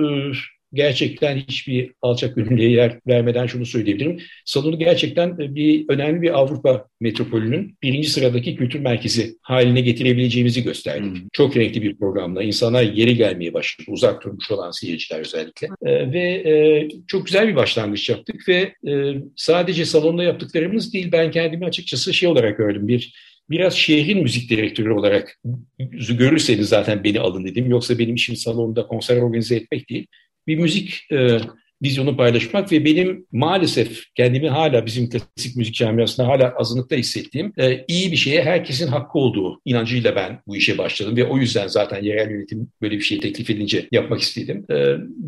gerçekten 0.74 1.38
hiçbir 1.38 1.92
alçak 2.02 2.36
gönüllüye 2.36 2.72
yer 2.72 3.00
vermeden 3.08 3.48
şunu 3.48 3.66
söyleyebilirim. 3.66 4.20
Salonu 4.46 4.80
gerçekten 4.80 5.30
e, 5.30 5.56
bir 5.56 5.86
önemli 5.90 6.22
bir 6.22 6.40
Avrupa 6.40 6.88
metropolünün 7.00 7.78
birinci 7.84 8.10
sıradaki 8.10 8.56
kültür 8.56 8.80
merkezi 8.80 9.36
haline 9.42 9.82
getirebileceğimizi 9.82 10.64
gösterdik. 10.64 11.12
Hmm. 11.12 11.28
Çok 11.34 11.58
renkli 11.58 11.82
bir 11.82 11.98
programla 11.98 12.44
insanlar 12.44 12.84
yeri 12.84 13.16
gelmeye 13.16 13.54
başladı. 13.54 13.92
Uzak 13.92 14.24
durmuş 14.24 14.52
olan 14.52 14.72
seyirciler 14.72 15.20
özellikle. 15.20 15.68
Ee, 15.86 16.12
ve 16.12 16.22
e, 16.22 16.88
çok 17.08 17.26
güzel 17.26 17.48
bir 17.48 17.56
başlangıç 17.56 18.10
yaptık 18.10 18.48
ve 18.48 18.74
e, 18.92 19.14
sadece 19.36 19.86
salonda 19.86 20.24
yaptıklarımız 20.24 20.94
değil 20.94 21.12
ben 21.12 21.32
kendimi 21.32 21.66
açıkçası 21.66 22.14
şey 22.14 22.30
olarak 22.30 22.58
gördüm. 22.58 22.88
Bir 22.88 23.14
biraz 23.50 23.74
şehrin 23.74 24.24
müzik 24.24 24.50
direktörü 24.50 24.92
olarak 24.92 25.40
görürseniz 26.10 26.70
zaten 26.70 27.04
beni 27.04 27.20
alın 27.20 27.46
dedim. 27.46 27.70
Yoksa 27.70 28.00
benim 28.00 28.16
işim 28.16 28.36
salonda 28.36 28.88
konser 28.88 29.18
organize 29.18 29.56
etmek 29.56 29.90
değil 29.90 30.08
bir 30.48 30.58
müzik 30.58 31.08
e, 31.12 31.40
vizyonu 31.86 32.18
paylaşmak 32.18 32.72
ve 32.72 32.86
benim 32.86 33.26
maalesef 33.32 34.04
kendimi 34.16 34.50
hala 34.50 34.86
bizim 34.86 35.10
klasik 35.10 35.56
müzik 35.56 35.76
camiasında 35.76 36.28
hala 36.28 36.54
azınlıkta 36.58 36.96
hissettiğim 36.96 37.54
e, 37.58 37.86
iyi 37.88 38.12
bir 38.12 38.18
şeye 38.18 38.44
herkesin 38.44 38.88
hakkı 38.88 39.20
olduğu 39.20 39.62
inancıyla 39.66 40.16
ben 40.16 40.40
bu 40.48 40.56
işe 40.56 40.78
başladım 40.78 41.18
ve 41.18 41.26
o 41.26 41.38
yüzden 41.38 41.68
zaten 41.68 42.04
yerel 42.04 42.32
yönetim 42.32 42.68
böyle 42.82 42.96
bir 42.96 43.02
şey 43.02 43.20
teklif 43.20 43.50
edince 43.50 43.88
yapmak 43.92 44.22
istedim. 44.22 44.66
E, 44.70 44.76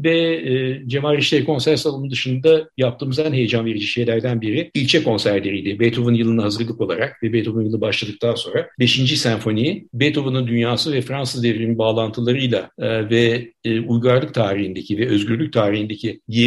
ve 0.04 0.36
e, 0.36 0.88
Cemal 0.88 1.18
Reşit'e 1.18 1.44
konser 1.44 1.76
salonu 1.76 2.12
dışında 2.12 2.70
yaptığımız 2.78 3.20
en 3.20 3.34
heyecan 3.34 3.66
verici 3.66 3.88
şeylerden 3.88 4.42
biri 4.42 4.72
ilçe 4.74 5.04
konserleriydi. 5.04 5.80
Beethoven 5.80 6.14
yılına 6.14 6.44
hazırlık 6.44 6.82
olarak 6.82 7.24
ve 7.24 7.34
Beethoven 7.34 7.66
yılı 7.66 7.82
başladıktan 7.82 8.36
sonra 8.36 8.68
5. 8.80 9.20
senfoniyi 9.20 9.88
Beethoven'ın 9.94 10.48
dünyası 10.48 10.94
ve 10.94 11.02
Fransız 11.02 11.44
devrimi 11.44 11.78
bağlantılarıyla 11.78 12.70
e, 12.80 13.10
ve 13.10 13.52
e, 13.64 13.80
uygarlık 13.80 14.34
tarihindeki 14.34 14.98
ve 14.98 15.08
özgürlük 15.08 15.54
tarihindeki 15.54 16.22
yeri 16.28 16.47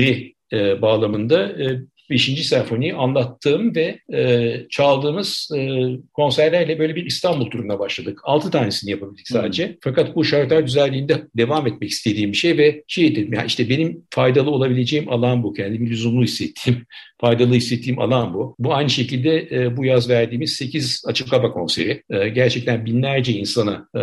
e, 0.53 0.83
bağlamında 0.83 1.63
e, 1.63 1.81
5. 2.11 2.47
senfoniyi 2.47 2.95
anlattığım 2.95 3.75
ve 3.75 3.99
e, 4.13 4.53
çaldığımız 4.71 5.51
e, 5.57 5.89
konserlerle 6.15 6.79
böyle 6.79 6.97
bir 6.97 7.07
İstanbul 7.07 7.51
turuna 7.51 7.79
başladık. 7.79 8.21
6 8.25 8.51
tanesini 8.51 8.91
yapabildik 8.91 9.29
sadece. 9.29 9.69
Hmm. 9.69 9.75
Fakat 9.81 10.17
bu 10.17 10.25
şartlar 10.25 10.67
düzeldiğinde 10.67 11.27
devam 11.37 11.67
etmek 11.67 11.91
istediğim 11.91 12.33
bir 12.33 12.37
şey 12.37 12.59
ve 12.59 12.85
şey 12.87 13.17
dedim 13.17 13.33
ya 13.33 13.45
işte 13.45 13.69
benim 13.69 14.03
faydalı 14.11 14.51
olabileceğim 14.51 15.09
alan 15.09 15.43
bu. 15.43 15.53
Kendimi 15.53 15.91
lüzumlu 15.91 16.23
hissettiğim, 16.23 16.87
faydalı 17.21 17.55
hissettiğim 17.55 17.99
alan 17.99 18.35
bu. 18.35 18.55
Bu 18.59 18.75
aynı 18.75 18.91
şekilde 18.91 19.49
e, 19.51 19.77
bu 19.77 19.85
yaz 19.85 20.09
verdiğimiz 20.09 20.53
8 20.53 21.03
açık 21.07 21.33
hava 21.33 21.53
konseri. 21.53 22.03
E, 22.11 22.29
gerçekten 22.29 22.87
binlerce 22.87 23.33
insana 23.33 23.89
e, 23.97 24.01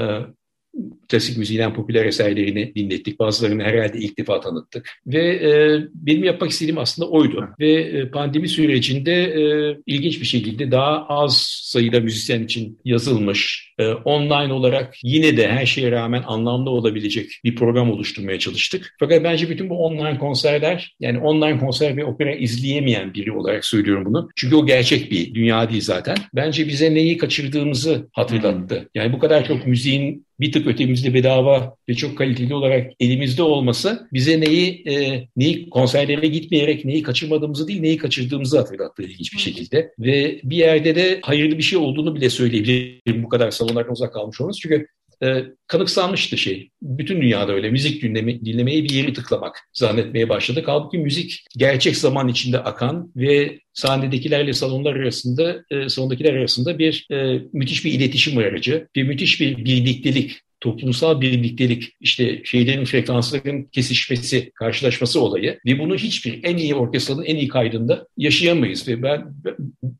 klasik 1.09 1.37
müziğin 1.37 1.73
popüler 1.73 2.05
eserlerini 2.05 2.75
dinlettik. 2.75 3.19
Bazılarını 3.19 3.63
herhalde 3.63 3.97
ilk 3.97 4.17
defa 4.17 4.39
tanıttık. 4.39 4.89
Ve 5.07 5.35
e, 5.35 5.81
benim 5.93 6.23
yapmak 6.23 6.51
istediğim 6.51 6.77
aslında 6.77 7.09
oydu. 7.09 7.49
Ve 7.59 7.71
e, 7.73 8.09
pandemi 8.09 8.47
sürecinde 8.47 9.13
e, 9.13 9.77
ilginç 9.85 10.21
bir 10.21 10.25
şekilde 10.25 10.71
daha 10.71 11.05
az 11.07 11.37
sayıda 11.63 11.99
müzisyen 11.99 12.43
için 12.43 12.79
yazılmış, 12.85 13.73
e, 13.79 13.87
online 13.87 14.53
olarak 14.53 14.93
yine 15.03 15.37
de 15.37 15.47
her 15.47 15.65
şeye 15.65 15.91
rağmen 15.91 16.23
anlamlı 16.27 16.69
olabilecek 16.69 17.29
bir 17.43 17.55
program 17.55 17.91
oluşturmaya 17.91 18.39
çalıştık. 18.39 18.95
Fakat 18.99 19.23
bence 19.23 19.49
bütün 19.49 19.69
bu 19.69 19.85
online 19.85 20.17
konserler, 20.17 20.95
yani 20.99 21.19
online 21.19 21.59
konser 21.59 21.97
ve 21.97 22.05
opera 22.05 22.35
izleyemeyen 22.35 23.13
biri 23.13 23.31
olarak 23.31 23.65
söylüyorum 23.65 24.05
bunu. 24.05 24.29
Çünkü 24.35 24.55
o 24.55 24.65
gerçek 24.65 25.11
bir 25.11 25.33
dünya 25.33 25.69
değil 25.69 25.81
zaten. 25.81 26.17
Bence 26.35 26.67
bize 26.67 26.93
neyi 26.93 27.17
kaçırdığımızı 27.17 28.07
hatırlattı. 28.11 28.89
Yani 28.95 29.13
bu 29.13 29.19
kadar 29.19 29.45
çok 29.47 29.67
müziğin 29.67 30.27
bir 30.39 30.51
tık 30.51 30.67
ötemizde 30.97 31.13
bedava 31.13 31.75
ve 31.89 31.93
çok 31.93 32.17
kaliteli 32.17 32.53
olarak 32.53 32.91
elimizde 32.99 33.43
olması 33.43 34.07
bize 34.13 34.39
neyi 34.39 34.83
e, 34.87 35.27
neyi 35.35 35.69
konserlere 35.69 36.27
gitmeyerek 36.27 36.85
neyi 36.85 37.03
kaçırmadığımızı 37.03 37.67
değil 37.67 37.81
neyi 37.81 37.97
kaçırdığımızı 37.97 38.57
hatırlattı 38.57 39.03
ilginç 39.03 39.33
bir 39.33 39.39
şekilde. 39.39 39.93
Ve 39.99 40.39
bir 40.43 40.57
yerde 40.57 40.95
de 40.95 41.19
hayırlı 41.21 41.57
bir 41.57 41.63
şey 41.63 41.79
olduğunu 41.79 42.15
bile 42.15 42.29
söyleyebilirim 42.29 43.23
bu 43.23 43.29
kadar 43.29 43.51
salonlardan 43.51 43.91
uzak 43.91 44.13
kalmış 44.13 44.41
olmamız. 44.41 44.59
Çünkü 44.59 44.87
e, 45.23 45.43
kanıksanmıştı 45.67 46.37
şey. 46.37 46.69
Bütün 46.81 47.21
dünyada 47.21 47.53
öyle 47.53 47.69
müzik 47.69 48.03
dinleme, 48.03 48.41
dinlemeyi 48.45 48.83
bir 48.83 48.89
yeri 48.89 49.13
tıklamak 49.13 49.59
zannetmeye 49.73 50.29
başladık. 50.29 50.63
Halbuki 50.67 50.97
müzik 50.97 51.45
gerçek 51.57 51.97
zaman 51.97 52.27
içinde 52.27 52.59
akan 52.59 53.11
ve 53.15 53.59
sahnedekilerle 53.73 54.53
salonlar 54.53 54.95
arasında, 54.95 55.63
e, 55.71 55.89
salondakiler 55.89 56.33
arasında 56.33 56.79
bir 56.79 57.07
e, 57.11 57.41
müthiş 57.53 57.85
bir 57.85 57.93
iletişim 57.93 58.37
aracı, 58.37 58.87
bir 58.95 59.03
müthiş 59.03 59.41
bir 59.41 59.57
birliktelik 59.57 60.41
toplumsal 60.59 61.21
birliktelik, 61.21 61.93
işte 61.99 62.41
şeylerin 62.43 62.85
frekansların 62.85 63.63
kesişmesi, 63.63 64.51
karşılaşması 64.55 65.21
olayı 65.21 65.59
ve 65.65 65.79
bunu 65.79 65.95
hiçbir 65.95 66.39
en 66.43 66.57
iyi 66.57 66.75
orkestranın 66.75 67.23
en 67.23 67.35
iyi 67.35 67.47
kaydında 67.47 68.07
yaşayamayız 68.17 68.87
ve 68.87 69.03
ben 69.03 69.33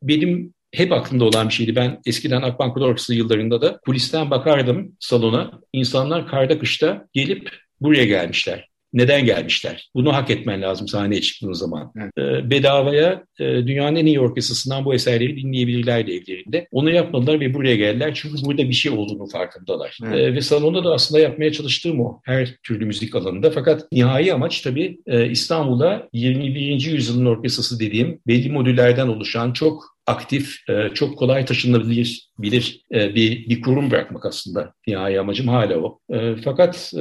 benim 0.01 0.53
hep 0.71 0.91
aklımda 0.91 1.25
olan 1.25 1.49
bir 1.49 1.53
şeydi. 1.53 1.75
Ben 1.75 2.01
eskiden 2.05 2.41
Akbank 2.41 2.77
Orkestra 2.77 3.13
yıllarında 3.13 3.61
da 3.61 3.79
kulisten 3.85 4.31
bakardım 4.31 4.95
salona. 4.99 5.51
İnsanlar 5.73 6.27
karda 6.27 6.59
kışta 6.59 7.07
gelip 7.13 7.49
buraya 7.81 8.05
gelmişler. 8.05 8.69
Neden 8.93 9.25
gelmişler? 9.25 9.89
Bunu 9.95 10.13
hak 10.13 10.29
etmen 10.29 10.61
lazım 10.61 10.87
sahneye 10.87 11.21
çıktığın 11.21 11.53
zaman. 11.53 11.91
Evet. 11.97 12.11
Ee, 12.17 12.49
bedavaya 12.49 13.23
e, 13.39 13.45
dünyanın 13.45 13.95
en 13.95 14.05
iyi 14.05 14.19
orkestrasından 14.19 14.85
bu 14.85 14.93
eserleri 14.93 15.37
dinleyebilirler 15.37 15.99
evlerinde. 15.99 16.67
Onu 16.71 16.91
yapmadılar 16.91 17.39
ve 17.39 17.53
buraya 17.53 17.75
geldiler. 17.75 18.11
Çünkü 18.13 18.45
burada 18.45 18.69
bir 18.69 18.73
şey 18.73 18.91
olduğunu 18.91 19.27
farkındalar. 19.27 19.97
Evet. 20.03 20.19
Ee, 20.19 20.33
ve 20.33 20.41
salonda 20.41 20.83
da 20.83 20.93
aslında 20.93 21.21
yapmaya 21.21 21.51
çalıştığım 21.51 22.01
o. 22.01 22.21
Her 22.25 22.55
türlü 22.63 22.85
müzik 22.85 23.15
alanında. 23.15 23.51
Fakat 23.51 23.91
nihai 23.91 24.33
amaç 24.33 24.61
tabii 24.61 24.97
e, 25.05 25.29
İstanbul'a 25.29 26.09
21. 26.13 26.81
yüzyılın 26.81 27.25
orkestrası 27.25 27.79
dediğim 27.79 28.19
belli 28.27 28.51
modüllerden 28.51 29.07
oluşan 29.07 29.53
çok 29.53 29.96
aktif, 30.07 30.69
e, 30.69 30.89
çok 30.93 31.17
kolay 31.17 31.45
taşınabilir 31.45 32.29
bilir 32.39 32.85
e, 32.93 33.15
bir, 33.15 33.49
bir 33.49 33.61
kurum 33.61 33.91
bırakmak 33.91 34.25
aslında 34.25 34.73
nihai 34.87 35.19
amacım 35.19 35.47
hala 35.47 35.77
o. 35.77 35.99
E, 36.09 36.35
fakat 36.35 36.93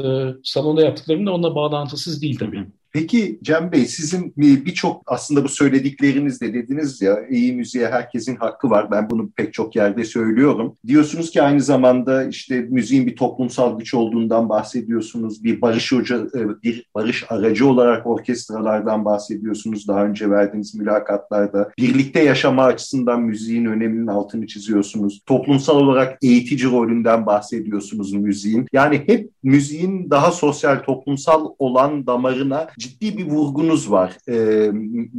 salonda 0.45 0.83
yaptıklarım 0.83 1.27
da 1.27 1.35
onunla 1.35 1.55
bağlantısız 1.55 2.23
değil 2.23 2.39
tabii. 2.39 2.67
Peki 2.97 3.39
Cem 3.43 3.73
Bey 3.73 3.87
sizin 3.87 4.33
birçok 4.37 5.03
aslında 5.07 5.45
bu 5.45 5.49
söylediklerinizde 5.49 6.55
dediniz 6.55 7.03
ya 7.03 7.29
iyi 7.31 7.53
müziğe 7.53 7.89
herkesin 7.89 8.37
hakkı 8.37 8.71
var. 8.71 8.91
Ben 8.91 9.11
bunu 9.11 9.31
pek 9.31 9.53
çok 9.53 9.77
yerde 9.77 10.05
söylüyorum. 10.05 10.75
Diyorsunuz 10.87 11.31
ki 11.31 11.43
aynı 11.43 11.61
zamanda 11.61 12.25
işte 12.25 12.61
müziğin 12.61 13.07
bir 13.07 13.17
toplumsal 13.17 13.79
güç 13.79 13.95
olduğundan 13.95 14.49
bahsediyorsunuz. 14.49 15.45
Bir 15.45 15.61
barış 15.61 15.93
hoca, 15.93 16.17
e, 16.17 16.63
bir 16.63 16.87
barış 16.95 17.25
aracı 17.29 17.69
olarak 17.69 18.07
orkestralardan 18.07 19.05
bahsediyorsunuz. 19.05 19.89
Daha 19.89 20.05
önce 20.05 20.31
verdiğiniz 20.31 20.75
mülakatlarda 20.75 21.71
birlikte 21.79 22.23
yaşama 22.23 22.65
açısından 22.65 23.23
müziğin 23.23 23.65
öneminin 23.65 24.07
altını 24.07 24.47
çiziyorsunuz. 24.47 25.23
Toplumsal 25.27 25.77
olarak 25.77 26.19
eğitici 26.23 26.71
rolünden 26.71 27.27
bahsediyorsunuz 27.27 28.13
müziğin. 28.13 28.67
Yani 28.73 29.03
hep 29.07 29.31
müziğin 29.43 30.11
daha 30.11 30.31
sosyal, 30.31 30.77
toplumsal 30.77 31.49
olan 31.59 32.07
damarına 32.07 32.67
ciddi 32.87 33.19
bir 33.19 33.27
vurgunuz 33.27 33.91
var. 33.91 34.17
E, 34.29 34.71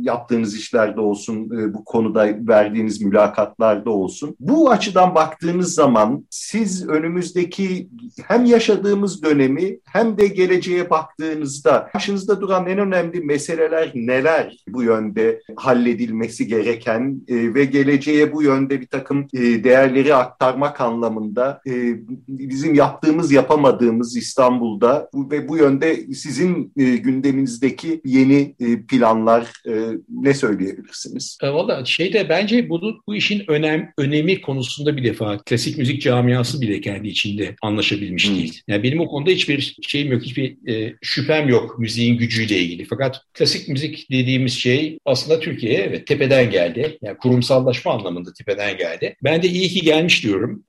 yaptığınız 0.02 0.56
işlerde 0.56 1.02
olsun, 1.02 1.36
e, 1.60 1.74
bu 1.74 1.84
konuda 1.84 2.28
verdiğiniz 2.48 3.02
mülakatlarda 3.02 3.90
olsun. 3.90 4.36
Bu 4.40 4.70
açıdan 4.70 5.16
baktığınız 5.16 5.74
zaman 5.74 6.26
siz 6.30 6.90
önümüzdeki 6.90 7.90
hem 8.24 8.46
yaşadığımız 8.46 9.24
dönemi 9.24 9.80
hem 9.86 10.18
de 10.18 10.28
geleceğe 10.28 10.90
baktığınızda 10.90 11.90
karşınızda 11.94 12.42
duran 12.42 12.68
en 12.68 12.78
önemli 12.78 13.22
meseleler 13.22 13.92
neler 13.96 14.58
bu 14.68 14.84
yönde 14.84 15.42
halledilmesi 15.56 16.48
gereken 16.48 17.22
e, 17.28 17.54
ve 17.54 17.66
geleceğe 17.66 18.34
bu 18.34 18.44
yönde 18.44 18.82
bir 18.82 18.88
takım 18.88 19.28
e, 19.34 19.40
değerleri 19.64 20.16
aktarmak 20.16 20.82
anlamında 20.82 21.62
e, 21.68 21.72
bizim 22.28 22.74
yaptığımız 22.76 23.32
yapamadığımız 23.32 24.18
İstanbul'da 24.18 25.10
ve 25.14 25.48
bu 25.48 25.58
yönde 25.58 26.14
sizin 26.14 26.74
e, 26.78 26.84
gündeminizde 26.84 27.47
önümüzdeki 27.48 28.02
yeni 28.06 28.56
e, 28.60 28.86
planlar 28.86 29.44
e, 29.68 29.98
ne 30.10 30.34
söyleyebilirsiniz? 30.34 31.38
E, 31.44 31.50
Valla 31.50 31.86
şeyde 31.86 32.30
bence 32.30 32.70
bunu, 32.70 33.02
bu 33.08 33.16
işin 33.16 33.44
önem, 33.48 33.92
önemi 33.98 34.42
konusunda 34.42 34.98
bir 34.98 35.04
defa 35.04 35.38
klasik 35.38 35.78
müzik 35.78 36.02
camiası 36.02 36.62
bile 36.62 36.82
kendi 36.82 37.08
içinde 37.08 37.56
anlaşabilmiş 37.62 38.30
hmm. 38.30 38.36
değil. 38.36 38.62
Yani 38.68 38.84
benim 38.84 39.00
o 39.00 39.08
konuda 39.08 39.30
hiçbir 39.30 39.78
şeyim 39.82 40.12
yok, 40.12 40.22
hiçbir 40.22 40.70
e, 40.72 40.94
şüphem 41.02 41.50
yok 41.50 41.80
müziğin 41.80 42.18
gücüyle 42.18 42.58
ilgili. 42.58 42.86
Fakat 42.86 43.22
klasik 43.34 43.70
müzik 43.70 44.12
dediğimiz 44.12 44.54
şey 44.54 44.98
aslında 45.06 45.40
Türkiye'ye 45.40 45.80
evet 45.80 46.08
tepeden 46.08 46.52
geldi. 46.52 46.98
Yani 47.02 47.18
kurumsallaşma 47.18 47.94
anlamında 47.94 48.34
tepeden 48.34 48.78
geldi. 48.78 49.16
Ben 49.24 49.44
de 49.44 49.48
iyi 49.48 49.70
ki 49.70 49.82
gelmiş 49.82 50.24
diyorum. 50.24 50.64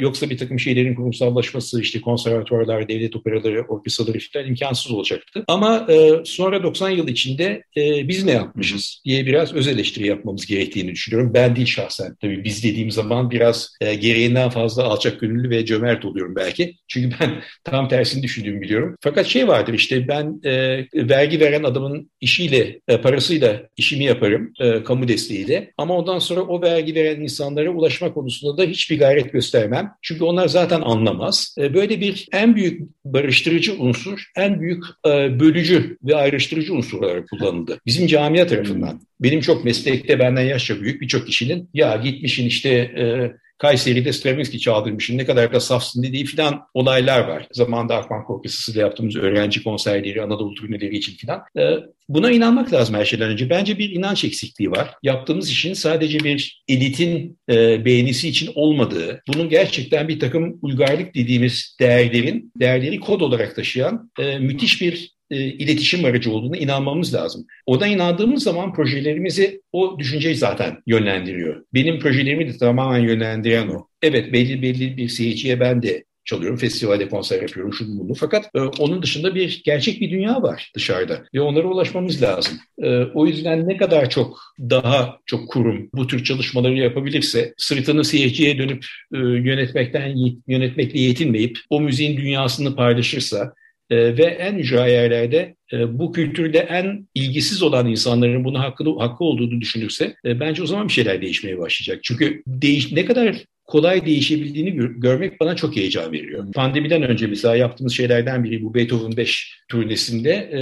Yoksa 0.00 0.30
bir 0.30 0.38
takım 0.38 0.60
şeylerin 0.60 0.94
kurumsallaşması 0.94 1.80
işte 1.80 2.00
konservatuvarlar, 2.00 2.88
devlet 2.88 3.16
operaları, 3.16 3.64
orkestraları 3.68 4.18
falan 4.32 4.46
imkansız 4.46 4.92
olacaktı. 4.92 5.44
Ama 5.48 5.86
e, 5.88 6.21
sonra 6.24 6.62
90 6.62 6.90
yıl 6.90 7.08
içinde 7.08 7.62
e, 7.76 8.08
biz 8.08 8.24
ne 8.24 8.32
yapmışız 8.32 9.02
diye 9.04 9.26
biraz 9.26 9.54
öz 9.54 9.68
eleştiri 9.68 10.06
yapmamız 10.06 10.46
gerektiğini 10.46 10.90
düşünüyorum. 10.90 11.34
Ben 11.34 11.56
değil 11.56 11.66
şahsen. 11.66 12.16
Tabii 12.20 12.44
biz 12.44 12.64
dediğim 12.64 12.90
zaman 12.90 13.30
biraz 13.30 13.76
e, 13.80 13.94
gereğinden 13.94 14.50
fazla 14.50 14.84
alçak 14.84 15.20
gönüllü 15.20 15.50
ve 15.50 15.66
cömert 15.66 16.04
oluyorum 16.04 16.36
belki. 16.36 16.76
Çünkü 16.88 17.16
ben 17.20 17.30
tam 17.64 17.88
tersini 17.88 18.22
düşündüğümü 18.22 18.60
biliyorum. 18.60 18.96
Fakat 19.00 19.26
şey 19.26 19.48
vardır 19.48 19.74
işte 19.74 20.08
ben 20.08 20.40
e, 20.44 20.86
vergi 20.94 21.40
veren 21.40 21.62
adamın 21.62 22.10
işiyle, 22.20 22.80
e, 22.88 23.00
parasıyla 23.00 23.62
işimi 23.76 24.04
yaparım, 24.04 24.52
e, 24.60 24.82
kamu 24.82 25.08
desteğiyle. 25.08 25.72
Ama 25.78 25.96
ondan 25.96 26.18
sonra 26.18 26.40
o 26.40 26.62
vergi 26.62 26.94
veren 26.94 27.20
insanlara 27.20 27.70
ulaşma 27.70 28.14
konusunda 28.14 28.58
da 28.58 28.70
hiçbir 28.70 28.98
gayret 28.98 29.32
göstermem. 29.32 29.92
Çünkü 30.02 30.24
onlar 30.24 30.48
zaten 30.48 30.80
anlamaz. 30.80 31.54
E, 31.58 31.74
böyle 31.74 32.00
bir 32.00 32.28
en 32.32 32.56
büyük 32.56 32.82
barıştırıcı 33.04 33.74
unsur, 33.78 34.24
en 34.36 34.60
büyük 34.60 34.84
e, 35.06 35.40
bölücü 35.40 35.96
ve 36.02 36.11
ayrıştırıcı 36.16 36.74
unsur 36.74 37.02
olarak 37.02 37.28
kullanıldı. 37.28 37.78
Bizim 37.86 38.06
camia 38.06 38.46
tarafından. 38.46 39.00
Benim 39.20 39.40
çok 39.40 39.64
meslekte 39.64 40.18
benden 40.18 40.44
yaşça 40.44 40.80
büyük 40.80 41.00
birçok 41.00 41.26
kişinin 41.26 41.70
ya 41.74 41.96
gitmişin 41.96 42.46
işte 42.46 42.70
e, 42.70 43.32
Kayseri'de 43.62 44.12
Stravinsky 44.12 44.60
çaldırmışım 44.60 45.18
ne 45.18 45.26
kadar 45.26 45.52
da 45.52 45.60
safsın 45.60 46.02
dediği 46.02 46.24
filan 46.24 46.60
olaylar 46.74 47.28
var. 47.28 47.46
Zamanında 47.52 47.96
Akbank 47.96 48.30
Orkestrası'da 48.30 48.80
yaptığımız 48.80 49.16
öğrenci 49.16 49.64
konserleri, 49.64 50.22
Anadolu 50.22 50.54
turneleri 50.54 50.96
için 50.96 51.12
filan. 51.12 51.42
Ee, 51.58 51.76
buna 52.08 52.30
inanmak 52.30 52.72
lazım 52.72 52.94
her 52.94 53.04
şeyden 53.04 53.30
önce. 53.30 53.50
Bence 53.50 53.78
bir 53.78 53.90
inanç 53.90 54.24
eksikliği 54.24 54.70
var. 54.70 54.94
Yaptığımız 55.02 55.50
işin 55.50 55.74
sadece 55.74 56.20
bir 56.20 56.64
elitin 56.68 57.38
e, 57.50 57.84
beğenisi 57.84 58.28
için 58.28 58.50
olmadığı, 58.54 59.22
bunun 59.28 59.48
gerçekten 59.48 60.08
bir 60.08 60.20
takım 60.20 60.58
uygarlık 60.62 61.14
dediğimiz 61.14 61.76
değerlerin, 61.80 62.52
değerleri 62.60 63.00
kod 63.00 63.20
olarak 63.20 63.56
taşıyan 63.56 64.10
e, 64.18 64.38
müthiş 64.38 64.82
bir 64.82 65.12
e, 65.32 65.36
iletişim 65.36 66.04
aracı 66.04 66.32
olduğuna 66.32 66.56
inanmamız 66.56 67.14
lazım. 67.14 67.46
Ona 67.66 67.86
inandığımız 67.86 68.42
zaman 68.42 68.72
projelerimizi 68.72 69.60
o 69.72 69.98
düşünceyi 69.98 70.34
zaten 70.34 70.76
yönlendiriyor. 70.86 71.64
Benim 71.74 71.98
projelerimi 72.00 72.48
de 72.48 72.56
tamamen 72.58 73.00
yönlendiren 73.00 73.68
o. 73.68 73.88
Evet 74.02 74.32
belli 74.32 74.62
belli 74.62 74.96
bir 74.96 75.08
seyirciye 75.08 75.60
ben 75.60 75.82
de 75.82 76.04
çalıyorum, 76.24 76.58
festivalde 76.58 77.08
konser 77.08 77.42
yapıyorum, 77.42 77.72
şunu 77.72 77.98
bunu. 77.98 78.14
Fakat 78.14 78.50
e, 78.54 78.60
onun 78.60 79.02
dışında 79.02 79.34
bir 79.34 79.62
gerçek 79.64 80.00
bir 80.00 80.10
dünya 80.10 80.42
var 80.42 80.70
dışarıda 80.74 81.22
ve 81.34 81.40
onlara 81.40 81.68
ulaşmamız 81.68 82.22
lazım. 82.22 82.58
E, 82.82 82.88
o 83.14 83.26
yüzden 83.26 83.68
ne 83.68 83.76
kadar 83.76 84.10
çok 84.10 84.40
daha 84.60 85.18
çok 85.26 85.48
kurum 85.48 85.90
bu 85.94 86.06
tür 86.06 86.24
çalışmaları 86.24 86.74
yapabilirse, 86.74 87.54
sırtını 87.56 88.04
seyirciye 88.04 88.58
dönüp 88.58 88.84
e, 89.14 89.18
yönetmekten 89.18 90.16
yönetmekle 90.48 91.00
yetinmeyip 91.00 91.58
o 91.70 91.80
müziğin 91.80 92.16
dünyasını 92.16 92.76
paylaşırsa, 92.76 93.52
e, 93.92 94.16
ve 94.16 94.24
en 94.24 94.54
ücra 94.54 94.86
yerlerde 94.86 95.54
e, 95.72 95.98
bu 95.98 96.12
kültürde 96.12 96.58
en 96.58 97.08
ilgisiz 97.14 97.62
olan 97.62 97.86
insanların 97.86 98.44
bunu 98.44 98.58
hakkı, 98.60 98.98
hakkı 98.98 99.24
olduğunu 99.24 99.60
düşünürse 99.60 100.14
e, 100.24 100.40
bence 100.40 100.62
o 100.62 100.66
zaman 100.66 100.88
bir 100.88 100.92
şeyler 100.92 101.22
değişmeye 101.22 101.58
başlayacak. 101.58 102.04
Çünkü 102.04 102.42
değiş, 102.46 102.92
ne 102.92 103.04
kadar 103.04 103.36
kolay 103.64 104.06
değişebildiğini 104.06 104.72
gör, 104.72 104.90
görmek 104.90 105.40
bana 105.40 105.56
çok 105.56 105.76
heyecan 105.76 106.12
veriyor. 106.12 106.52
Pandemiden 106.52 107.02
önce 107.02 107.26
mesela 107.26 107.56
yaptığımız 107.56 107.92
şeylerden 107.92 108.44
biri 108.44 108.62
bu 108.62 108.74
Beethoven 108.74 109.16
5 109.16 109.58
turnesinde 109.68 110.30
e, 110.30 110.60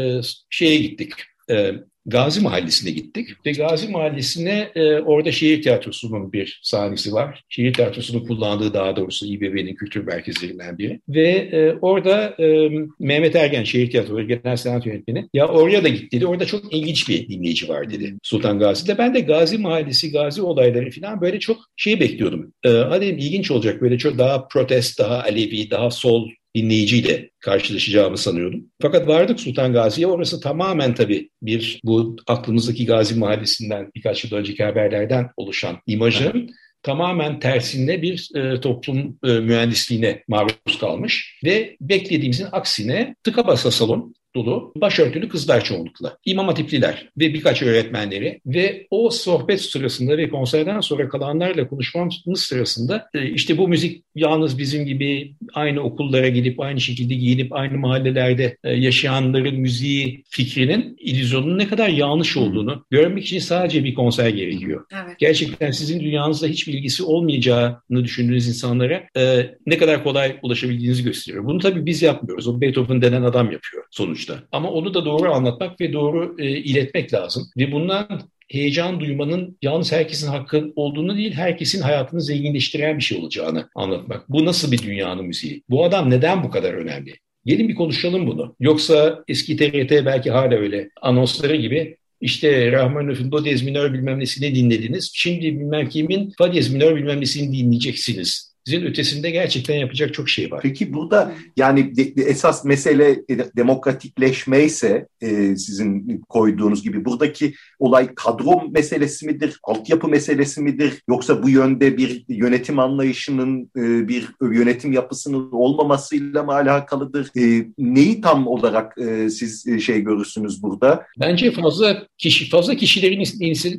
şeye 0.50 0.76
gittik. 0.76 1.12
E, 1.50 1.72
Gazi 2.10 2.40
Mahallesi'ne 2.40 2.90
gittik 2.90 3.28
ve 3.46 3.52
Gazi 3.52 3.88
Mahallesi'ne 3.88 4.70
e, 4.74 5.00
orada 5.00 5.32
şehir 5.32 5.62
tiyatrosunun 5.62 6.32
bir 6.32 6.60
sahnesi 6.62 7.12
var. 7.12 7.44
Şehir 7.48 7.72
tiyatrosunun 7.72 8.26
kullandığı 8.26 8.74
daha 8.74 8.96
doğrusu 8.96 9.26
İBB'nin 9.26 9.74
kültür 9.74 10.06
merkezlerinden 10.06 10.78
biri. 10.78 11.00
Ve 11.08 11.28
e, 11.28 11.72
orada 11.80 12.34
e, 12.38 12.70
Mehmet 12.98 13.36
Ergen 13.36 13.64
şehir 13.64 13.90
tiyatroları 13.90 14.24
genel 14.26 14.56
sanat 14.56 14.86
yönetmeni 14.86 15.28
ya 15.34 15.48
oraya 15.48 15.84
da 15.84 15.88
git 15.88 16.12
dedi. 16.12 16.26
Orada 16.26 16.44
çok 16.44 16.74
ilginç 16.74 17.08
bir 17.08 17.28
dinleyici 17.28 17.68
var 17.68 17.90
dedi 17.90 18.14
Sultan 18.22 18.58
Gazi'de. 18.58 18.98
Ben 18.98 19.14
de 19.14 19.20
Gazi 19.20 19.58
Mahallesi, 19.58 20.12
Gazi 20.12 20.42
olayları 20.42 20.90
falan 20.90 21.20
böyle 21.20 21.38
çok 21.38 21.58
şey 21.76 22.00
bekliyordum. 22.00 22.52
E, 22.64 22.68
hadi 22.68 23.04
ilginç 23.04 23.50
olacak 23.50 23.82
böyle 23.82 23.98
çok 23.98 24.18
daha 24.18 24.48
protest, 24.48 24.98
daha 24.98 25.22
Alevi, 25.22 25.70
daha 25.70 25.90
sol 25.90 26.28
dinleyiciyle 26.56 27.30
karşılaşacağımı 27.38 28.18
sanıyordum. 28.18 28.64
Fakat 28.82 29.08
vardık 29.08 29.40
Sultan 29.40 29.72
Gazi'ye. 29.72 30.06
Orası 30.06 30.40
tamamen 30.40 30.94
tabii 30.94 31.30
bir 31.42 31.80
bu 31.84 32.16
aklımızdaki 32.26 32.86
Gazi 32.86 33.14
Mahallesi'nden 33.14 33.90
birkaç 33.94 34.24
yıl 34.24 34.32
önceki 34.32 34.64
haberlerden 34.64 35.30
oluşan 35.36 35.78
imajın 35.86 36.50
tamamen 36.82 37.40
tersinde 37.40 38.02
bir 38.02 38.30
e, 38.36 38.60
toplum 38.60 39.18
e, 39.24 39.28
mühendisliğine 39.28 40.22
maruz 40.28 40.78
kalmış 40.80 41.40
ve 41.44 41.76
beklediğimizin 41.80 42.46
aksine 42.52 43.16
tıka 43.22 43.46
basa 43.46 43.70
salon 43.70 44.14
dolu 44.34 44.72
başörtülü 44.76 45.28
kızlar 45.28 45.64
çoğunlukla. 45.64 46.16
İmam 46.24 46.46
hatipliler 46.46 47.08
ve 47.18 47.34
birkaç 47.34 47.62
öğretmenleri 47.62 48.40
ve 48.46 48.86
o 48.90 49.10
sohbet 49.10 49.60
sırasında 49.60 50.18
ve 50.18 50.28
konserden 50.28 50.80
sonra 50.80 51.08
kalanlarla 51.08 51.68
konuşmamız 51.68 52.40
sırasında 52.40 53.08
e, 53.14 53.30
işte 53.30 53.58
bu 53.58 53.68
müzik 53.68 54.04
yalnız 54.14 54.58
bizim 54.58 54.86
gibi 54.86 55.34
aynı 55.54 55.80
okullara 55.80 56.28
gidip 56.28 56.60
aynı 56.60 56.80
şekilde 56.80 57.14
giyinip 57.14 57.52
aynı 57.52 57.78
mahallelerde 57.78 58.56
e, 58.64 58.72
yaşayanların 58.72 59.54
müziği 59.54 60.24
fikrinin 60.30 60.96
illüzyonun 60.98 61.58
ne 61.58 61.68
kadar 61.68 61.88
yanlış 61.88 62.36
olduğunu 62.36 62.84
görmek 62.90 63.24
için 63.24 63.38
sadece 63.38 63.84
bir 63.84 63.94
konser 63.94 64.28
gerekiyor. 64.28 64.84
Evet. 65.04 65.18
Gerçekten 65.18 65.70
sizin 65.70 66.00
dünyanızda 66.00 66.46
hiç 66.46 66.68
bilgisi 66.68 67.02
olmayacağını 67.02 68.04
düşündüğünüz 68.04 68.48
insanlara 68.48 69.02
e, 69.16 69.50
ne 69.66 69.78
kadar 69.78 70.04
kolay 70.04 70.36
ulaşabildiğinizi 70.42 71.04
gösteriyor. 71.04 71.44
Bunu 71.44 71.58
tabii 71.58 71.86
biz 71.86 72.02
yapmıyoruz. 72.02 72.48
O 72.48 72.60
Beethoven 72.60 73.02
denen 73.02 73.22
adam 73.22 73.52
yapıyor 73.52 73.84
sonuçta. 74.20 74.48
Ama 74.52 74.70
onu 74.70 74.94
da 74.94 75.04
doğru 75.04 75.32
anlatmak 75.32 75.80
ve 75.80 75.92
doğru 75.92 76.36
e, 76.38 76.48
iletmek 76.48 77.14
lazım. 77.14 77.46
Ve 77.56 77.72
bundan 77.72 78.22
heyecan 78.48 79.00
duymanın 79.00 79.58
yalnız 79.62 79.92
herkesin 79.92 80.28
hakkı 80.28 80.72
olduğunu 80.76 81.16
değil, 81.16 81.32
herkesin 81.32 81.80
hayatını 81.80 82.20
zenginleştiren 82.20 82.98
bir 82.98 83.02
şey 83.02 83.18
olacağını 83.18 83.68
anlatmak. 83.74 84.28
Bu 84.28 84.44
nasıl 84.44 84.72
bir 84.72 84.82
dünyanın 84.82 85.26
müziği? 85.26 85.62
Bu 85.70 85.84
adam 85.84 86.10
neden 86.10 86.44
bu 86.44 86.50
kadar 86.50 86.74
önemli? 86.74 87.14
Gelin 87.46 87.68
bir 87.68 87.74
konuşalım 87.74 88.26
bunu. 88.26 88.56
Yoksa 88.60 89.24
eski 89.28 89.56
TRT 89.56 90.06
belki 90.06 90.30
hala 90.30 90.54
öyle 90.54 90.90
anonsları 91.02 91.56
gibi 91.56 91.96
işte 92.20 92.72
Rahmanov'un 92.72 93.32
do 93.32 93.44
diyez 93.44 93.62
minör 93.62 93.92
bilmem 93.92 94.20
nesini 94.20 94.54
dinlediniz. 94.54 95.10
Şimdi 95.14 95.42
bilmem 95.42 95.88
kimin 95.88 96.32
fa 96.38 96.52
diyez 96.52 96.72
minör 96.72 96.96
bilmem 96.96 97.20
nesini 97.20 97.58
dinleyeceksiniz 97.58 98.49
Sizin 98.64 98.86
ötesinde 98.86 99.30
gerçekten 99.30 99.74
yapacak 99.74 100.14
çok 100.14 100.28
şey 100.28 100.50
var. 100.50 100.60
Peki 100.62 100.92
burada 100.92 101.32
yani 101.56 101.96
de, 101.96 102.16
de, 102.16 102.22
esas 102.22 102.64
mesele 102.64 103.22
demokratikleşme 103.56 104.64
ise 104.64 105.06
e, 105.20 105.56
sizin 105.56 106.20
koyduğunuz 106.28 106.82
gibi 106.82 107.04
buradaki 107.04 107.54
olay 107.78 108.14
kadro 108.14 108.70
meselesi 108.70 109.26
midir, 109.26 109.58
altyapı 109.62 110.08
meselesi 110.08 110.60
midir 110.60 111.02
yoksa 111.08 111.42
bu 111.42 111.48
yönde 111.48 111.96
bir 111.96 112.24
yönetim 112.28 112.78
anlayışının 112.78 113.70
e, 113.76 114.08
bir 114.08 114.28
yönetim 114.42 114.92
yapısının 114.92 115.52
olmamasıyla 115.52 116.42
mı 116.42 116.52
alakalıdır? 116.52 117.30
E, 117.38 117.66
neyi 117.78 118.20
tam 118.20 118.46
olarak 118.46 118.98
e, 118.98 119.30
siz 119.30 119.66
e, 119.66 119.80
şey 119.80 120.00
görürsünüz 120.00 120.62
burada? 120.62 121.06
Bence 121.20 121.50
fazla 121.50 122.06
kişi 122.18 122.48
fazla 122.48 122.74
kişilerin 122.74 123.24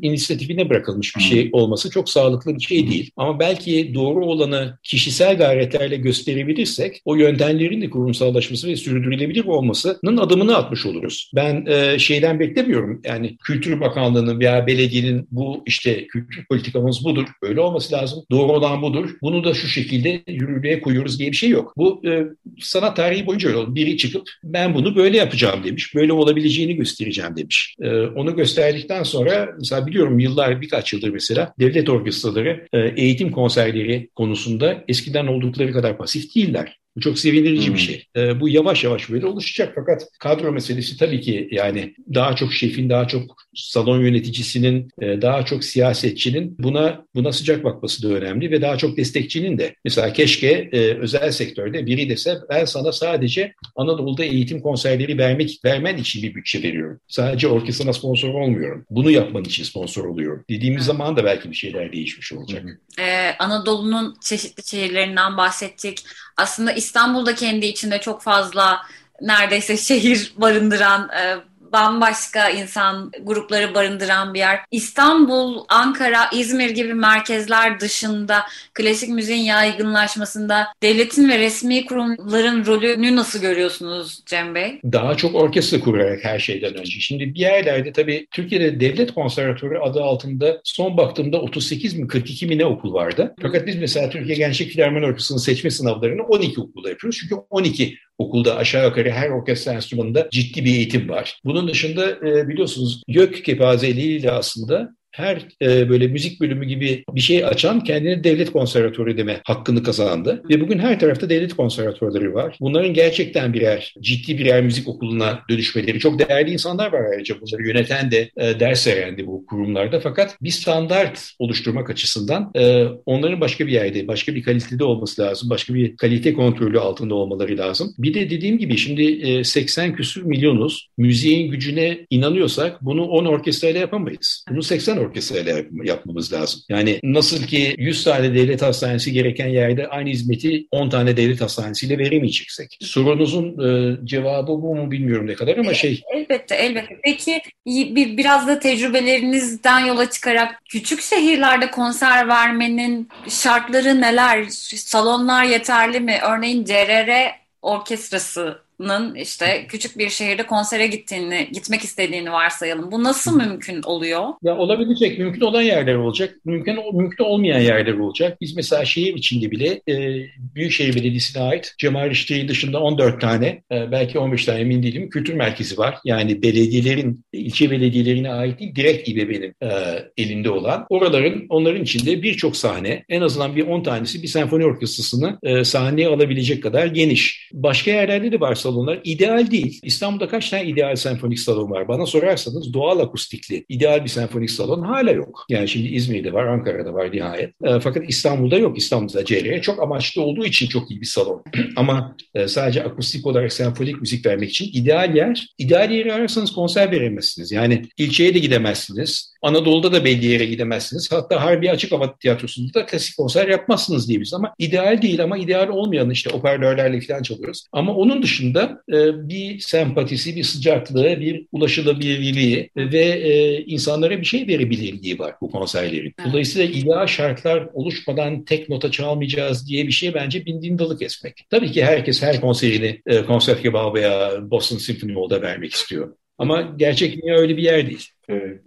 inisiyatifine 0.01 0.69
bırakılmış 0.69 1.15
bir 1.15 1.21
şey 1.21 1.49
olması 1.51 1.89
çok 1.89 2.09
sağlıklı 2.09 2.55
bir 2.55 2.61
şey 2.61 2.89
değil. 2.89 3.11
Ama 3.17 3.39
belki 3.39 3.91
doğru 3.93 4.25
olanı 4.25 4.70
kişisel 4.83 5.37
gayretlerle 5.37 5.97
gösterebilirsek 5.97 7.01
o 7.05 7.15
yöntemlerin 7.15 7.81
de 7.81 7.89
kurumsallaşması 7.89 8.67
ve 8.67 8.75
sürdürülebilir 8.75 9.45
olmasının 9.45 10.17
adımını 10.17 10.57
atmış 10.57 10.85
oluruz. 10.85 11.31
Ben 11.35 11.65
e, 11.65 11.99
şeyden 11.99 12.39
beklemiyorum 12.39 13.01
yani 13.05 13.37
Kültür 13.37 13.79
Bakanlığı'nın 13.79 14.39
veya 14.39 14.67
belediyenin 14.67 15.27
bu 15.31 15.63
işte 15.65 16.07
kültür 16.07 16.45
politikamız 16.45 17.05
budur, 17.05 17.27
böyle 17.41 17.61
olması 17.61 17.93
lazım, 17.93 18.23
doğru 18.31 18.51
olan 18.51 18.81
budur. 18.81 19.09
Bunu 19.21 19.43
da 19.43 19.53
şu 19.53 19.67
şekilde 19.67 20.21
yürürlüğe 20.27 20.81
koyuyoruz 20.81 21.19
diye 21.19 21.31
bir 21.31 21.35
şey 21.35 21.49
yok. 21.49 21.73
Bu 21.77 22.01
e, 22.07 22.23
sanat 22.59 22.95
tarihi 22.95 23.25
boyunca 23.25 23.49
öyle 23.49 23.57
oldu. 23.57 23.75
Biri 23.75 23.97
çıkıp 23.97 24.29
ben 24.43 24.73
bunu 24.73 24.95
böyle 24.95 25.17
yapacağım 25.17 25.63
demiş, 25.63 25.95
böyle 25.95 26.13
olabileceğini 26.13 26.75
göstereceğim 26.75 27.35
demiş. 27.37 27.75
E, 27.81 27.89
onu 28.01 28.35
gösterdikten 28.35 29.03
sonra 29.03 29.49
mesela 29.59 29.87
biliyorum 29.87 30.19
yıllar 30.19 30.61
birkaç 30.61 30.93
yıldır 30.93 31.09
mesela 31.09 31.53
devlet 31.59 31.89
orkestraları 31.89 32.67
e, 32.73 32.79
eğitim 32.79 33.31
konserleri 33.31 34.09
konusunda 34.15 34.60
konusunda 34.61 34.83
eskiden 34.87 35.27
oldukları 35.27 35.73
kadar 35.73 35.97
pasif 35.97 36.35
değiller. 36.35 36.80
Bu 36.95 37.01
çok 37.01 37.19
sevindirici 37.19 37.67
hmm. 37.67 37.75
bir 37.75 37.79
şey. 37.79 38.05
E, 38.15 38.39
bu 38.39 38.49
yavaş 38.49 38.83
yavaş 38.83 39.09
böyle 39.09 39.25
oluşacak 39.25 39.73
fakat 39.75 40.03
kadro 40.19 40.51
meselesi 40.51 40.97
tabii 40.97 41.21
ki 41.21 41.47
yani 41.51 41.93
daha 42.13 42.35
çok 42.35 42.53
şefin, 42.53 42.89
daha 42.89 43.07
çok 43.07 43.35
salon 43.55 44.01
yöneticisinin, 44.01 44.89
e, 45.01 45.21
daha 45.21 45.45
çok 45.45 45.63
siyasetçinin 45.63 46.55
buna 46.59 47.05
buna 47.15 47.31
sıcak 47.31 47.63
bakması 47.63 48.03
da 48.03 48.07
önemli 48.07 48.51
ve 48.51 48.61
daha 48.61 48.77
çok 48.77 48.97
destekçinin 48.97 49.57
de. 49.57 49.75
Mesela 49.85 50.13
keşke 50.13 50.69
e, 50.71 50.79
özel 50.79 51.31
sektörde 51.31 51.85
biri 51.85 52.09
dese 52.09 52.37
ben 52.49 52.65
sana 52.65 52.91
sadece 52.91 53.53
Anadolu'da 53.75 54.23
eğitim 54.23 54.61
konserleri 54.61 55.17
vermek 55.17 55.59
vermen 55.65 55.97
için 55.97 56.23
bir 56.23 56.35
bütçe 56.35 56.63
veriyorum. 56.63 56.99
Sadece 57.07 57.47
orkestrana 57.47 57.93
sponsor 57.93 58.29
olmuyorum. 58.29 58.85
Bunu 58.89 59.11
yapman 59.11 59.43
için 59.43 59.63
sponsor 59.63 60.05
oluyorum. 60.05 60.45
Dediğimiz 60.49 60.85
zaman 60.85 61.17
da 61.17 61.23
belki 61.23 61.51
bir 61.51 61.55
şeyler 61.55 61.91
değişmiş 61.91 62.33
olacak. 62.33 62.63
Ee, 62.99 63.31
Anadolu'nun 63.39 64.15
çeşitli 64.21 64.67
şehirlerinden 64.67 65.37
bahsettik. 65.37 66.03
Aslında 66.37 66.71
İstanbul'da 66.71 67.35
kendi 67.35 67.65
içinde 67.65 68.01
çok 68.01 68.21
fazla 68.21 68.81
neredeyse 69.21 69.77
şehir 69.77 70.33
barındıran 70.37 71.09
e, 71.09 71.37
bambaşka 71.73 72.49
insan 72.49 73.11
grupları 73.23 73.73
barındıran 73.75 74.33
bir 74.33 74.39
yer. 74.39 74.59
İstanbul, 74.71 75.63
Ankara, 75.69 76.29
İzmir 76.33 76.69
gibi 76.69 76.93
merkezler 76.93 77.79
dışında 77.79 78.43
klasik 78.73 79.09
müziğin 79.09 79.43
yaygınlaşmasında 79.43 80.67
devletin 80.83 81.29
ve 81.29 81.39
resmi 81.39 81.85
kurumların 81.85 82.65
rolünü 82.65 83.15
nasıl 83.15 83.41
görüyorsunuz 83.41 84.23
Cem 84.25 84.55
Bey? 84.55 84.79
Daha 84.91 85.17
çok 85.17 85.35
orkestra 85.35 85.79
kurarak 85.79 86.23
her 86.23 86.39
şeyden 86.39 86.73
önce. 86.73 86.99
Şimdi 86.99 87.33
bir 87.33 87.39
yerlerde 87.39 87.93
tabii 87.93 88.27
Türkiye'de 88.31 88.79
devlet 88.79 89.13
konservatuarı 89.13 89.83
adı 89.83 90.03
altında 90.03 90.61
son 90.63 90.97
baktığımda 90.97 91.41
38 91.41 91.93
mi 91.93 92.07
42 92.07 92.47
mi 92.47 92.57
ne 92.57 92.65
okul 92.65 92.93
vardı. 92.93 93.35
Fakat 93.41 93.67
biz 93.67 93.75
mesela 93.75 94.09
Türkiye 94.09 94.37
Gençlik 94.37 94.71
Filarmoni 94.71 95.05
Orkestrası'nın 95.05 95.39
seçme 95.39 95.69
sınavlarını 95.69 96.23
12 96.23 96.61
okulda 96.61 96.89
yapıyoruz. 96.89 97.19
Çünkü 97.21 97.35
12 97.49 97.97
okulda 98.25 98.55
aşağı 98.55 98.85
yukarı 98.85 99.11
her 99.11 99.29
orkestra 99.29 99.73
enstrümanında 99.73 100.27
ciddi 100.31 100.65
bir 100.65 100.71
eğitim 100.71 101.09
var. 101.09 101.39
Bunun 101.45 101.67
dışında 101.67 102.11
e, 102.11 102.47
biliyorsunuz 102.47 103.03
gök 103.07 103.45
kepazeliğiyle 103.45 104.31
aslında 104.31 104.95
her 105.11 105.47
e, 105.61 105.89
böyle 105.89 106.07
müzik 106.07 106.41
bölümü 106.41 106.65
gibi 106.65 107.03
bir 107.11 107.21
şey 107.21 107.45
açan 107.45 107.83
kendini 107.83 108.23
devlet 108.23 108.51
konservatuarı 108.51 109.17
deme 109.17 109.41
hakkını 109.43 109.83
kazandı. 109.83 110.43
Ve 110.49 110.61
bugün 110.61 110.79
her 110.79 110.99
tarafta 110.99 111.29
devlet 111.29 111.53
konservatuarları 111.53 112.33
var. 112.33 112.57
Bunların 112.61 112.93
gerçekten 112.93 113.53
birer, 113.53 113.93
ciddi 114.01 114.37
birer 114.37 114.63
müzik 114.63 114.87
okuluna 114.87 115.39
dönüşmeleri. 115.49 115.99
Çok 115.99 116.19
değerli 116.19 116.51
insanlar 116.51 116.93
var 116.93 117.01
ayrıca 117.11 117.35
bunları 117.41 117.67
yöneten 117.67 118.11
de 118.11 118.29
e, 118.37 118.59
ders 118.59 118.87
veren 118.87 119.17
de 119.17 119.27
bu 119.27 119.45
kurumlarda. 119.45 119.99
Fakat 119.99 120.37
bir 120.41 120.49
standart 120.49 121.31
oluşturmak 121.39 121.89
açısından 121.89 122.51
e, 122.55 122.85
onların 123.05 123.41
başka 123.41 123.67
bir 123.67 123.71
yerde, 123.71 124.07
başka 124.07 124.35
bir 124.35 124.43
kalitede 124.43 124.83
olması 124.83 125.21
lazım. 125.21 125.49
Başka 125.49 125.73
bir 125.73 125.97
kalite 125.97 126.33
kontrolü 126.33 126.79
altında 126.79 127.15
olmaları 127.15 127.57
lazım. 127.57 127.93
Bir 127.97 128.13
de 128.13 128.29
dediğim 128.29 128.57
gibi 128.57 128.77
şimdi 128.77 129.03
e, 129.03 129.43
80 129.43 129.95
küsür 129.95 130.23
milyonuz. 130.23 130.89
Müziğin 130.97 131.51
gücüne 131.51 132.05
inanıyorsak 132.09 132.81
bunu 132.81 133.05
10 133.05 133.25
orkestrayla 133.25 133.79
yapamayız. 133.79 134.45
Bunu 134.49 134.63
80 134.63 135.00
orkestrayla 135.01 135.57
yapmamız 135.83 136.33
lazım. 136.33 136.61
Yani 136.69 136.99
nasıl 137.03 137.43
ki 137.43 137.75
100 137.77 138.03
tane 138.03 138.35
devlet 138.35 138.61
hastanesi 138.61 139.11
gereken 139.11 139.47
yerde 139.47 139.87
aynı 139.87 140.09
hizmeti 140.09 140.67
10 140.71 140.89
tane 140.89 141.17
devlet 141.17 141.41
hastanesiyle 141.41 141.97
veremeyeceksek. 141.97 142.77
Sorunuzun 142.81 143.47
e, 143.47 143.97
cevabı 144.05 144.47
bu 144.47 144.75
mu 144.75 144.91
bilmiyorum 144.91 145.27
ne 145.27 145.33
kadar 145.33 145.57
ama 145.57 145.73
şey. 145.73 146.03
Elbette 146.15 146.55
elbette. 146.55 146.99
Peki 147.03 147.41
bir, 147.65 148.17
biraz 148.17 148.47
da 148.47 148.59
tecrübelerinizden 148.59 149.79
yola 149.79 150.09
çıkarak 150.09 150.61
küçük 150.69 151.01
şehirlerde 151.01 151.71
konser 151.71 152.27
vermenin 152.27 153.09
şartları 153.29 154.01
neler? 154.01 154.45
Salonlar 154.75 155.43
yeterli 155.43 155.99
mi? 155.99 156.19
Örneğin 156.29 156.65
CRR 156.65 157.41
orkestrası 157.61 158.61
nın 158.81 159.15
işte 159.15 159.65
küçük 159.67 159.97
bir 159.97 160.09
şehirde 160.09 160.45
konsere 160.45 160.87
gittiğini, 160.87 161.49
gitmek 161.53 161.81
istediğini 161.81 162.31
varsayalım. 162.31 162.91
Bu 162.91 163.03
nasıl 163.03 163.37
mümkün 163.37 163.81
oluyor? 163.81 164.29
Ya 164.43 164.57
olabilecek, 164.57 165.19
mümkün 165.19 165.41
olan 165.41 165.61
yerler 165.61 165.95
olacak, 165.95 166.35
mümkün 166.45 166.79
mümkün 166.93 167.23
olmayan 167.23 167.59
yerler 167.59 167.93
olacak. 167.93 168.37
Biz 168.41 168.55
mesela 168.55 168.85
şehir 168.85 169.15
içinde 169.15 169.51
bile 169.51 169.81
e, 169.89 170.25
Büyükşehir 170.55 170.95
Belediyesi'ne 170.95 171.43
ait 171.43 171.73
Cemal 171.77 172.09
Rişti'yi 172.09 172.47
dışında 172.47 172.79
14 172.79 173.21
tane, 173.21 173.45
e, 173.71 173.91
belki 173.91 174.19
15 174.19 174.45
tane 174.45 174.59
emin 174.59 174.83
değilim, 174.83 175.09
kültür 175.09 175.33
merkezi 175.33 175.77
var. 175.77 175.97
Yani 176.05 176.41
belediyelerin, 176.41 177.25
ilçe 177.33 177.71
belediyelerine 177.71 178.31
ait 178.31 178.59
değil, 178.59 178.75
direkt 178.75 179.09
İBB'nin 179.09 179.55
e, 179.61 179.69
elinde 180.17 180.49
olan. 180.49 180.85
Oraların, 180.89 181.45
onların 181.49 181.83
içinde 181.83 182.23
birçok 182.23 182.57
sahne, 182.57 183.05
en 183.09 183.21
azından 183.21 183.55
bir 183.55 183.67
10 183.67 183.83
tanesi 183.83 184.23
bir 184.23 184.27
senfoni 184.27 184.65
orkestrasını 184.65 185.39
e, 185.43 185.63
sahneye 185.63 186.07
alabilecek 186.07 186.63
kadar 186.63 186.85
geniş. 186.85 187.49
Başka 187.53 187.91
yerlerde 187.91 188.31
de 188.31 188.39
varsa 188.39 188.70
salonlar 188.71 188.99
ideal 189.03 189.51
değil. 189.51 189.79
İstanbul'da 189.83 190.27
kaç 190.27 190.49
tane 190.49 190.65
ideal 190.65 190.95
senfonik 190.95 191.39
salon 191.39 191.71
var? 191.71 191.87
Bana 191.87 192.05
sorarsanız 192.05 192.73
doğal 192.73 192.99
akustikli 192.99 193.65
ideal 193.69 194.03
bir 194.03 194.09
senfonik 194.09 194.51
salon 194.51 194.81
hala 194.81 195.11
yok. 195.11 195.45
Yani 195.49 195.67
şimdi 195.67 195.87
İzmir'de 195.87 196.33
var, 196.33 196.45
Ankara'da 196.45 196.93
var 196.93 197.11
nihayet. 197.11 197.53
E, 197.63 197.79
fakat 197.79 198.09
İstanbul'da 198.09 198.57
yok. 198.57 198.77
İstanbul'da 198.77 199.25
CR'ye 199.25 199.61
çok 199.61 199.83
amaçlı 199.83 200.21
olduğu 200.21 200.45
için 200.45 200.67
çok 200.67 200.91
iyi 200.91 201.01
bir 201.01 201.05
salon. 201.05 201.43
Ama 201.75 202.15
e, 202.35 202.47
sadece 202.47 202.83
akustik 202.83 203.25
olarak 203.25 203.53
senfonik 203.53 204.01
müzik 204.01 204.25
vermek 204.25 204.49
için 204.49 204.69
ideal 204.73 205.15
yer. 205.15 205.47
İdeal 205.57 205.91
yeri 205.91 206.13
ararsanız 206.13 206.51
konser 206.51 206.91
veremezsiniz. 206.91 207.51
Yani 207.51 207.81
ilçeye 207.97 208.33
de 208.33 208.39
gidemezsiniz. 208.39 209.31
Anadolu'da 209.41 209.91
da 209.91 210.05
belli 210.05 210.25
yere 210.25 210.45
gidemezsiniz. 210.45 211.11
Hatta 211.11 211.41
Harbi 211.41 211.71
Açık 211.71 211.91
Hava 211.91 212.15
Tiyatrosu'nda 212.15 212.73
da 212.73 212.85
klasik 212.85 213.17
konser 213.17 213.47
yapmazsınız 213.47 214.09
diye 214.09 214.21
biz. 214.21 214.33
Ama 214.33 214.53
ideal 214.57 215.01
değil 215.01 215.23
ama 215.23 215.37
ideal 215.37 215.67
olmayan 215.67 216.09
işte 216.09 216.29
operörlerle 216.29 217.01
falan 217.01 217.21
çalıyoruz. 217.21 217.67
Ama 217.71 217.93
onun 217.93 218.23
dışında 218.23 218.60
da 218.61 218.83
e, 218.97 219.29
bir 219.29 219.59
sempatisi, 219.59 220.35
bir 220.35 220.43
sıcaklığı, 220.43 221.19
bir 221.19 221.47
ulaşılabilirliği 221.51 222.69
ve 222.77 223.05
e, 223.05 223.63
insanlara 223.63 224.19
bir 224.19 224.25
şey 224.25 224.47
verebilirliği 224.47 225.19
var 225.19 225.35
bu 225.41 225.51
konserlerin. 225.51 226.13
Dolayısıyla 226.25 226.79
ideal 226.79 227.07
şartlar 227.07 227.69
oluşmadan 227.73 228.45
tek 228.45 228.69
nota 228.69 228.91
çalmayacağız 228.91 229.67
diye 229.67 229.87
bir 229.87 229.91
şey 229.91 230.13
bence 230.13 230.45
bin 230.45 230.61
din 230.61 230.79
dalı 230.79 230.97
kesmek. 230.97 231.45
Tabii 231.49 231.71
ki 231.71 231.85
herkes 231.85 232.21
her 232.21 232.41
konserini 232.41 233.01
e, 233.05 233.25
konser 233.25 233.61
kebabı 233.61 233.93
veya 233.93 234.31
Boston 234.51 234.77
Symphony 234.77 235.13
Hall'da 235.13 235.41
vermek 235.41 235.73
istiyor. 235.73 236.15
Ama 236.37 236.73
gerçek 236.77 237.21
dünya 237.21 237.37
öyle 237.37 237.57
bir 237.57 237.63
yer 237.63 237.87
değil. 237.87 238.07
Evet. 238.29 238.61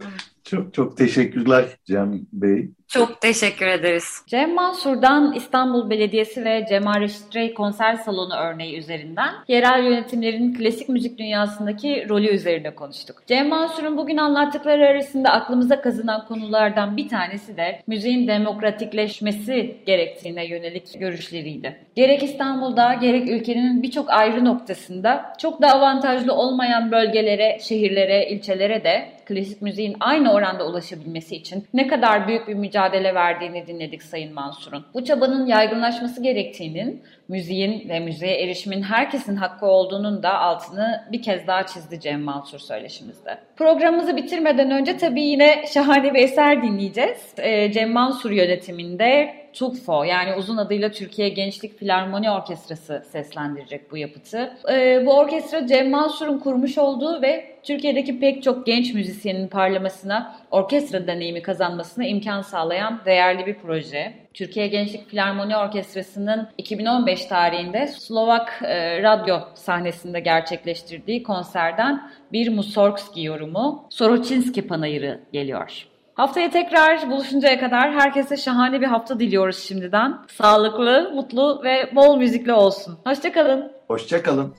Çok 0.45 0.75
çok 0.75 0.97
teşekkürler 0.97 1.65
Cem 1.85 2.27
Bey. 2.33 2.69
Çok 2.95 3.21
teşekkür 3.21 3.67
ederiz. 3.67 4.23
Cem 4.27 4.55
Mansur'dan 4.55 5.33
İstanbul 5.33 5.91
Belediyesi 5.91 6.45
ve 6.45 6.67
Cemal 6.69 7.01
Reşit 7.01 7.37
Rey 7.37 7.55
konser 7.55 7.95
salonu 7.95 8.35
örneği 8.35 8.79
üzerinden 8.79 9.35
yerel 9.49 9.85
yönetimlerin 9.85 10.55
klasik 10.55 10.89
müzik 10.89 11.19
dünyasındaki 11.19 12.07
rolü 12.09 12.27
üzerine 12.27 12.75
konuştuk. 12.75 13.23
Cem 13.27 13.49
Mansur'un 13.49 13.97
bugün 13.97 14.17
anlattıkları 14.17 14.87
arasında 14.87 15.31
aklımıza 15.31 15.81
kazınan 15.81 16.27
konulardan 16.27 16.97
bir 16.97 17.09
tanesi 17.09 17.57
de 17.57 17.83
müziğin 17.87 18.29
demokratikleşmesi 18.29 19.77
gerektiğine 19.87 20.47
yönelik 20.47 21.01
görüşleriydi. 21.01 21.77
Gerek 21.97 22.23
İstanbul'da 22.23 22.95
gerek 22.95 23.29
ülkenin 23.29 23.83
birçok 23.83 24.11
ayrı 24.11 24.45
noktasında 24.45 25.33
çok 25.39 25.63
da 25.63 25.69
avantajlı 25.73 26.35
olmayan 26.35 26.93
bölgelere, 26.93 27.59
şehirlere, 27.63 28.29
ilçelere 28.31 28.85
de 28.85 29.15
klasik 29.27 29.63
müziğin 29.63 29.97
aynı 30.01 30.33
oranda 30.33 30.67
ulaşabilmesi 30.67 31.37
için 31.37 31.65
ne 31.75 31.87
kadar 31.87 32.29
büyük 32.29 32.49
bir 32.49 32.55
mücadele 32.55 32.84
verdiğini 32.93 33.67
dinledik 33.67 34.03
Sayın 34.03 34.35
Mansur'un. 34.35 34.87
Bu 34.95 35.05
çabanın 35.05 35.47
yaygınlaşması 35.47 36.23
gerektiğinin, 36.23 37.03
müziğin 37.29 37.89
ve 37.89 38.01
müziğe 38.01 38.43
erişimin 38.43 38.83
herkesin 38.83 39.37
hakkı 39.37 39.67
olduğunun 39.67 40.23
da 40.23 40.39
altını 40.39 41.05
bir 41.13 41.23
kez 41.23 41.47
daha 41.47 41.67
çizdi 41.67 42.01
Cem 42.01 42.23
Mansur 42.23 42.59
söyleşimizde. 42.59 43.39
Programımızı 43.57 44.17
bitirmeden 44.17 44.71
önce 44.71 44.97
tabii 44.97 45.23
yine 45.23 45.65
şahane 45.75 46.15
bir 46.15 46.23
eser 46.23 46.63
dinleyeceğiz. 46.63 47.35
Ee, 47.39 47.73
Cem 47.73 47.93
Mansur 47.93 48.31
yönetiminde 48.31 49.44
TUGFO 49.55 50.05
yani 50.05 50.35
uzun 50.35 50.57
adıyla 50.57 50.91
Türkiye 50.91 51.29
Gençlik 51.29 51.79
Filarmoni 51.79 52.31
Orkestrası 52.31 53.03
seslendirecek 53.13 53.93
bu 53.93 53.97
yapıtı. 53.97 54.57
Ee, 54.73 55.03
bu 55.07 55.19
orkestra 55.19 55.67
Cem 55.67 55.91
Mansur'un 55.91 56.39
kurmuş 56.39 56.79
olduğu 56.79 57.23
ve 57.23 57.55
Türkiye'deki 57.63 58.21
pek 58.21 58.43
çok 58.43 58.67
genç 58.67 58.95
müzisyenin 58.95 59.49
parlamasına, 59.49 60.37
orkestra 60.51 61.07
deneyimi 61.07 61.43
kazanmasına 61.43 62.05
imkan 62.05 62.43
sağlayan 62.43 63.01
değerli 63.07 63.47
bir 63.47 63.55
proje. 63.55 64.15
Türkiye 64.35 64.67
Gençlik 64.67 65.09
Filarmoni 65.09 65.57
Orkestrası'nın 65.57 66.49
2015 66.59 67.27
tarihinde 67.27 67.87
Slovak 67.87 68.63
e, 68.65 69.03
radyo 69.03 69.39
sahnesinde 69.55 70.21
gerçekleştirdiği 70.21 71.23
konserden 71.23 72.11
bir 72.33 72.49
Mussorgsky 72.49 73.27
yorumu 73.27 73.87
Soroczynski 73.91 74.67
Panayırı 74.67 75.21
geliyor. 75.33 75.94
Haftaya 76.15 76.51
tekrar 76.51 77.11
buluşuncaya 77.11 77.61
kadar 77.61 77.93
herkese 77.93 78.37
şahane 78.37 78.81
bir 78.81 78.87
hafta 78.87 79.21
diliyoruz 79.21 79.59
şimdiden. 79.59 80.19
Sağlıklı, 80.29 81.13
mutlu 81.15 81.61
ve 81.65 81.91
bol 81.97 82.17
müzikli 82.17 82.53
olsun. 82.53 82.99
Hoşçakalın. 83.05 83.73
Hoşçakalın. 83.89 84.55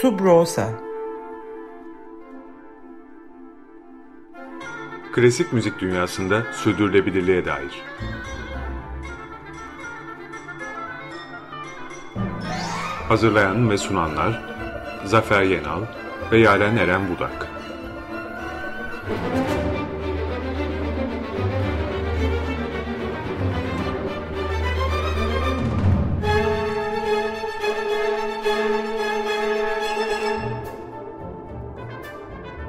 Subrosa 0.00 0.68
Klasik 5.12 5.52
müzik 5.52 5.80
dünyasında 5.80 6.42
sürdürülebilirliğe 6.52 7.44
dair. 7.44 7.82
Hazırlayan 13.08 13.70
ve 13.70 13.78
sunanlar 13.78 14.42
Zafer 15.04 15.42
Yenal 15.42 15.82
ve 16.32 16.38
Yaren 16.38 16.76
Eren 16.76 17.00
Budak. 17.08 17.46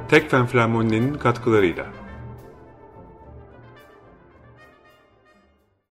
Tekfen 0.10 0.46
Flamoninin 0.46 1.14
katkılarıyla 1.14 2.01